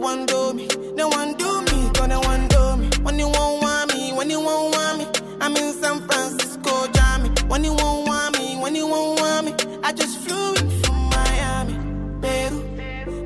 want 0.00 0.28
do 0.28 0.52
me, 0.54 0.66
they 0.96 1.04
want 1.04 1.38
do 1.38 1.60
me, 1.62 1.90
cause 1.94 2.08
they 2.08 2.16
want 2.16 2.50
do 2.50 2.76
me. 2.76 2.88
When 3.02 3.18
you 3.18 3.28
won't 3.28 3.62
want 3.62 3.94
me, 3.94 4.12
when 4.12 4.30
you 4.30 4.40
won't 4.40 4.74
want 4.74 4.98
me, 4.98 5.06
I'm 5.40 5.54
in 5.56 5.72
San 5.74 6.00
Francisco, 6.08 6.86
jamming. 6.92 7.36
When 7.48 7.64
you 7.64 7.74
won't 7.74 8.08
want 8.08 8.38
me, 8.38 8.56
when 8.56 8.74
you 8.74 8.86
won't 8.86 9.20
want 9.20 9.46
me, 9.46 9.52
I 9.82 9.92
just 9.92 10.18
flew 10.20 10.54
in 10.54 10.70
from 10.82 10.96
Miami, 11.10 11.74
Peru, 12.22 12.58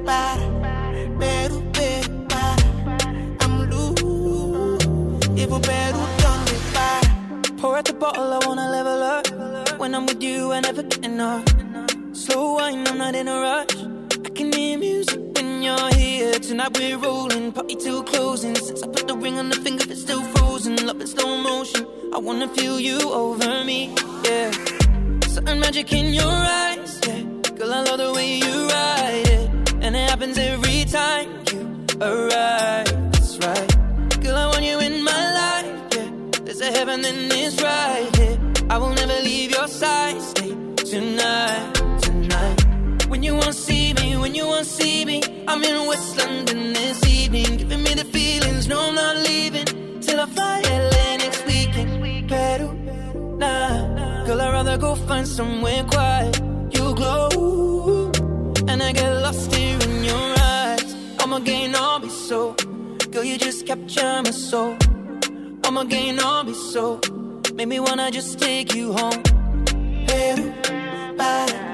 para, 0.05 0.45
Peru, 1.21 1.63
Peru, 1.73 2.27
para. 2.29 2.67
I'm 3.41 3.71
loose, 3.71 4.87
even 5.39 5.61
Peru 5.63 6.01
done 6.23 6.45
me 6.49 6.59
para. 6.75 7.57
Pour 7.59 7.77
out 7.77 7.85
the 7.85 7.95
bottle, 7.95 8.33
I 8.33 8.47
wanna 8.47 8.71
level 8.71 9.03
up. 9.03 9.79
When 9.79 9.95
I'm 9.95 10.07
with 10.07 10.23
you, 10.23 10.53
I 10.53 10.61
never 10.61 10.83
get 10.83 11.05
enough. 11.05 11.45
Slow 12.13 12.55
wine, 12.55 12.87
I'm 12.89 12.99
not 12.99 13.15
in 13.15 13.29
a 13.29 13.41
rush 13.41 13.84
you're 15.65 15.95
here. 15.95 16.33
Tonight 16.39 16.77
we're 16.79 16.99
rolling, 16.99 17.53
party 17.53 17.75
till 17.77 18.03
closing. 18.03 18.55
Since 18.55 18.83
I 18.83 18.89
put 18.89 19.09
the 19.09 19.17
ring 19.17 19.39
on 19.39 19.49
the 19.49 19.57
finger, 19.57 19.85
it's 19.89 20.03
still 20.03 20.23
frozen. 20.35 20.77
Love 20.87 21.01
in 21.01 21.07
slow 21.07 21.39
motion. 21.39 21.87
I 22.15 22.19
wanna 22.19 22.49
feel 22.49 22.79
you 22.79 22.99
over 23.01 23.65
me, 23.65 23.95
yeah. 24.25 24.51
Certain 25.35 25.59
magic 25.61 25.93
in 25.93 26.13
your 26.13 26.37
eyes, 26.65 27.01
yeah. 27.07 27.23
Girl, 27.57 27.73
I 27.73 27.81
love 27.83 27.99
the 27.99 28.13
way 28.13 28.31
you 28.45 28.55
ride 28.69 29.29
it. 29.37 29.73
And 29.83 29.97
it 29.97 30.11
happens 30.11 30.37
every 30.39 30.85
time 30.85 31.29
you 31.51 31.61
arrive. 32.01 32.91
That's 33.13 33.39
right. 33.39 33.71
Girl, 34.23 34.37
I 34.37 34.47
want 34.53 34.65
you 34.65 34.79
in 34.81 35.03
my 35.03 35.25
life, 35.41 35.73
yeah. 35.95 36.11
There's 36.45 36.61
a 36.61 36.71
heaven 36.71 37.05
and 37.05 37.33
it's 37.33 37.61
right 37.63 38.17
here. 38.17 38.39
I 38.69 38.77
will 38.79 38.95
never 38.95 39.19
leave 39.23 39.51
your 39.51 39.69
side. 39.69 40.21
Stay 40.21 40.51
tonight, 40.51 40.85
tonight. 40.91 41.74
You 43.25 43.33
want 43.33 43.47
to 43.47 43.53
see 43.55 43.95
me, 43.95 44.19
when 44.19 44.35
you 44.35 44.47
want 44.47 44.67
to 44.67 44.71
see 44.71 45.03
me, 45.07 45.23
I'm 45.49 45.65
in 45.65 45.87
West 45.89 46.19
London 46.19 46.75
this 46.75 47.03
evening, 47.07 47.57
giving 47.57 47.83
me 47.83 47.95
the 47.95 48.05
feelings. 48.05 48.69
No, 48.69 48.79
I'm 48.89 48.95
not 48.95 49.17
leaving 49.17 49.65
till 50.03 50.21
I 50.21 50.27
fly 50.27 50.61
LA 50.61 51.17
next 51.17 51.47
weekend. 51.47 52.29
Peru, 52.29 52.69
nah, 53.39 54.27
girl, 54.27 54.43
I'd 54.43 54.53
rather 54.53 54.77
go 54.77 54.95
find 54.95 55.27
somewhere 55.27 55.85
quiet. 55.85 56.39
You 56.77 56.95
glow, 56.95 58.13
and 58.69 58.83
I 58.83 58.93
get 58.93 59.11
lost 59.23 59.55
here 59.55 59.79
in 59.81 60.05
your 60.05 60.35
eyes. 60.39 60.95
I'ma 61.21 61.39
gain 61.39 61.75
all 61.75 62.01
be 62.01 62.11
so, 62.11 62.53
girl, 63.11 63.25
you 63.25 63.39
just 63.39 63.67
capture 63.67 64.21
my 64.23 64.33
soul. 64.33 64.77
I'ma 65.65 65.85
gain 65.85 66.19
all 66.21 66.45
be 66.45 66.53
so, 66.53 67.01
make 67.55 67.69
me 67.69 67.81
wanna 67.81 68.11
just 68.11 68.39
take 68.39 68.75
you 68.75 68.93
home. 68.93 69.23
Peru, 70.07 70.53
para, 71.17 71.74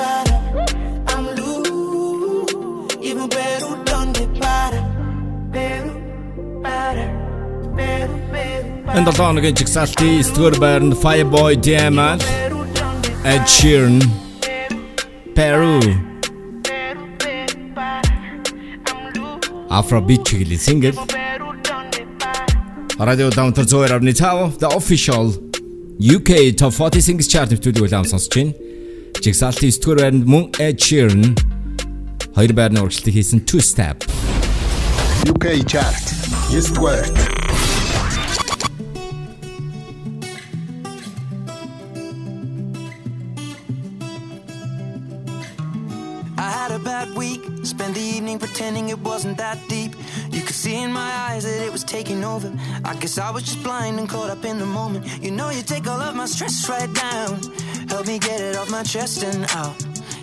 para. 0.00 0.34
I'm 1.12 1.24
loose, 1.38 2.96
even 3.08 3.28
Peru, 3.36 3.70
donde 3.88 4.22
para? 4.40 4.80
Peru, 5.54 5.92
para. 6.64 7.04
Энэ 8.98 9.04
7 9.12 9.22
хоногийн 9.22 9.54
жигсаалтын 9.60 10.20
9-р 10.36 10.54
байранд 10.64 10.94
Fireboy 11.02 11.52
Diamond, 11.66 12.20
Ed 13.32 13.44
Sheeran, 13.54 13.98
Peru. 15.36 15.76
Afrobeat 19.78 20.22
чиглэлийн 20.28 20.58
single. 20.66 20.94
Zoe 23.72 23.88
авны 23.96 24.12
цаав 24.12 24.58
the 24.58 24.68
official 24.78 25.26
UK 26.16 26.30
Top 26.60 26.72
40 26.72 27.00
Singles 27.06 27.28
Chart 27.32 27.48
нэвтрүүлгийг 27.52 27.86
улаан 27.86 28.04
сонсож 28.04 28.28
байна. 28.34 28.69
Жигсаалтын 29.25 29.69
9-р 29.69 29.97
байранд 29.97 30.25
мөн 30.29 30.43
Ed 30.61 30.77
Sheeran 30.77 31.33
хоёр 32.35 32.53
байрны 32.53 32.79
урагшлалт 32.83 33.09
хийсэн 33.15 33.41
Two 33.49 33.61
Step. 33.61 34.03
UK 35.25 35.65
chart. 35.65 36.05
Eastward. 36.53 37.09
I 46.37 46.49
had 46.59 46.71
a 46.71 46.79
bad 46.79 47.09
week. 47.15 47.41
Spent 47.63 47.95
the 47.95 48.01
evening 48.01 48.37
pretending 48.37 48.89
it 48.89 48.99
wasn't 48.99 49.37
that 49.37 49.57
deep. 49.67 49.95
You 50.29 50.41
could 50.41 50.55
see 50.55 50.75
in 50.75 50.91
my 50.91 51.11
eyes 51.27 51.43
that 51.45 51.65
it 51.65 51.71
was 51.71 51.83
taking 51.83 52.23
over. 52.23 52.51
I 52.83 52.93
guess 52.95 53.17
I 53.17 53.31
was 53.31 53.43
just 53.43 53.63
blind 53.63 53.97
and 53.97 54.07
caught 54.07 54.29
up 54.29 54.45
in 54.45 54.59
the 54.59 54.65
moment. 54.65 55.07
You 55.23 55.31
know, 55.31 55.49
you 55.49 55.63
take 55.63 55.87
all 55.87 55.99
of 55.99 56.15
my 56.15 56.27
stress 56.27 56.69
right 56.69 56.93
down. 56.93 57.41
Help 57.90 58.06
me 58.06 58.20
get 58.20 58.40
it 58.40 58.56
off 58.56 58.70
my 58.70 58.84
chest 58.84 59.24
and 59.24 59.44
out. 59.50 59.74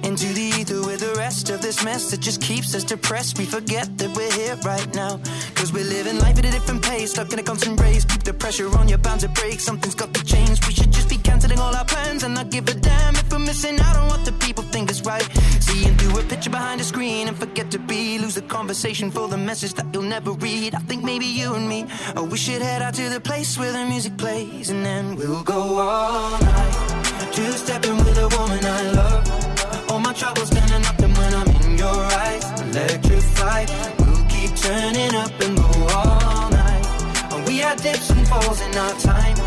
Into 0.02 0.28
the 0.28 0.54
ether 0.58 0.80
with 0.88 1.02
the 1.02 1.14
rest 1.18 1.50
of 1.50 1.62
this 1.62 1.84
mess 1.84 2.10
that 2.12 2.22
just 2.22 2.42
keeps 2.42 2.74
us 2.74 2.86
depressed. 2.86 3.38
We 3.38 3.46
forget 3.46 3.98
that 3.98 4.16
we're 4.16 4.32
here 4.32 4.56
right 4.64 4.88
now. 4.96 5.20
Cause 5.54 5.74
we're 5.74 5.84
living 5.84 6.18
life 6.20 6.38
at 6.40 6.46
a 6.46 6.52
different 6.52 6.82
pace, 6.82 7.12
stuck 7.12 7.34
in 7.34 7.40
a 7.40 7.44
constant 7.44 7.80
race. 7.82 8.06
Keep 8.06 8.24
the 8.24 8.34
pressure 8.34 8.70
on, 8.78 8.88
you're 8.88 9.00
bound 9.00 9.20
to 9.22 9.28
break. 9.28 9.60
Something's 9.60 9.96
got 9.96 10.14
to 10.14 10.24
change. 10.24 10.66
We 10.66 10.74
should 10.74 10.94
just 10.94 11.10
be 11.10 11.18
canceling 11.18 11.60
all 11.60 11.76
our 11.76 11.84
plans 11.84 12.24
and 12.24 12.34
not 12.34 12.52
give 12.52 12.70
a 12.70 12.74
damn 12.74 13.16
if 13.16 13.30
we're 13.30 13.40
missing 13.40 13.78
out 13.82 13.98
on 13.98 14.08
what 14.08 14.24
the 14.24 14.32
people 14.46 14.64
think 14.64 14.90
is 14.90 15.02
right. 15.02 15.28
Seeing 15.60 15.94
through 15.98 16.22
a 16.22 16.24
picture 16.24 16.50
behind 16.50 16.80
a 16.80 16.86
screen 16.86 17.28
and 17.28 17.38
forget 17.38 17.70
to 17.72 17.80
be. 17.80 18.18
Lose 18.18 18.36
the 18.36 18.44
conversation 18.44 19.12
for 19.12 19.28
the 19.28 19.38
message 19.38 19.74
that 19.74 19.88
you'll 19.94 20.04
never 20.04 20.32
read. 20.32 20.74
I 20.74 20.80
think 20.80 21.04
maybe 21.04 21.26
you 21.26 21.56
and 21.56 21.68
me, 21.68 21.86
oh, 22.16 22.24
we 22.24 22.38
should 22.38 22.62
head 22.62 22.82
out 22.82 22.94
to 22.94 23.10
the 23.10 23.20
place 23.20 23.58
where 23.58 23.74
the 23.74 23.84
music 23.86 24.16
plays 24.18 24.70
and 24.70 24.86
then 24.86 25.18
we'll 25.18 25.44
go 25.44 25.80
all 25.80 26.40
night. 26.40 27.07
Two 27.32 27.52
stepping 27.54 27.98
with 27.98 28.18
a 28.18 28.28
woman 28.38 28.64
I 28.64 28.82
love. 28.92 29.92
All 29.92 30.00
my 30.00 30.14
troubles 30.14 30.50
turning 30.50 30.86
up 30.86 31.00
and 31.00 31.16
when 31.18 31.34
I'm 31.34 31.50
in 31.62 31.78
your 31.78 32.00
eyes, 32.24 32.46
electrified. 32.62 33.70
We'll 34.00 34.26
keep 34.26 34.56
turning 34.56 35.16
up 35.16 35.32
and 35.40 35.58
go 35.58 35.70
all 35.96 36.50
night. 36.50 37.48
We 37.48 37.58
had 37.60 37.82
dips 37.82 38.10
and 38.10 38.28
falls 38.28 38.60
in 38.62 38.76
our 38.76 38.96
time, 39.00 39.38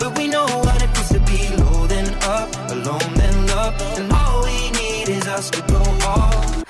but 0.00 0.16
we 0.18 0.28
know 0.28 0.46
what 0.46 0.82
it 0.82 0.90
feels 0.94 1.08
to 1.10 1.20
be 1.20 1.40
low 1.62 1.86
then 1.86 2.08
up, 2.24 2.48
alone 2.70 3.14
then 3.14 3.46
love, 3.46 3.74
and 3.98 4.12
all 4.12 4.44
we 4.44 4.70
need 4.72 5.08
is 5.08 5.26
us 5.28 5.50
to 5.50 5.60
go 5.62 5.82
all 6.06 6.64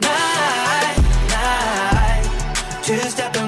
night, 0.00 0.96
night. 1.30 2.24
Two 2.82 2.96
stepping 3.14 3.43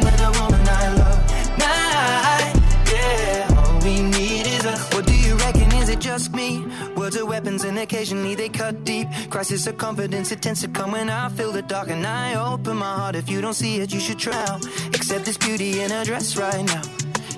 occasionally 7.86 8.34
they 8.34 8.48
cut 8.48 8.84
deep. 8.84 9.06
Crisis 9.30 9.66
of 9.68 9.78
confidence, 9.78 10.32
it 10.32 10.42
tends 10.42 10.60
to 10.62 10.68
come 10.68 10.90
when 10.92 11.08
I 11.08 11.28
feel 11.28 11.52
the 11.52 11.62
dark 11.62 11.88
and 11.88 12.04
I 12.04 12.34
open 12.34 12.76
my 12.76 12.94
heart. 13.00 13.14
If 13.14 13.30
you 13.30 13.40
don't 13.40 13.54
see 13.54 13.76
it, 13.82 13.92
you 13.94 14.00
should 14.00 14.18
drown. 14.18 14.60
Accept 14.98 15.24
this 15.24 15.38
beauty 15.38 15.80
in 15.82 15.90
her 15.90 16.04
dress 16.04 16.36
right 16.36 16.64
now. 16.66 16.82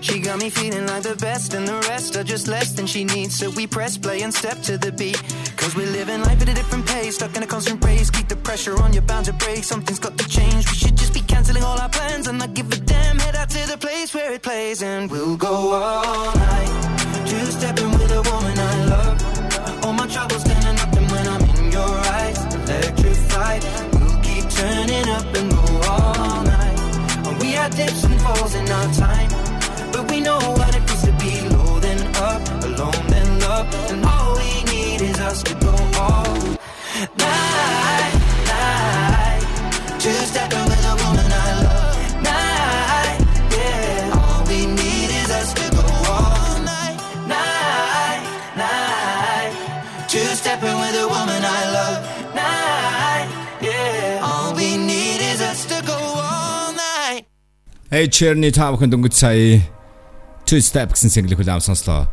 She 0.00 0.20
got 0.20 0.38
me 0.38 0.48
feeling 0.48 0.86
like 0.86 1.02
the 1.02 1.16
best, 1.16 1.54
and 1.54 1.66
the 1.68 1.78
rest 1.90 2.16
are 2.16 2.24
just 2.24 2.46
less 2.48 2.72
than 2.72 2.86
she 2.86 3.04
needs. 3.04 3.34
So 3.38 3.50
we 3.50 3.66
press 3.66 3.98
play 3.98 4.22
and 4.22 4.32
step 4.32 4.62
to 4.62 4.78
the 4.78 4.92
beat. 4.92 5.20
Cause 5.56 5.74
we're 5.76 5.92
living 6.00 6.22
life 6.22 6.40
at 6.40 6.48
a 6.48 6.54
different 6.54 6.86
pace, 6.86 7.16
stuck 7.16 7.36
in 7.36 7.42
a 7.42 7.46
constant 7.46 7.84
race. 7.84 8.08
Keep 8.08 8.28
the 8.28 8.36
pressure 8.36 8.74
on, 8.82 8.92
you're 8.94 9.08
bound 9.12 9.26
to 9.26 9.34
break. 9.34 9.64
Something's 9.64 9.98
got 9.98 10.16
to 10.16 10.26
change. 10.28 10.66
We 10.70 10.76
should 10.82 10.96
just 10.96 11.12
be 11.12 11.20
canceling 11.20 11.64
all 11.64 11.78
our 11.78 11.90
plans 11.90 12.26
and 12.28 12.38
not 12.38 12.54
give 12.54 12.72
a 12.72 12.76
damn. 12.76 13.18
Head 13.18 13.36
out 13.36 13.50
to 13.50 13.62
the 13.72 13.76
place 13.76 14.14
where 14.14 14.32
it 14.32 14.42
plays, 14.42 14.82
and 14.82 15.10
we'll 15.10 15.36
go 15.36 15.54
all 15.74 16.32
night. 16.34 16.72
Two 17.26 17.44
stepping 17.58 17.90
with 17.90 18.12
a 18.12 18.22
woman 18.30 18.58
I 18.58 18.84
love. 18.86 19.07
All 19.88 19.94
my 19.94 20.06
troubles 20.06 20.44
up, 20.44 20.92
and 20.98 21.10
when 21.10 21.26
I'm 21.26 21.42
in 21.48 21.72
your 21.72 21.94
eyes, 22.18 22.38
electrified. 22.54 23.64
We'll 23.94 24.20
keep 24.20 24.44
turning 24.50 25.08
up 25.08 25.34
and 25.34 25.50
go 25.50 25.64
all 25.88 26.42
night. 26.42 27.40
We 27.40 27.52
had 27.52 27.74
dips 27.74 28.04
and 28.04 28.20
falls 28.20 28.54
in 28.54 28.68
our 28.68 28.92
time. 28.92 29.30
But 29.90 30.10
we 30.10 30.20
know 30.20 30.40
what 30.58 30.76
it 30.76 30.82
feels 30.86 31.04
to 31.04 31.12
be 31.12 31.40
low 31.56 31.80
then 31.80 32.00
up, 32.16 32.42
alone 32.64 33.06
then 33.08 33.40
love. 33.40 33.66
And 33.90 34.04
all 34.04 34.36
we 34.36 34.62
need 34.64 35.00
is 35.00 35.18
us 35.20 35.42
to 35.44 35.54
go 35.54 35.74
all 35.96 36.37
Ed 57.90 58.12
Sheeran-ы 58.12 58.50
тав 58.52 58.76
хүн 58.76 58.90
дөнгөж 58.92 59.14
сая 59.16 59.62
Two 60.44 60.60
Step 60.60 60.92
гэсэн 60.92 61.08
single-ийг 61.08 61.40
хүлээм 61.40 61.64
сонслоо. 61.64 62.04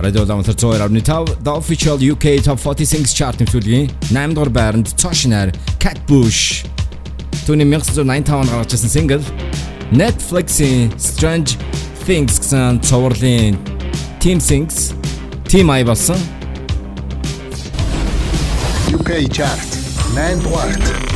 Radio 0.00 0.24
Lamtar 0.24 0.56
102.5 0.56 1.44
The 1.44 1.52
Official 1.52 2.00
UK 2.00 2.40
Top 2.40 2.56
40 2.56 2.88
Singles 2.88 3.12
Chart 3.12 3.36
нэвтрүүлгийн 3.36 3.92
8 4.08 4.32
дугаар 4.32 4.48
байранд 4.48 4.88
Cautionary 4.96 5.52
Cat 5.76 6.00
Bush 6.08 6.64
түүний 7.44 7.68
1985 7.68 8.40
онд 8.40 8.50
гаргаж 8.50 8.72
ирсэн 8.72 8.88
single 8.88 9.22
Netflix-ийн 9.92 10.96
Strange 10.96 11.60
Things 12.08 12.40
гэсэн 12.40 12.80
цувралын 12.80 13.60
Team 14.24 14.40
Sings 14.40 14.96
Team 15.44 15.68
I 15.68 15.84
болсон 15.84 16.16
UK 18.94 19.28
chart. 19.28 19.60
9 20.14 20.40
дугаарт. 20.40 21.13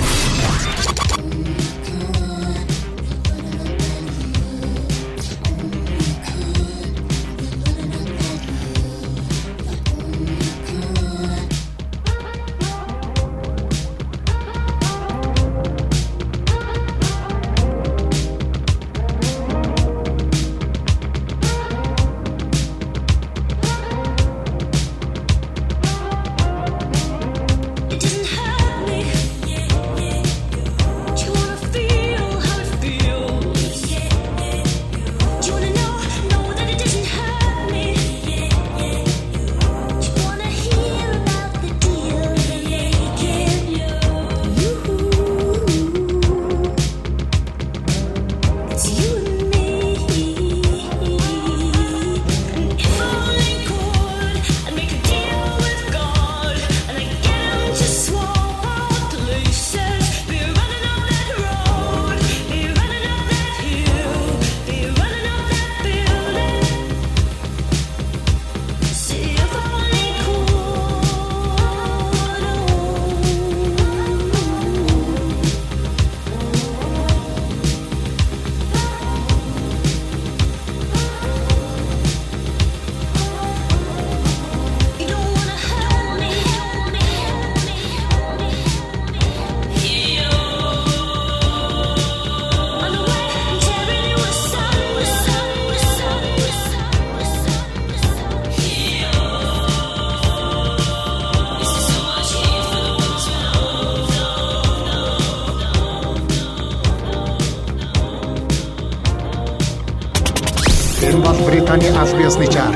نیشار. 112.36 112.74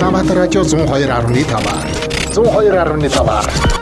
فرکانس 0.00 0.30
رادیو 0.30 0.64
102.5. 0.64 2.34
102.5. 2.34 3.79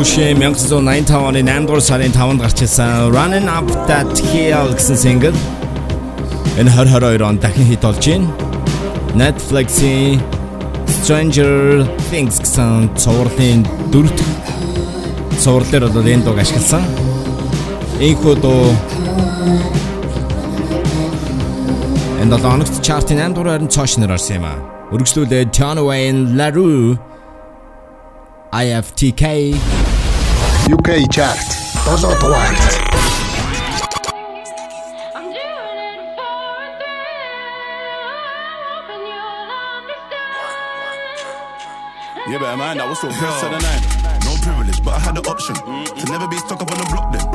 Cat 0.00 0.06
Bush 0.06 0.16
1985 0.16 1.28
оны 1.28 1.42
8 1.44 1.66
дугаар 1.66 1.82
сарын 1.84 2.12
5-нд 2.12 2.40
гарч 2.40 2.62
ирсэн 2.64 3.12
Running 3.12 3.48
Up 3.52 3.68
That 3.84 4.08
Hill 4.32 4.72
гэсэн 4.72 4.96
single 4.96 5.36
энэ 6.56 6.72
2022 6.72 7.20
онд 7.20 7.40
дахин 7.44 7.66
хит 7.68 7.84
болж 7.84 8.00
байна. 8.08 8.32
Netflix-ийн 9.12 10.16
Stranger 10.88 11.84
Things 12.08 12.40
гэсэн 12.40 12.96
цувралын 12.96 13.60
дөрөвт 13.92 14.20
цувралаар 15.36 15.92
бол 15.92 16.08
энэ 16.08 16.24
дууг 16.24 16.40
ашигласан. 16.40 16.80
Инхүү 18.00 18.34
дуу 18.40 18.72
энэ 22.24 22.40
7 22.40 22.40
хоногт 22.40 22.80
чартын 22.80 23.20
8 23.20 23.36
дугаар 23.36 23.60
харин 23.60 23.68
цааш 23.68 24.00
нэр 24.00 24.16
орсон 24.16 24.40
юм 24.40 24.48
а. 24.48 24.56
Өргөжлүүлээд 24.96 25.52
John 25.52 25.76
Wayne 25.84 26.40
LaRue 26.40 26.96
IFTK 28.64 29.24
UK 30.72 31.10
Chart. 31.10 31.36
Todo 31.84 32.10
not 32.10 32.22
arte. 32.22 32.90
Yeah, 42.28 42.38
but 42.38 42.56
man, 42.56 42.76
that 42.76 42.86
What's 42.86 43.00
the 43.00 43.08
best 43.08 43.44
of 43.44 43.50
the 43.50 43.58
night 43.58 43.99
had 45.10 45.22
the 45.22 45.28
option 45.28 45.54
to 45.58 46.04
never 46.06 46.28
be 46.28 46.38
stuck 46.38 46.62
up 46.62 46.70
on 46.70 46.78
the 46.78 46.86
block 46.86 47.10
then. 47.10 47.26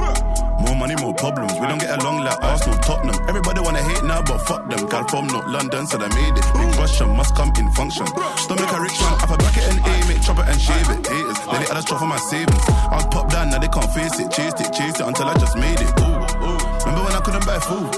More 0.63 0.75
money, 0.75 0.95
more 1.03 1.13
problems. 1.13 1.51
We 1.59 1.67
don't 1.67 1.79
get 1.79 1.91
along 1.99 2.23
like 2.23 2.39
Arsenal, 2.41 2.79
Tottenham. 2.79 3.15
Everybody 3.27 3.59
wanna 3.59 3.83
hate 3.83 4.03
now, 4.03 4.21
but 4.23 4.39
fuck 4.47 4.63
them. 4.69 4.87
Gal 4.87 5.03
from 5.07 5.27
North 5.27 5.47
London 5.47 5.85
said 5.87 6.01
I 6.01 6.07
made 6.15 6.35
it. 6.39 6.45
Big 6.55 6.71
Russian 6.79 7.09
must 7.15 7.35
come 7.35 7.51
in 7.59 7.67
function. 7.75 8.07
Don't 8.47 8.59
make 8.59 8.71
a 8.71 8.79
rich 8.79 8.95
man, 9.01 9.19
have 9.19 9.31
a 9.31 9.37
bracket 9.37 9.63
and 9.69 9.79
aim 9.83 10.07
it, 10.15 10.23
chop 10.23 10.39
it 10.39 10.47
and 10.47 10.59
shave 10.59 10.87
it. 10.87 11.03
Haters, 11.03 11.39
then 11.51 11.59
they 11.61 11.67
add 11.67 11.77
a 11.77 11.81
straw 11.83 11.99
for 11.99 12.07
my 12.07 12.17
savings. 12.31 12.65
I 12.69 12.95
was 12.95 13.07
popped 13.11 13.31
down, 13.31 13.49
now 13.51 13.59
they 13.59 13.67
can't 13.67 13.91
face 13.91 14.19
it. 14.19 14.31
Chased 14.31 14.59
it, 14.63 14.71
chased 14.71 14.99
it 15.03 15.05
until 15.05 15.27
I 15.27 15.35
just 15.35 15.55
made 15.57 15.79
it. 15.83 15.91
Ooh, 15.99 16.15
ooh. 16.47 16.59
Remember 16.87 17.03
when 17.03 17.15
I 17.19 17.21
couldn't 17.21 17.45
buy 17.45 17.59
food? 17.59 17.91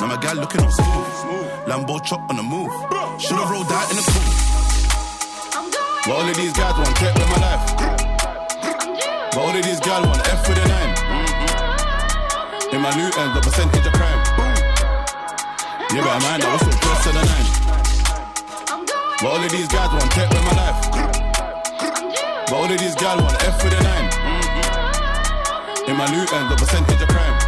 Now 0.00 0.08
my 0.08 0.16
gal 0.16 0.36
looking 0.36 0.62
all 0.64 0.72
smooth. 0.72 1.68
Lambo 1.68 2.00
chop 2.02 2.24
on 2.30 2.36
the 2.36 2.42
move. 2.42 2.72
Should've 3.20 3.50
rolled 3.50 3.70
out 3.70 3.90
in 3.92 3.96
the 4.00 4.04
coupe. 4.08 4.32
But 6.06 6.14
all 6.16 6.24
of 6.24 6.36
these 6.36 6.54
guys 6.56 6.74
want 6.80 6.96
tech 6.96 7.14
with 7.14 7.28
my 7.28 7.40
life. 7.44 7.97
But 9.38 9.44
all 9.44 9.56
of 9.56 9.62
these 9.62 9.78
guys 9.78 10.04
want 10.04 10.18
F 10.26 10.48
with 10.48 10.58
a 10.58 10.66
nine. 10.66 10.94
In 12.74 12.80
my 12.82 12.90
new 12.98 13.06
end, 13.06 13.36
the 13.36 13.40
percentage 13.40 13.86
of 13.86 13.92
crime. 13.92 14.18
Yeah, 15.94 16.02
but 16.02 16.18
man, 16.26 16.42
I 16.42 16.58
was 16.58 16.62
so 16.66 16.74
close 16.82 17.02
to 17.06 17.10
the 17.14 17.22
nine. 17.22 17.46
But 19.22 19.28
all 19.30 19.38
of 19.38 19.48
these 19.48 19.68
guys 19.68 19.94
want 19.94 20.10
tech 20.10 20.28
with 20.34 20.42
my 20.42 20.54
life. 20.58 20.80
But 22.50 22.52
all 22.52 22.66
of 22.66 22.78
these 22.82 22.96
guys 22.96 23.22
want 23.22 23.38
F 23.46 23.62
with 23.62 23.78
a 23.78 23.82
nine. 23.86 24.10
In 25.86 25.94
my 25.94 26.10
new 26.10 26.26
end, 26.34 26.50
the 26.50 26.56
percentage 26.58 27.00
of 27.00 27.06
crime. 27.06 27.38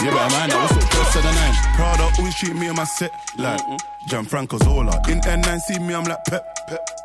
Yeah, 0.00 0.16
but 0.16 0.32
man, 0.32 0.50
I 0.50 0.62
was 0.62 0.70
so 0.72 0.80
close 0.88 1.12
to 1.12 1.20
the 1.20 1.32
nine. 1.32 1.54
Prada 1.76 2.08
always 2.16 2.34
treat 2.34 2.56
me 2.56 2.68
on 2.68 2.76
my 2.76 2.84
set 2.84 3.12
like 3.36 3.60
mm-hmm. 3.60 4.08
Gianfranco 4.08 4.58
Zola. 4.64 4.96
In 5.10 5.20
N9, 5.20 5.60
see 5.60 5.78
me, 5.78 5.92
I'm 5.92 6.04
like 6.04 6.24
Pep. 6.24 7.01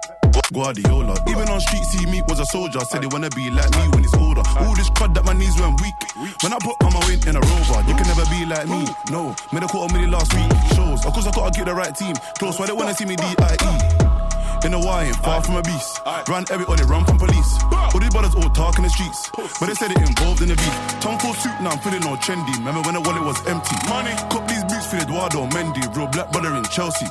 Guardiola. 0.57 1.13
Even 1.29 1.47
on 1.49 1.61
street, 1.61 1.85
see 1.85 2.05
me 2.09 2.23
was 2.27 2.39
a 2.39 2.45
soldier. 2.45 2.79
Said 2.89 3.03
they 3.03 3.07
wanna 3.13 3.29
be 3.37 3.51
like 3.51 3.69
me 3.77 3.85
when 3.93 4.03
it's 4.03 4.17
older. 4.17 4.41
All 4.57 4.73
this 4.73 4.89
crud 4.89 5.13
that 5.13 5.23
my 5.23 5.33
knees 5.33 5.53
went 5.61 5.79
weak. 5.81 5.93
When 6.41 6.51
I 6.51 6.57
put 6.57 6.81
on 6.81 6.93
my 6.97 7.01
weight 7.05 7.21
in 7.29 7.37
a 7.37 7.41
rover, 7.45 7.79
you 7.85 7.93
can 7.93 8.07
never 8.09 8.25
be 8.33 8.41
like 8.41 8.65
me. 8.65 8.89
No, 9.13 9.35
made 9.53 9.61
a 9.61 9.67
quarter 9.67 9.93
million 9.93 10.09
last 10.09 10.33
week. 10.33 10.49
Shows, 10.73 11.05
of 11.05 11.13
course 11.13 11.27
I 11.27 11.31
gotta 11.31 11.53
get 11.53 11.69
the 11.69 11.75
right 11.77 11.93
team. 11.93 12.15
Close, 12.41 12.57
why 12.57 12.65
they 12.65 12.73
wanna 12.73 12.95
see 12.95 13.05
me 13.05 13.15
D.I.E. 13.15 14.17
In 14.65 14.73
the 14.73 14.79
wire, 14.81 15.13
far 15.21 15.43
from 15.43 15.55
a 15.57 15.61
beast. 15.61 16.01
Run 16.27 16.43
everybody, 16.49 16.81
run 16.89 17.05
from 17.05 17.19
police. 17.21 17.51
All 17.93 17.99
these 18.01 18.09
brothers 18.09 18.33
all 18.33 18.49
talk 18.49 18.81
in 18.81 18.83
the 18.83 18.89
streets. 18.89 19.29
But 19.61 19.69
they 19.69 19.77
said 19.77 19.91
it 19.93 20.01
involved 20.01 20.41
in 20.41 20.49
the 20.49 20.57
beef. 20.57 20.75
Tom 21.05 21.19
Ford 21.21 21.37
suit, 21.37 21.53
now 21.61 21.77
I'm 21.77 21.79
feeling 21.85 22.01
all 22.09 22.17
trendy. 22.17 22.57
Remember 22.57 22.81
when 22.81 22.97
the 22.97 23.01
wallet 23.05 23.21
was 23.21 23.37
empty? 23.45 23.77
Money. 23.85 24.17
Cop 24.33 24.49
these 24.49 24.65
boots 24.65 24.89
for 24.89 24.97
Eduardo 24.97 25.45
Mendy. 25.53 25.85
Real 25.95 26.09
black 26.09 26.31
brother 26.33 26.57
in 26.57 26.65
Chelsea. 26.73 27.05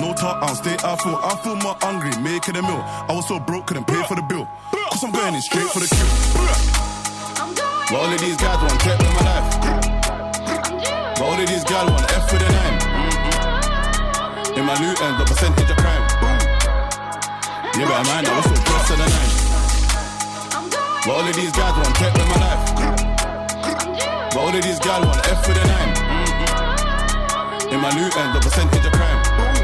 No 0.00 0.12
talk, 0.12 0.42
I'll 0.42 0.54
stay. 0.54 0.76
I 0.84 0.96
feel, 0.96 1.16
I 1.16 1.36
feel 1.42 1.56
more 1.56 1.76
hungry, 1.80 2.12
making 2.20 2.56
a 2.56 2.62
meal. 2.62 2.82
I 3.08 3.12
was 3.12 3.26
so 3.28 3.40
broke, 3.40 3.66
couldn't 3.66 3.86
pay 3.86 4.02
for 4.04 4.14
the 4.14 4.22
bill. 4.22 4.46
Cause 4.90 5.02
I'm 5.02 5.10
going 5.10 5.34
in 5.34 5.40
straight 5.40 5.68
for 5.72 5.80
the 5.80 5.88
kill. 5.88 6.08
But 7.88 7.96
all 7.96 8.12
of 8.12 8.20
these 8.20 8.36
guys 8.36 8.60
want 8.60 8.80
tech 8.80 8.98
with 8.98 9.14
my 9.16 9.24
life. 9.24 9.48
But 11.16 11.24
all 11.24 11.40
of 11.40 11.46
these 11.48 11.64
guys 11.64 11.88
want 11.88 12.12
F 12.12 12.32
with 12.32 12.42
a 12.44 12.48
nine. 12.52 12.76
In 14.58 14.64
my 14.64 14.76
new 14.80 14.92
end, 14.92 15.16
the 15.20 15.24
percentage 15.24 15.70
of 15.70 15.76
crime. 15.76 16.04
Yeah, 17.76 17.88
but 17.88 18.04
man, 18.04 18.26
I 18.26 18.36
was 18.36 18.44
so 18.44 18.56
close 18.68 18.86
to 18.88 18.96
the 19.00 19.06
nine. 19.08 19.32
But 21.04 21.12
all 21.12 21.24
of 21.24 21.34
these 21.36 21.52
guys 21.52 21.74
want 21.76 21.94
tech 21.96 22.12
with 22.12 22.28
my 22.28 22.38
life. 22.44 22.62
But 24.32 24.40
all 24.40 24.52
of 24.52 24.62
these 24.62 24.78
guys 24.80 25.04
want 25.04 25.20
F 25.24 25.46
with 25.48 25.56
a 25.56 25.64
nine. 25.64 25.92
In 27.72 27.80
my 27.80 27.90
new 27.96 28.08
end, 28.12 28.34
the 28.34 28.40
percentage 28.40 28.84
of 28.84 28.92
crime. 28.92 29.55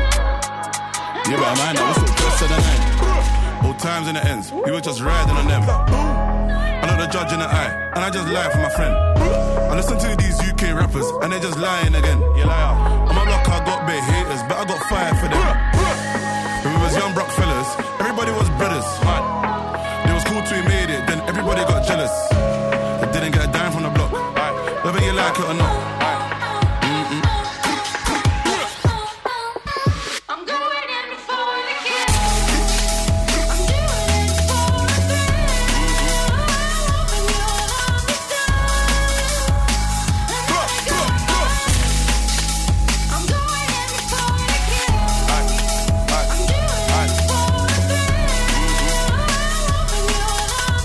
Yeah, 1.29 1.39
but 1.39 1.55
man, 1.57 1.77
I 1.79 1.89
was 1.89 1.97
so 1.97 2.07
close 2.19 2.39
to 2.43 2.47
the 2.51 2.59
nine. 2.59 3.65
Old 3.65 3.79
times 3.79 4.09
in 4.09 4.15
the 4.15 4.25
ends, 4.27 4.53
we 4.53 4.71
were 4.71 4.81
just 4.81 5.01
riding 5.01 5.37
on 5.37 5.47
them. 5.47 5.63
I 5.63 6.83
know 6.87 6.97
the 6.99 7.07
judge 7.11 7.33
in 7.33 7.39
the 7.39 7.47
eye, 7.47 7.71
and 7.95 8.05
I 8.05 8.11
just 8.11 8.27
lie 8.29 8.51
for 8.51 8.59
my 8.59 8.69
friend. 8.71 8.95
I 9.71 9.77
listen 9.77 9.99
to 9.99 10.17
these 10.19 10.37
UK 10.43 10.75
rappers, 10.75 11.07
and 11.23 11.33
they're 11.33 11.41
just 11.41 11.59
lying 11.59 11.95
again. 11.95 12.21
You 12.37 12.45
liar. 12.45 12.75
On 13.09 13.15
my 13.15 13.25
block, 13.25 13.49
I 13.49 13.65
got 13.65 13.87
bare 13.87 14.03
haters, 14.03 14.43
but 14.51 14.57
I 14.59 14.65
got 14.67 14.81
fire 14.91 15.15
for 15.15 15.29
them. 15.31 15.47
When 16.65 16.75
we 16.75 16.81
was 16.83 16.97
young 16.97 17.15
broke 17.15 17.31
fellas, 17.31 17.71
everybody 18.03 18.33
was 18.33 18.49
brothers. 18.59 18.89
They 20.05 20.13
was 20.13 20.25
cool 20.27 20.43
till 20.43 20.59
we 20.59 20.67
made 20.69 20.91
it, 20.91 21.07
then 21.07 21.23
everybody 21.31 21.63
got 21.63 21.87
jealous. 21.87 22.13
They 23.01 23.09
didn't 23.15 23.33
get 23.33 23.49
a 23.49 23.53
dime 23.53 23.73
from 23.73 23.85
the 23.85 23.91
block. 23.91 24.13
Whether 24.85 25.01
you 25.07 25.13
like 25.13 25.39
it 25.39 25.47
or 25.47 25.55
not. 25.55 25.92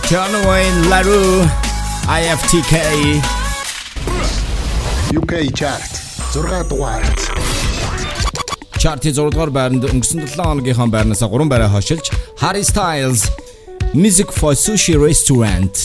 John 0.10 0.32
Wayne 0.48 0.88
LaRue 0.90 1.44
IFTK 2.08 2.74
UK 5.20 5.34
chart 5.54 5.92
6 6.32 6.70
дугаарт 6.70 7.20
Чартын 8.80 9.12
6 9.12 9.32
дугаар 9.36 9.52
байранд 9.52 9.84
өнгөрсөн 9.84 10.24
7 10.24 10.40
хоногийнхаа 10.48 10.88
байрнаас 10.88 11.24
3 11.28 11.50
байраа 11.52 11.68
хашилж 11.76 12.08
Harry 12.40 12.64
Styles 12.64 13.28
Music 13.92 14.32
for 14.32 14.56
Sushi 14.56 14.96
Restaurant 14.96 15.76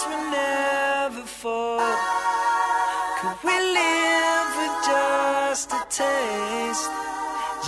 hearts 0.00 0.02
were 0.08 0.24
never 0.32 1.24
full, 1.40 1.80
could 3.18 3.38
we 3.46 3.56
live 3.80 4.50
with 4.60 4.76
just 4.90 5.68
a 5.80 5.82
taste? 6.00 6.90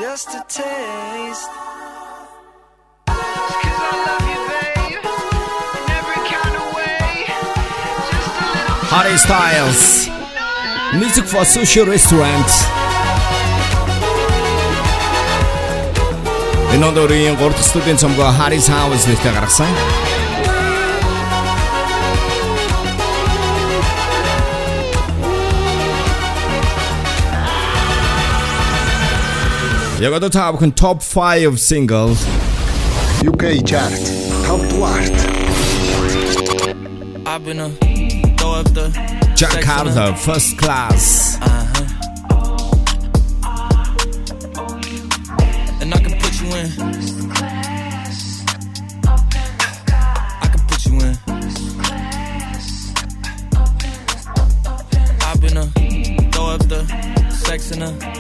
Just 0.03 0.29
a 0.41 0.43
taste. 0.61 1.51
'Cause 3.61 3.81
I 3.91 3.95
love 4.07 4.27
you, 4.33 4.41
babe, 4.51 5.05
in 5.79 5.85
every 5.99 6.21
kind 6.33 6.55
of 6.61 6.67
way. 6.77 7.27
Just 8.11 8.29
a 8.33 8.49
little 8.57 8.89
Harry 8.93 9.19
Styles 9.27 9.83
Music 11.01 11.25
for 11.33 11.45
Sushi 11.53 11.81
Restaurant 11.93 12.51
Энэ 16.75 16.85
он 16.89 16.95
өөрийн 17.03 17.37
3 17.41 17.53
дахь 17.57 17.69
студийн 17.71 17.99
цомгоо 18.03 18.31
Harry's 18.39 18.69
House 18.75 19.05
нэртэй 19.09 19.33
гаргасан. 19.37 19.71
Jego 30.00 30.20
to 30.20 30.30
top, 30.30 30.60
top 30.76 31.04
5 31.04 31.60
singles. 31.60 32.26
UK 33.26 33.64
chart, 33.66 33.94
top 34.44 34.60
2. 34.70 34.84
I've 37.26 37.44
throw 38.38 38.54
up 38.54 38.74
the 38.74 38.90
Jakarta 39.36 40.18
first 40.18 40.58
class. 40.58 41.38
Uh-huh. 41.42 41.86
And 45.82 45.94
I 45.94 45.98
can 46.00 46.20
put 46.20 46.42
you 46.42 46.48
in. 46.56 46.68
I 50.42 50.48
can 50.48 50.62
put 50.68 50.86
you 50.86 51.00
in. 51.02 51.18
I've 55.22 55.40
throw 56.32 56.48
up 56.48 56.68
the 56.68 56.86
sex 57.30 57.72
in 57.72 57.82
a 57.84 58.13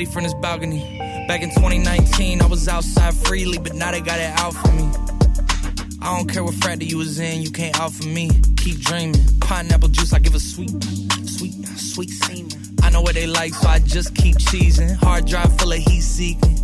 city 0.00 0.12
from 0.12 0.22
this 0.22 0.34
balcony. 0.34 0.80
Back 1.28 1.42
in 1.42 1.50
2019, 1.50 2.40
I 2.40 2.46
was 2.46 2.68
outside 2.68 3.14
freely, 3.14 3.58
but 3.58 3.74
now 3.74 3.90
they 3.90 4.00
got 4.00 4.18
it 4.18 4.32
out 4.38 4.54
for 4.54 4.72
me. 4.72 4.88
I 6.00 6.16
don't 6.16 6.28
care 6.28 6.42
what 6.42 6.54
frat 6.54 6.80
you 6.80 6.98
was 6.98 7.18
in, 7.18 7.42
you 7.42 7.50
can't 7.50 7.78
out 7.78 7.92
for 7.92 8.06
me. 8.06 8.30
Keep 8.56 8.78
dreaming. 8.80 9.20
Pineapple 9.40 9.88
juice, 9.90 10.12
I 10.12 10.18
give 10.18 10.34
a 10.34 10.40
sweet, 10.40 10.70
sweet, 11.26 11.52
sweet 11.76 12.10
semen. 12.10 12.50
I 12.82 12.90
know 12.90 13.02
what 13.02 13.14
they 13.14 13.26
like, 13.26 13.52
so 13.52 13.68
I 13.68 13.78
just 13.80 14.14
keep 14.14 14.36
cheesing. 14.36 14.94
Hard 14.96 15.26
drive 15.26 15.54
full 15.58 15.72
of 15.72 15.78
heat 15.78 16.00
seeking. 16.00 16.56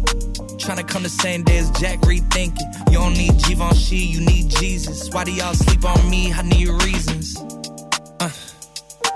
Tryna 0.62 0.88
come 0.88 1.02
the 1.02 1.10
same 1.10 1.42
day 1.42 1.58
as 1.58 1.70
Jack 1.72 2.00
rethinking. 2.00 2.90
You 2.90 2.98
don't 2.98 3.12
need 3.12 3.34
Givenchy, 3.44 3.98
you 4.14 4.20
need 4.20 4.48
Jesus. 4.48 5.10
Why 5.10 5.24
do 5.24 5.32
y'all 5.32 5.54
sleep 5.54 5.84
on 5.84 6.08
me? 6.08 6.32
I 6.32 6.42
need 6.42 6.68
reasons. 6.68 7.25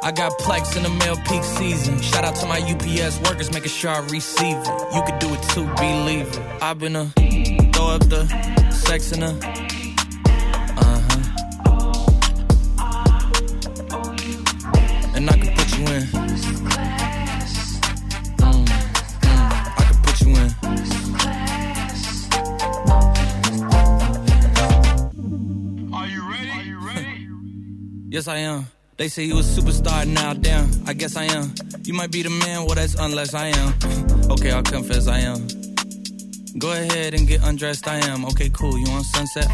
I 0.02 0.12
got 0.12 0.32
plex 0.38 0.76
in 0.78 0.82
the 0.82 0.88
mail 0.88 1.16
peak 1.28 1.44
season. 1.44 2.00
Shout 2.00 2.24
out 2.24 2.34
to 2.36 2.46
my 2.46 2.58
UPS 2.60 3.20
workers, 3.20 3.52
making 3.52 3.68
sure 3.68 3.90
I 3.90 3.98
receive 4.08 4.56
it. 4.56 4.66
You 4.94 5.02
can 5.02 5.18
do 5.18 5.28
it 5.34 5.42
too, 5.50 5.66
believe 5.76 6.26
it. 6.26 6.38
I've 6.62 6.78
been 6.78 6.96
a 6.96 7.04
throw 7.74 7.88
up 7.88 8.08
the 8.08 8.26
sex 8.70 9.12
in 9.12 9.22
a. 9.22 9.28
Uh 10.78 11.00
huh. 11.06 11.20
And 15.14 15.28
I 15.28 15.36
can 15.36 15.54
put 15.54 15.78
you 15.78 15.84
in. 15.84 16.02
Mm. 18.40 18.68
I 19.76 19.84
can 19.84 19.98
put 20.02 20.20
you 20.22 20.30
in. 20.34 20.48
Are 25.92 26.06
you 26.06 26.22
ready? 26.88 27.28
Yes, 28.08 28.26
I 28.28 28.38
am. 28.38 28.79
They 29.00 29.08
say 29.08 29.24
you 29.24 29.38
a 29.38 29.40
superstar 29.40 30.06
now, 30.06 30.34
damn. 30.34 30.68
I 30.86 30.92
guess 30.92 31.16
I 31.16 31.24
am. 31.24 31.54
You 31.84 31.94
might 31.94 32.12
be 32.12 32.22
the 32.22 32.28
man, 32.28 32.66
well, 32.66 32.74
that's 32.74 32.92
unless 32.96 33.32
I 33.32 33.46
am. 33.46 33.72
okay, 34.30 34.50
I'll 34.50 34.62
confess 34.62 35.08
I 35.08 35.20
am. 35.20 35.48
Go 36.58 36.70
ahead 36.72 37.14
and 37.14 37.26
get 37.26 37.42
undressed, 37.42 37.88
I 37.88 37.96
am. 37.96 38.26
Okay, 38.26 38.50
cool. 38.50 38.78
You 38.78 38.92
on 38.92 39.02
sunset? 39.02 39.48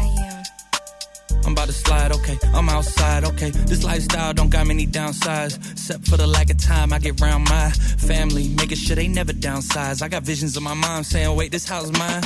I 1.47 1.49
am. 1.49 1.53
About 1.53 1.67
to 1.67 1.73
slide, 1.73 2.11
okay. 2.11 2.37
I'm 2.53 2.69
outside, 2.69 3.23
okay. 3.23 3.51
This 3.51 3.83
lifestyle 3.83 4.33
don't 4.33 4.49
got 4.49 4.67
many 4.67 4.85
downsides. 4.85 5.55
Except 5.71 6.05
for 6.05 6.17
the 6.17 6.27
lack 6.27 6.49
of 6.49 6.57
time 6.57 6.91
I 6.91 6.99
get 6.99 7.21
around 7.21 7.45
my 7.45 7.69
family. 7.97 8.49
Making 8.49 8.77
sure 8.77 8.95
they 8.95 9.07
never 9.07 9.31
downsize. 9.31 10.01
I 10.01 10.09
got 10.09 10.23
visions 10.23 10.57
of 10.57 10.63
my 10.63 10.73
mom 10.73 11.03
saying, 11.03 11.33
wait, 11.35 11.51
this 11.51 11.67
house 11.67 11.89
mine. 11.97 12.23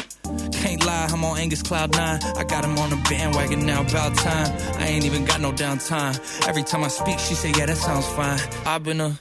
Can't 0.52 0.84
lie, 0.86 1.08
I'm 1.12 1.24
on 1.24 1.38
Angus 1.38 1.62
Cloud 1.62 1.96
9. 1.96 2.20
I 2.36 2.44
got 2.46 2.66
him 2.66 2.78
on 2.80 2.90
the 2.90 2.96
bandwagon 3.10 3.66
now, 3.66 3.82
about 3.82 4.16
time. 4.18 4.52
I 4.80 4.88
ain't 4.88 5.06
even 5.06 5.24
got 5.26 5.40
no 5.40 5.52
downtime. 5.52 6.18
Every 6.48 6.64
time 6.64 6.84
I 6.84 6.88
speak, 6.88 7.20
she 7.20 7.36
say, 7.36 7.52
yeah, 7.58 7.68
that 7.68 7.78
sounds 7.78 8.08
fine. 8.08 8.40
I've 8.66 8.84
been 8.84 9.02
a 9.02 9.12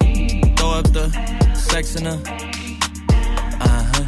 throw 0.57 0.71
up 0.71 0.91
the 0.93 1.11
sex 1.55 1.97
in 1.97 2.07
her. 2.07 2.23
Uh 3.61 3.85
huh. 3.93 4.07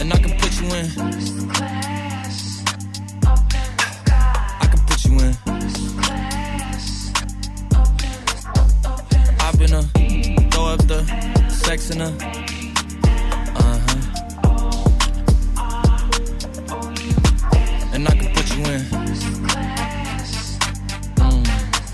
And 0.00 0.12
I 0.12 0.16
can 0.16 0.38
put 0.38 0.60
you 0.60 0.68
in. 0.74 1.19
Sex 11.70 11.90
in 11.90 12.00
her. 12.00 12.12
Uh-huh. 13.62 14.00
And 17.94 18.02
I 18.08 18.14
can 18.18 18.28
put 18.34 18.46
you 18.56 18.64
in. 18.74 18.82
Mm, 21.20 21.44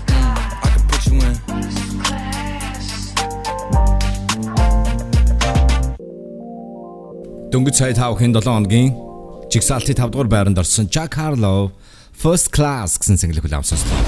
mm, 0.07 0.33
I 0.65 0.67
can 0.73 0.83
put 0.91 1.01
you 1.09 1.17
in. 1.27 1.35
Дөнгөж 7.51 7.77
5 7.77 8.01
хоногийн 8.01 8.33
7 8.33 8.49
хоногийн 8.49 8.89
жигсаалтын 9.53 9.95
5 9.95 10.09
дугаар 10.13 10.27
байранд 10.33 10.57
орсон 10.57 10.85
Jack 10.95 11.11
Harlow 11.21 11.69
First 12.23 12.47
Class 12.55 12.97
гэсэн 12.97 13.17
single 13.21 13.41
хүлээм 13.45 13.61
сонслоо. 13.61 14.01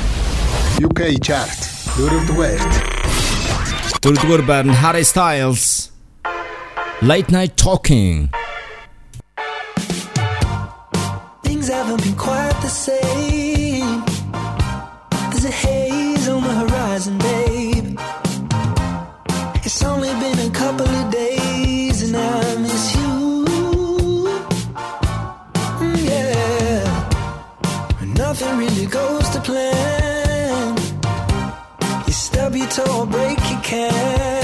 UK 0.88 1.02
chart 1.22 1.62
дөрөвдүгээрт 1.98 2.99
Turut 4.02 4.24
Warburton, 4.30 4.70
Harry 4.70 5.04
Styles, 5.04 5.92
Late 7.02 7.30
Night 7.32 7.58
Talking. 7.58 8.30
Things 11.44 11.68
haven't 11.68 12.02
been 12.04 12.16
quite 12.16 12.58
the 12.62 12.70
same. 12.70 14.06
There's 15.32 15.44
a 15.44 15.52
haze 15.52 16.30
on 16.30 16.44
the 16.44 16.54
horizon, 16.62 17.18
babe. 17.18 18.00
It's 19.66 19.84
only 19.84 20.14
been 20.22 20.48
a 20.48 20.52
couple 20.52 20.88
of 20.88 21.12
days, 21.12 22.02
and 22.04 22.16
I 22.16 22.56
miss 22.56 22.96
you. 22.96 23.10
Mm, 28.00 28.18
nothing 28.18 28.58
really 28.58 28.86
goes 28.86 29.30
to 29.32 29.42
plan. 29.42 30.78
You 32.08 32.14
stub 32.14 32.56
your 32.56 32.68
toe, 32.68 33.06
break 33.06 33.39
your 33.72 34.39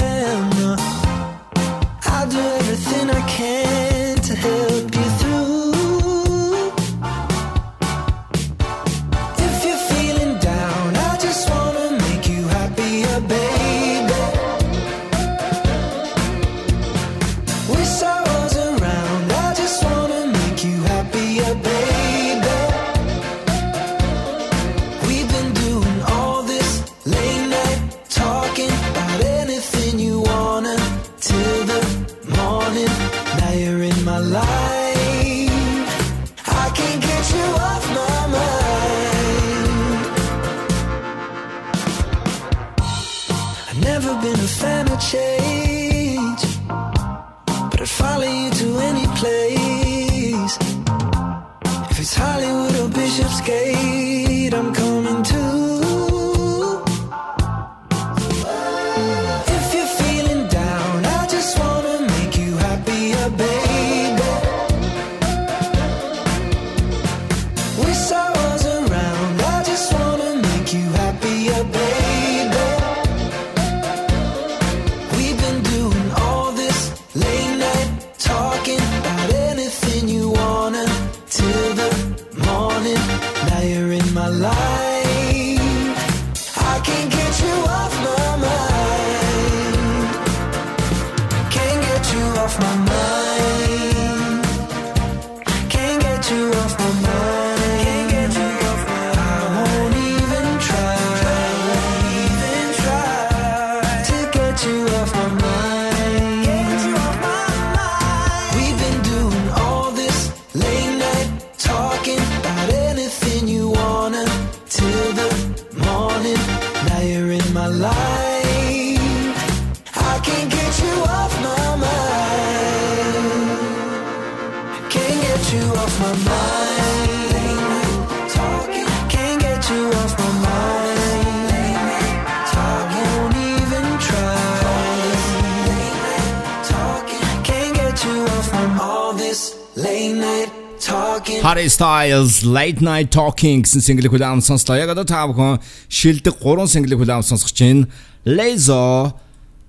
Harry 141.46 141.68
Styles 141.68 142.42
Late 142.42 142.80
Night 142.82 143.12
Talking 143.14 143.62
гэсэн 143.62 143.78
single 143.78 144.10
хүлээм 144.10 144.42
сонслоо. 144.42 144.82
Яг 144.82 144.90
одоо 144.90 145.06
та 145.06 145.22
бүхэн 145.30 145.62
шилдэг 145.86 146.42
3 146.42 146.66
single 146.66 146.98
хүлээм 146.98 147.22
сонсох 147.22 147.54
чинь 147.54 147.86
Lizzo, 148.26 149.14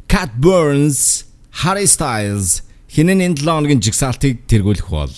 Cat 0.09 0.33
Burns, 0.41 1.29
Harry 1.61 1.85
Styles 1.85 2.65
хинэн 2.89 3.21
энэ 3.21 3.45
7 3.45 3.45
хоногийн 3.45 3.77
жигсаалтыг 3.77 4.49
тэргүүлэх 4.49 4.89
бол. 4.89 5.13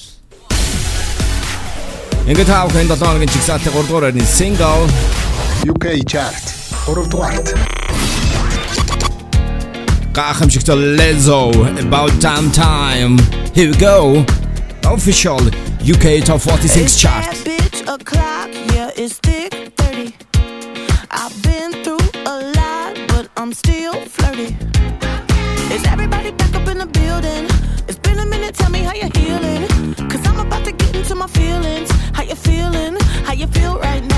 Ингээд 2.28 2.52
та 2.52 2.68
бүхэн 2.68 2.92
7 2.92 3.08
хоногийн 3.08 3.32
жигсаалтын 3.32 3.72
3 3.80 3.88
дугаар 3.88 4.12
байрны 4.12 4.28
single 4.28 4.84
UK 5.64 6.04
chart 6.12 6.44
3 6.92 7.08
дугаарт 7.08 7.56
гахамшигт 10.12 10.68
Lizzo 10.76 11.56
About 11.80 12.12
Damn 12.20 12.52
Time. 12.52 13.16
Here 13.56 13.72
we 13.72 13.80
go. 13.80 14.28
Official 14.86 15.40
UK 15.82 16.24
Top 16.26 16.42
46 16.42 16.96
chart. 16.98 17.24
Bitch 17.46 17.82
o'clock, 17.88 18.50
yeah, 18.74 18.92
it's 18.96 19.18
thick 19.20 19.54
30. 19.78 20.14
I've 21.12 21.44
been 21.44 21.72
through 21.84 21.98
a 22.26 22.36
lot, 22.56 22.98
but 23.08 23.30
I'm 23.38 23.54
still 23.54 23.94
flirty. 23.94 24.56
Is 25.74 25.86
everybody 25.86 26.32
back 26.32 26.54
up 26.56 26.68
in 26.68 26.78
the 26.80 26.86
building? 26.86 27.46
It's 27.88 28.00
been 28.00 28.20
a 28.20 28.26
minute, 28.26 28.56
tell 28.56 28.70
me 28.70 28.80
how 28.80 28.94
you're 28.94 29.16
healing. 29.16 29.68
Cause 30.10 30.26
I'm 30.28 30.40
about 30.40 30.66
to 30.66 30.72
get 30.72 30.96
into 30.96 31.16
my 31.16 31.28
feelings. 31.28 31.90
How 32.14 32.24
you 32.24 32.36
feeling? 32.36 32.98
How 33.26 33.34
you 33.34 33.48
feel 33.48 33.78
feeling 33.78 34.09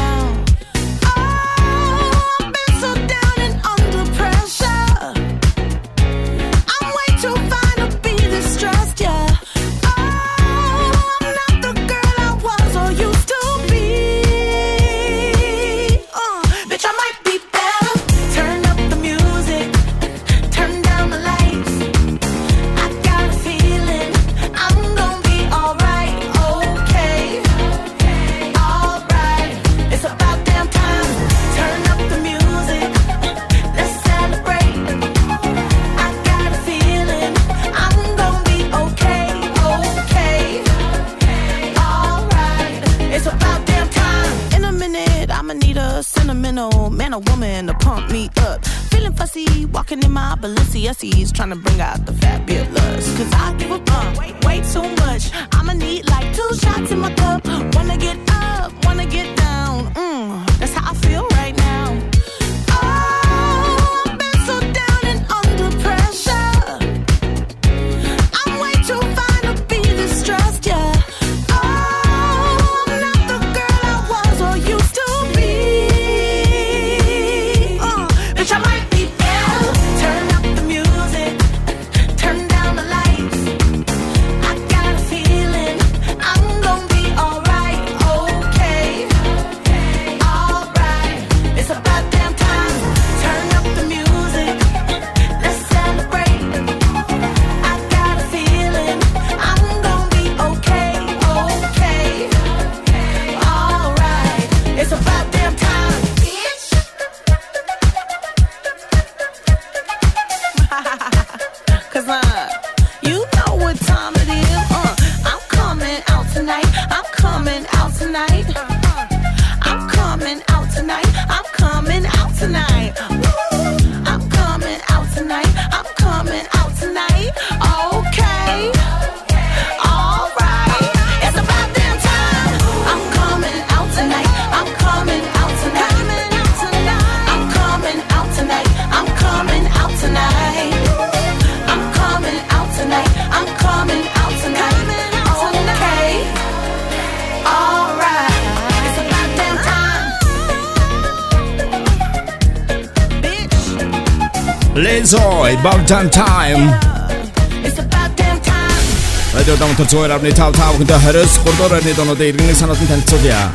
15.155 159.75 160.77
хүнтэй 160.77 160.97
29 160.99 161.45
дугаар 161.45 161.71
байрны 161.71 161.93
донод 161.95 162.19
иргэний 162.19 162.55
санаатан 162.55 162.87
танилцуулъя. 162.87 163.51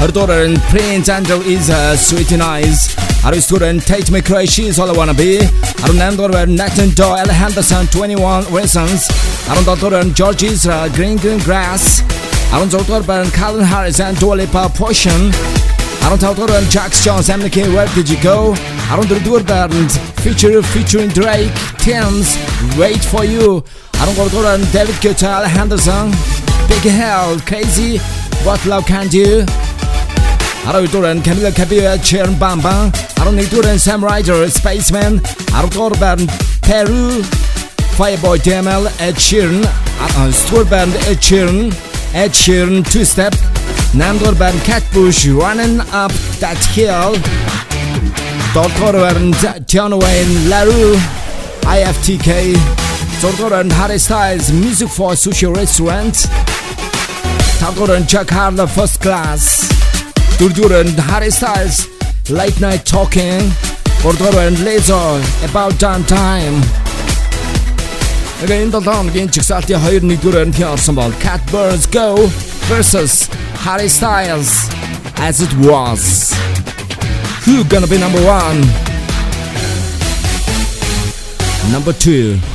20 0.00 0.12
дугаар 0.14 0.48
нь 0.48 0.56
Prince 0.70 1.08
Andrew 1.08 1.40
is 1.42 1.66
uh, 1.70 1.94
a 1.94 1.98
sweet 1.98 2.30
eyes. 2.38 2.78
19 3.24 3.50
дугаар 3.50 3.74
нь 3.74 3.80
Tate 3.82 4.10
McRae 4.14 4.46
she's 4.46 4.78
all 4.78 4.90
I 4.90 4.94
wanna 5.00 5.14
be. 5.14 5.42
18 5.82 6.16
дугаар 6.16 6.46
нь 6.46 6.54
Nathan 6.54 6.90
Dawe 6.94 7.16
Alejandroson 7.24 7.84
21 7.90 8.46
Reasons. 8.56 9.00
17 9.50 9.80
дугаар 9.82 10.04
нь 10.06 10.14
George 10.18 10.42
Ezra 10.50 10.86
uh, 10.86 10.94
Green 10.96 11.16
Green 11.22 11.40
Grass. 11.46 11.82
16 12.54 12.86
дугаар 12.86 13.02
байна 13.02 13.30
Calvin 13.38 13.66
Harris 13.72 13.98
and 14.06 14.16
Dua 14.22 14.34
Lipa 14.40 14.62
Potion. 14.78 15.20
15 16.04 16.34
дугаар 16.38 16.50
байна 16.54 16.68
Jax 16.74 16.90
Jones 17.04 17.26
MK 17.40 17.56
Where 17.74 17.90
Did 17.96 18.06
You 18.12 18.20
Go? 18.30 18.36
14 18.90 19.18
дугаар 19.26 19.42
байна 19.50 19.88
featuring 20.74 21.10
Drake 21.18 21.54
Tems 21.84 22.28
Wait 22.80 23.02
For 23.10 23.24
You. 23.34 23.48
Aaron 24.04 24.16
Gorgoran, 24.16 24.70
David 24.70 24.96
Guetta, 24.96 25.46
Henderson, 25.46 26.10
Becky 26.68 26.90
Hill, 26.90 27.40
Crazy, 27.46 27.96
What 28.44 28.62
Love 28.66 28.84
Can 28.84 29.08
Do, 29.08 29.46
Aaron 30.66 30.90
Duran, 30.90 31.20
Camila 31.20 31.54
Cabello, 31.54 31.96
Chern 31.96 32.34
Bamba, 32.34 32.92
Aaron 33.18 33.36
Duran, 33.48 33.78
Sam 33.78 34.04
Ryder, 34.04 34.50
Spaceman, 34.50 35.22
Aaron 35.54 35.70
Gorban, 35.70 36.18
Peru, 36.60 37.22
Fireboy 37.96 38.40
DML, 38.44 38.88
Ed 39.00 39.14
Sheeran, 39.14 39.64
uh, 39.64 40.30
Stuart 40.30 40.68
Band, 40.68 40.92
Ed 41.08 41.16
Sheeran, 41.16 41.72
Ed 42.12 42.32
Sheeran, 42.32 42.84
Two 42.92 43.06
Step, 43.06 43.32
Namdor 43.96 44.38
Band, 44.38 44.60
Kate 44.64 44.86
Bush, 44.92 45.26
Running 45.28 45.80
Up 45.92 46.12
That 46.40 46.62
Hill, 46.76 47.14
Dol 48.52 48.68
Corban, 48.76 49.32
Tion 49.66 49.98
Wayne, 49.98 50.50
La 50.50 50.64
Roux, 50.64 50.94
IFTK, 51.62 52.83
Tortoran 53.24 53.70
Harry 53.72 53.96
Styles 53.98 54.52
Music 54.52 54.86
for 54.86 55.12
Sushi 55.12 55.48
Restaurant. 55.56 56.12
Tortoran 57.58 58.06
Jack 58.06 58.28
Harlow 58.28 58.66
First 58.66 59.00
Class. 59.00 59.66
Tortoran 60.36 60.88
Harry 61.08 61.30
Styles 61.30 61.88
Late 62.28 62.60
Night 62.60 62.84
Talking. 62.84 63.40
Tortoran 64.04 64.52
Lizzo 64.56 65.24
About 65.48 65.78
Damn 65.78 66.04
Time 66.04 66.60
Эгэ 68.42 68.52
Again, 68.52 68.70
долоон 68.70 69.08
гийн 69.14 69.30
чигсалтын 69.32 69.80
2-1 69.80 70.20
дүгээр 70.20 70.46
нь 70.52 70.64
орсон 70.68 70.94
бол 70.94 71.12
Cat 71.24 71.40
Burns 71.50 71.86
Go 71.88 72.28
versus 72.68 73.30
Harry 73.64 73.88
Styles 73.88 74.68
as 75.16 75.40
it 75.40 75.52
was. 75.64 76.34
Who 77.46 77.64
gonna 77.72 77.88
be 77.88 77.96
number 77.96 78.20
1? 78.20 78.60
Number 81.72 81.94
2 81.94 82.53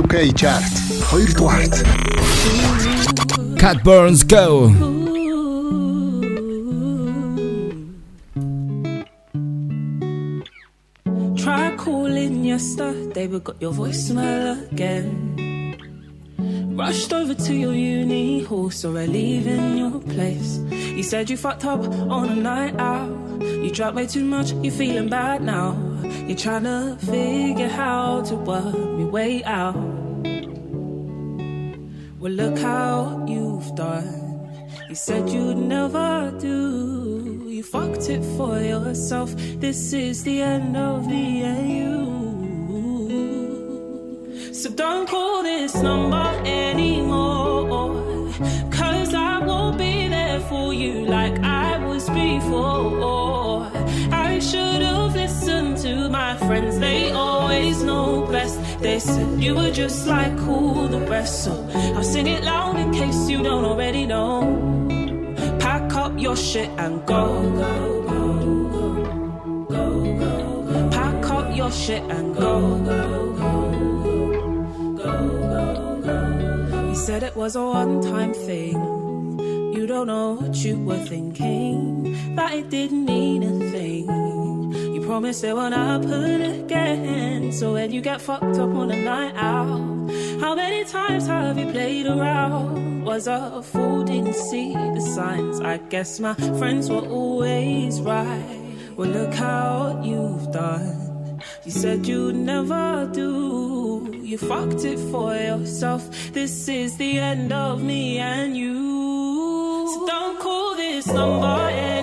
UK 0.00 0.14
chart 0.40 0.64
2 1.10 1.34
дугаарт 1.38 1.74
Cat 3.58 3.82
Burns 3.82 4.22
Go. 4.24 4.68
Try 11.42 11.74
calling 11.76 12.44
yesterday, 12.44 13.26
but 13.26 13.44
got 13.44 13.56
your 13.62 13.72
voicemail 13.72 14.70
again. 14.70 15.06
Rushed 16.76 17.12
over 17.12 17.34
to 17.34 17.54
your 17.54 17.72
uni 17.72 18.42
hall, 18.42 18.70
so 18.70 18.96
I 18.96 19.06
leave 19.06 19.46
in 19.46 19.78
your 19.78 20.00
place. 20.00 20.58
You 20.96 21.02
said 21.02 21.30
you 21.30 21.36
fucked 21.36 21.64
up 21.64 21.82
on 22.16 22.28
a 22.28 22.36
night 22.36 22.74
out. 22.78 23.08
You 23.40 23.70
drank 23.70 23.94
way 23.96 24.06
too 24.06 24.24
much, 24.24 24.52
you're 24.62 24.72
feeling 24.72 25.08
bad 25.08 25.40
now. 25.42 25.87
You're 26.27 26.37
trying 26.37 26.63
to 26.63 26.97
figure 27.05 27.69
how 27.69 28.21
to 28.21 28.35
work 28.35 28.75
me 28.97 29.05
way 29.05 29.43
out. 29.43 29.75
Well, 32.19 32.33
look 32.33 32.57
how 32.59 33.25
you've 33.27 33.75
done. 33.75 34.29
You 34.89 34.95
said 34.95 35.29
you'd 35.29 35.57
never 35.57 36.33
do. 36.39 37.45
You 37.47 37.63
fucked 37.63 38.09
it 38.09 38.23
for 38.37 38.59
yourself. 38.59 39.33
This 39.59 39.93
is 39.93 40.23
the 40.23 40.41
end 40.41 40.75
of 40.75 41.07
the 41.07 41.43
AU. 41.45 41.99
So 44.53 44.69
don't 44.71 45.07
call 45.07 45.43
this 45.43 45.75
number 45.75 46.27
anymore. 46.45 48.33
Cause 48.71 49.13
I 49.13 49.39
won't 49.39 49.77
be 49.77 50.07
there 50.07 50.39
for 50.41 50.73
you 50.73 51.05
like 51.05 51.39
I 51.39 51.77
was 51.85 52.09
before. 52.09 53.71
Should 54.39 54.81
have 54.81 55.15
listened 55.15 55.77
to 55.79 56.09
my 56.09 56.35
friends, 56.37 56.79
they 56.79 57.11
always 57.11 57.83
know 57.83 58.25
best. 58.31 58.57
They 58.79 58.97
said 58.99 59.39
you 59.39 59.53
were 59.53 59.69
just 59.69 60.07
like 60.07 60.39
all 60.47 60.87
the 60.87 61.01
rest. 61.01 61.43
So 61.43 61.51
I'll 61.95 62.03
sing 62.03 62.25
it 62.25 62.43
loud 62.43 62.77
in 62.79 62.91
case 62.93 63.29
you 63.29 63.43
don't 63.43 63.65
already 63.65 64.05
know. 64.05 64.41
Pack 65.59 65.93
up 65.93 66.17
your 66.17 66.37
shit 66.37 66.69
and 66.77 67.05
go. 67.05 67.25
go, 67.59 68.01
go, 68.07 68.45
go, 69.69 70.17
go. 70.19 70.89
Pack 70.89 71.29
up 71.29 71.55
your 71.55 71.71
shit 71.71 72.03
and 72.03 72.33
go. 72.33 72.79
go, 72.79 73.33
go, 73.33 73.53
go, 74.97 75.11
go, 75.51 76.01
go. 76.71 76.89
You 76.89 76.95
said 76.95 77.23
it 77.23 77.35
was 77.35 77.55
a 77.57 77.63
one 77.63 78.01
time 78.01 78.33
thing. 78.33 78.77
You 79.75 79.85
don't 79.85 80.07
know 80.07 80.35
what 80.35 80.55
you 80.63 80.79
were 80.79 81.03
thinking. 81.05 82.08
That 82.35 82.53
it 82.53 82.69
didn't 82.69 83.05
mean 83.05 83.43
a 83.43 83.71
thing. 83.71 84.73
You 84.93 85.01
promised 85.01 85.43
it 85.43 85.55
won't 85.55 85.73
happen 85.73 86.41
again. 86.41 87.51
So 87.51 87.73
when 87.73 87.91
you 87.91 88.01
get 88.01 88.21
fucked 88.21 88.57
up 88.57 88.69
on 88.81 88.91
a 88.91 88.95
night 88.95 89.35
out, 89.35 90.11
how 90.39 90.55
many 90.55 90.85
times 90.85 91.27
have 91.27 91.57
you 91.57 91.71
played 91.71 92.05
around? 92.05 92.89
was 93.09 93.25
a 93.25 93.63
fool, 93.63 94.03
didn't 94.03 94.35
see 94.35 94.73
the 94.73 95.01
signs. 95.01 95.59
I 95.61 95.77
guess 95.77 96.19
my 96.19 96.35
friends 96.59 96.91
were 96.91 97.07
always 97.07 97.99
right. 98.01 98.77
Well, 98.95 99.09
look 99.09 99.33
how 99.33 99.99
you've 100.03 100.51
done. 100.51 101.41
You 101.65 101.71
said 101.71 102.05
you'd 102.05 102.35
never 102.35 103.09
do. 103.11 104.21
You 104.23 104.37
fucked 104.37 104.85
it 104.85 104.99
for 105.11 105.33
yourself. 105.35 106.07
This 106.33 106.67
is 106.67 106.97
the 106.97 107.17
end 107.17 107.51
of 107.51 107.81
me 107.81 108.19
and 108.19 108.55
you. 108.55 109.89
So 109.91 110.05
don't 110.05 110.39
call 110.39 110.75
this 110.75 111.07
number 111.07 111.69
anymore. 111.71 111.98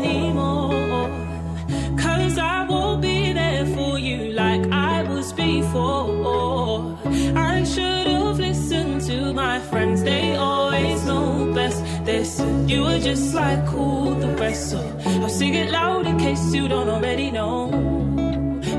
Before. 5.77 6.99
I 7.37 7.65
should 7.65 8.07
have 8.07 8.39
listened 8.39 9.01
to 9.03 9.33
my 9.33 9.59
friends, 9.61 10.03
they 10.03 10.37
always 10.37 11.05
know 11.07 11.53
best. 11.55 11.83
They 12.05 12.25
said 12.25 12.71
you 12.71 12.83
were 12.83 12.99
just 12.99 13.35
like 13.35 13.73
all 13.73 14.15
the 14.15 14.29
rest. 14.37 14.71
So 14.71 14.81
I'll 15.23 15.29
sing 15.29 15.55
it 15.55 15.71
loud 15.71 16.07
in 16.07 16.19
case 16.19 16.55
you 16.55 16.69
don't 16.69 16.89
already 16.89 17.31
know. 17.31 17.71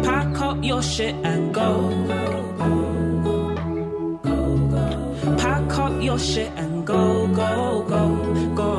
Pack 0.03 0.40
up 0.41 0.64
your 0.64 0.82
shit 0.82 1.15
and 1.24 1.53
go. 1.53 1.72
Pack 5.38 5.78
up 5.78 6.02
your 6.02 6.19
shit 6.19 6.52
and 6.56 6.86
go, 6.86 7.28
go, 7.28 7.86
go, 7.88 8.03
go. 8.56 8.74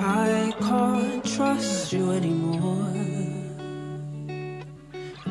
I 0.00 0.52
can't 0.60 1.24
trust 1.24 1.92
you 1.92 2.12
anymore. 2.12 2.83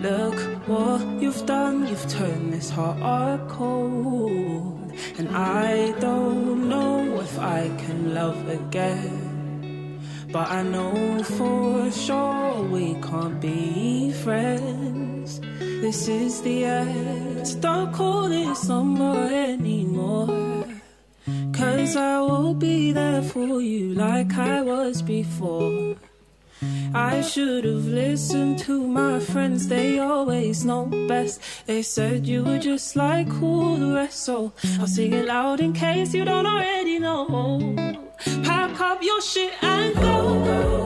Look 0.03 0.35
what 0.67 0.99
you've 1.21 1.45
done, 1.45 1.87
you've 1.87 2.09
turned 2.09 2.51
this 2.51 2.69
heart 2.69 3.47
cold. 3.47 4.91
And 5.17 5.29
I 5.33 5.91
don't 6.01 6.67
know 6.67 7.21
if 7.21 7.39
I 7.39 7.69
can 7.77 8.13
love 8.13 8.49
again. 8.49 10.01
But 10.29 10.51
I 10.51 10.61
know 10.61 11.23
for 11.23 11.89
sure 11.89 12.63
we 12.63 12.95
can't 12.95 13.39
be 13.39 14.11
friends. 14.11 15.39
This 15.59 16.09
is 16.09 16.41
the 16.41 16.65
end. 16.65 17.47
So 17.47 17.59
don't 17.59 17.93
call 17.93 18.27
this 18.27 18.67
number 18.67 19.15
anymore. 19.31 20.65
Cause 21.53 21.95
I 21.95 22.19
will 22.19 22.53
be 22.53 22.91
there 22.91 23.21
for 23.21 23.61
you 23.61 23.93
like 23.93 24.33
I 24.35 24.63
was 24.63 25.01
before. 25.01 25.95
I 26.93 27.21
should 27.21 27.65
have 27.65 27.85
listened 27.85 28.59
to 28.59 28.85
my 28.85 29.19
friends, 29.19 29.67
they 29.67 29.99
always 29.99 30.63
know 30.63 30.85
best. 31.07 31.41
They 31.65 31.81
said 31.81 32.27
you 32.27 32.43
were 32.43 32.59
just 32.59 32.95
like 32.95 33.29
all 33.41 33.75
the 33.75 33.93
rest, 33.93 34.19
so 34.19 34.53
I'll 34.79 34.87
sing 34.87 35.13
it 35.13 35.25
loud 35.25 35.59
in 35.59 35.73
case 35.73 36.13
you 36.13 36.25
don't 36.25 36.45
already 36.45 36.99
know. 36.99 37.75
Pack 38.43 38.79
up 38.79 39.01
your 39.01 39.21
shit 39.21 39.53
and 39.63 39.95
go. 39.95 40.82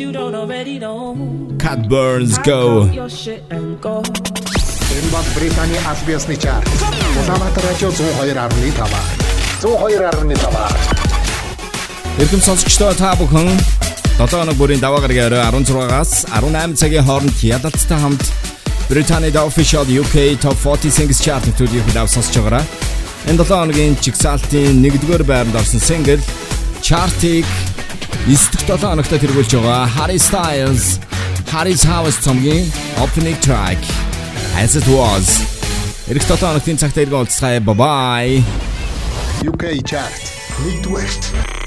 You 0.00 0.12
don't 0.12 0.34
already 0.34 0.78
know. 0.78 1.14
Cat 1.58 1.86
Burns 1.88 2.38
Go. 2.38 2.86
go. 3.84 4.02
Энэ 4.90 5.10
бол 5.12 5.24
Британий 5.36 5.78
аль 5.86 6.02
биесны 6.06 6.36
чарт. 6.36 6.66
Улаанбаатар 7.20 7.64
радио 7.68 7.90
102.5. 7.90 8.88
102.5. 9.62 12.18
Эрхэм 12.18 12.40
сонсогчдоо 12.40 12.94
та 12.94 13.14
бүхэн 13.20 13.60
7 14.18 14.40
хоног 14.40 14.56
бүрийн 14.56 14.80
даваа 14.80 15.00
гарагийн 15.04 15.26
орой 15.28 15.40
16-аас 15.62 16.24
18 16.32 16.74
цагийн 16.80 17.04
хооронд 17.04 17.36
ядалттай 17.44 17.98
хамт 18.00 18.24
Британийн 18.88 19.32
The 19.32 19.44
Official 19.44 19.84
UK 19.84 20.40
Top 20.40 20.56
40 20.56 20.90
Singles 20.90 21.20
Chart 21.20 21.44
нэвтрүүлгийг 21.44 21.84
хүлээв 21.84 22.08
сонсож 22.08 22.40
байгаараа. 22.40 22.64
Энэ 23.28 23.44
7 23.44 23.52
хоногийн 23.52 24.00
чигсалтын 24.00 24.80
1-р 24.80 25.22
байранд 25.28 25.60
орсон 25.60 25.80
single 25.80 26.20
chart-ыг 26.80 27.44
9 28.26 28.36
дахь 28.52 28.66
7 28.66 28.90
хоногт 28.90 29.10
тэргүүлж 29.10 29.52
байгаа 29.56 29.84
Harry 29.96 30.18
Styles 30.28 30.84
Harry's 31.52 31.84
House 31.92 32.16
цомгийн 32.24 32.66
opening 33.04 33.38
track 33.46 33.80
As 34.62 34.76
It 34.76 34.86
Was. 34.88 35.28
Ирэх 36.10 36.22
7 36.26 36.42
хоногийн 36.42 36.78
цагт 36.78 36.96
иргэн 36.98 37.18
уулзцгаая. 37.22 37.60
Bye 37.60 37.76
bye. 37.82 38.34
UK 39.46 39.64
chart. 39.86 40.22
Нэгдүгээрт. 40.64 41.59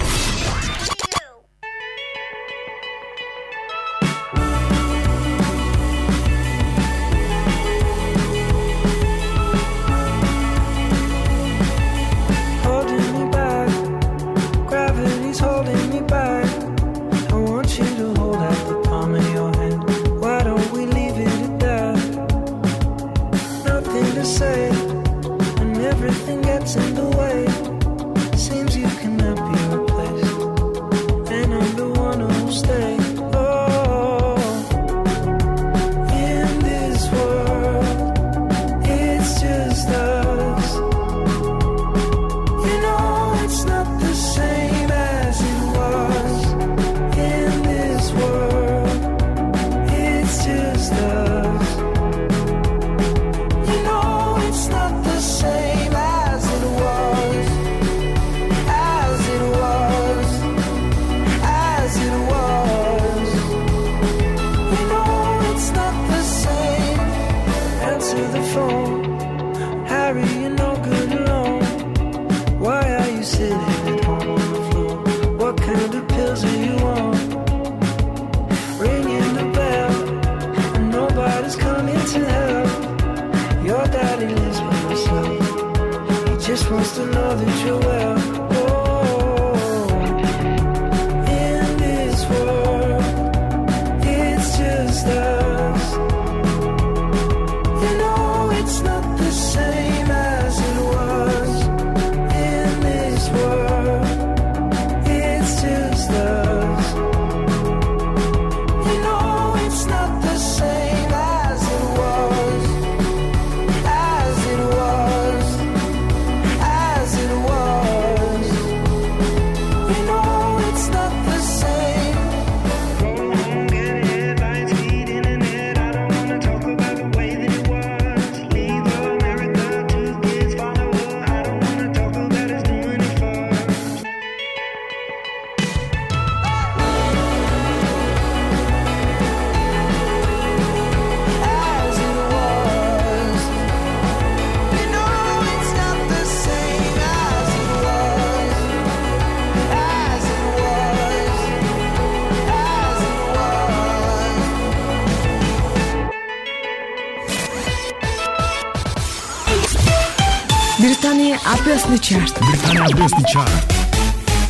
Абиосны 161.93 161.99
чарт. 161.99 162.39
Британий 162.39 162.79
Абиосны 162.79 163.23
чарт. 163.31 163.73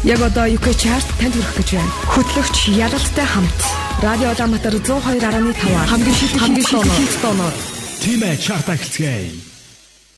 Яг 0.04 0.22
одоо 0.22 0.48
UK 0.48 0.72
чарт 0.80 1.08
танд 1.20 1.36
хүрэх 1.36 1.56
гэж 1.60 1.70
байна. 1.76 1.92
Хөтлөгч 2.08 2.58
Ялалтай 2.72 3.26
хамт 3.26 3.60
Радио 4.02 4.32
Улаанбаатар 4.32 4.74
102.5 4.80 5.88
хамгийн 5.92 6.16
шилдэг 6.16 6.42
хамгийн 6.42 6.66
шилдэг 6.66 7.22
тоноор 7.22 7.54
Тимэ 8.00 8.38
чарт 8.38 8.70
ахилцгээе. 8.70 9.53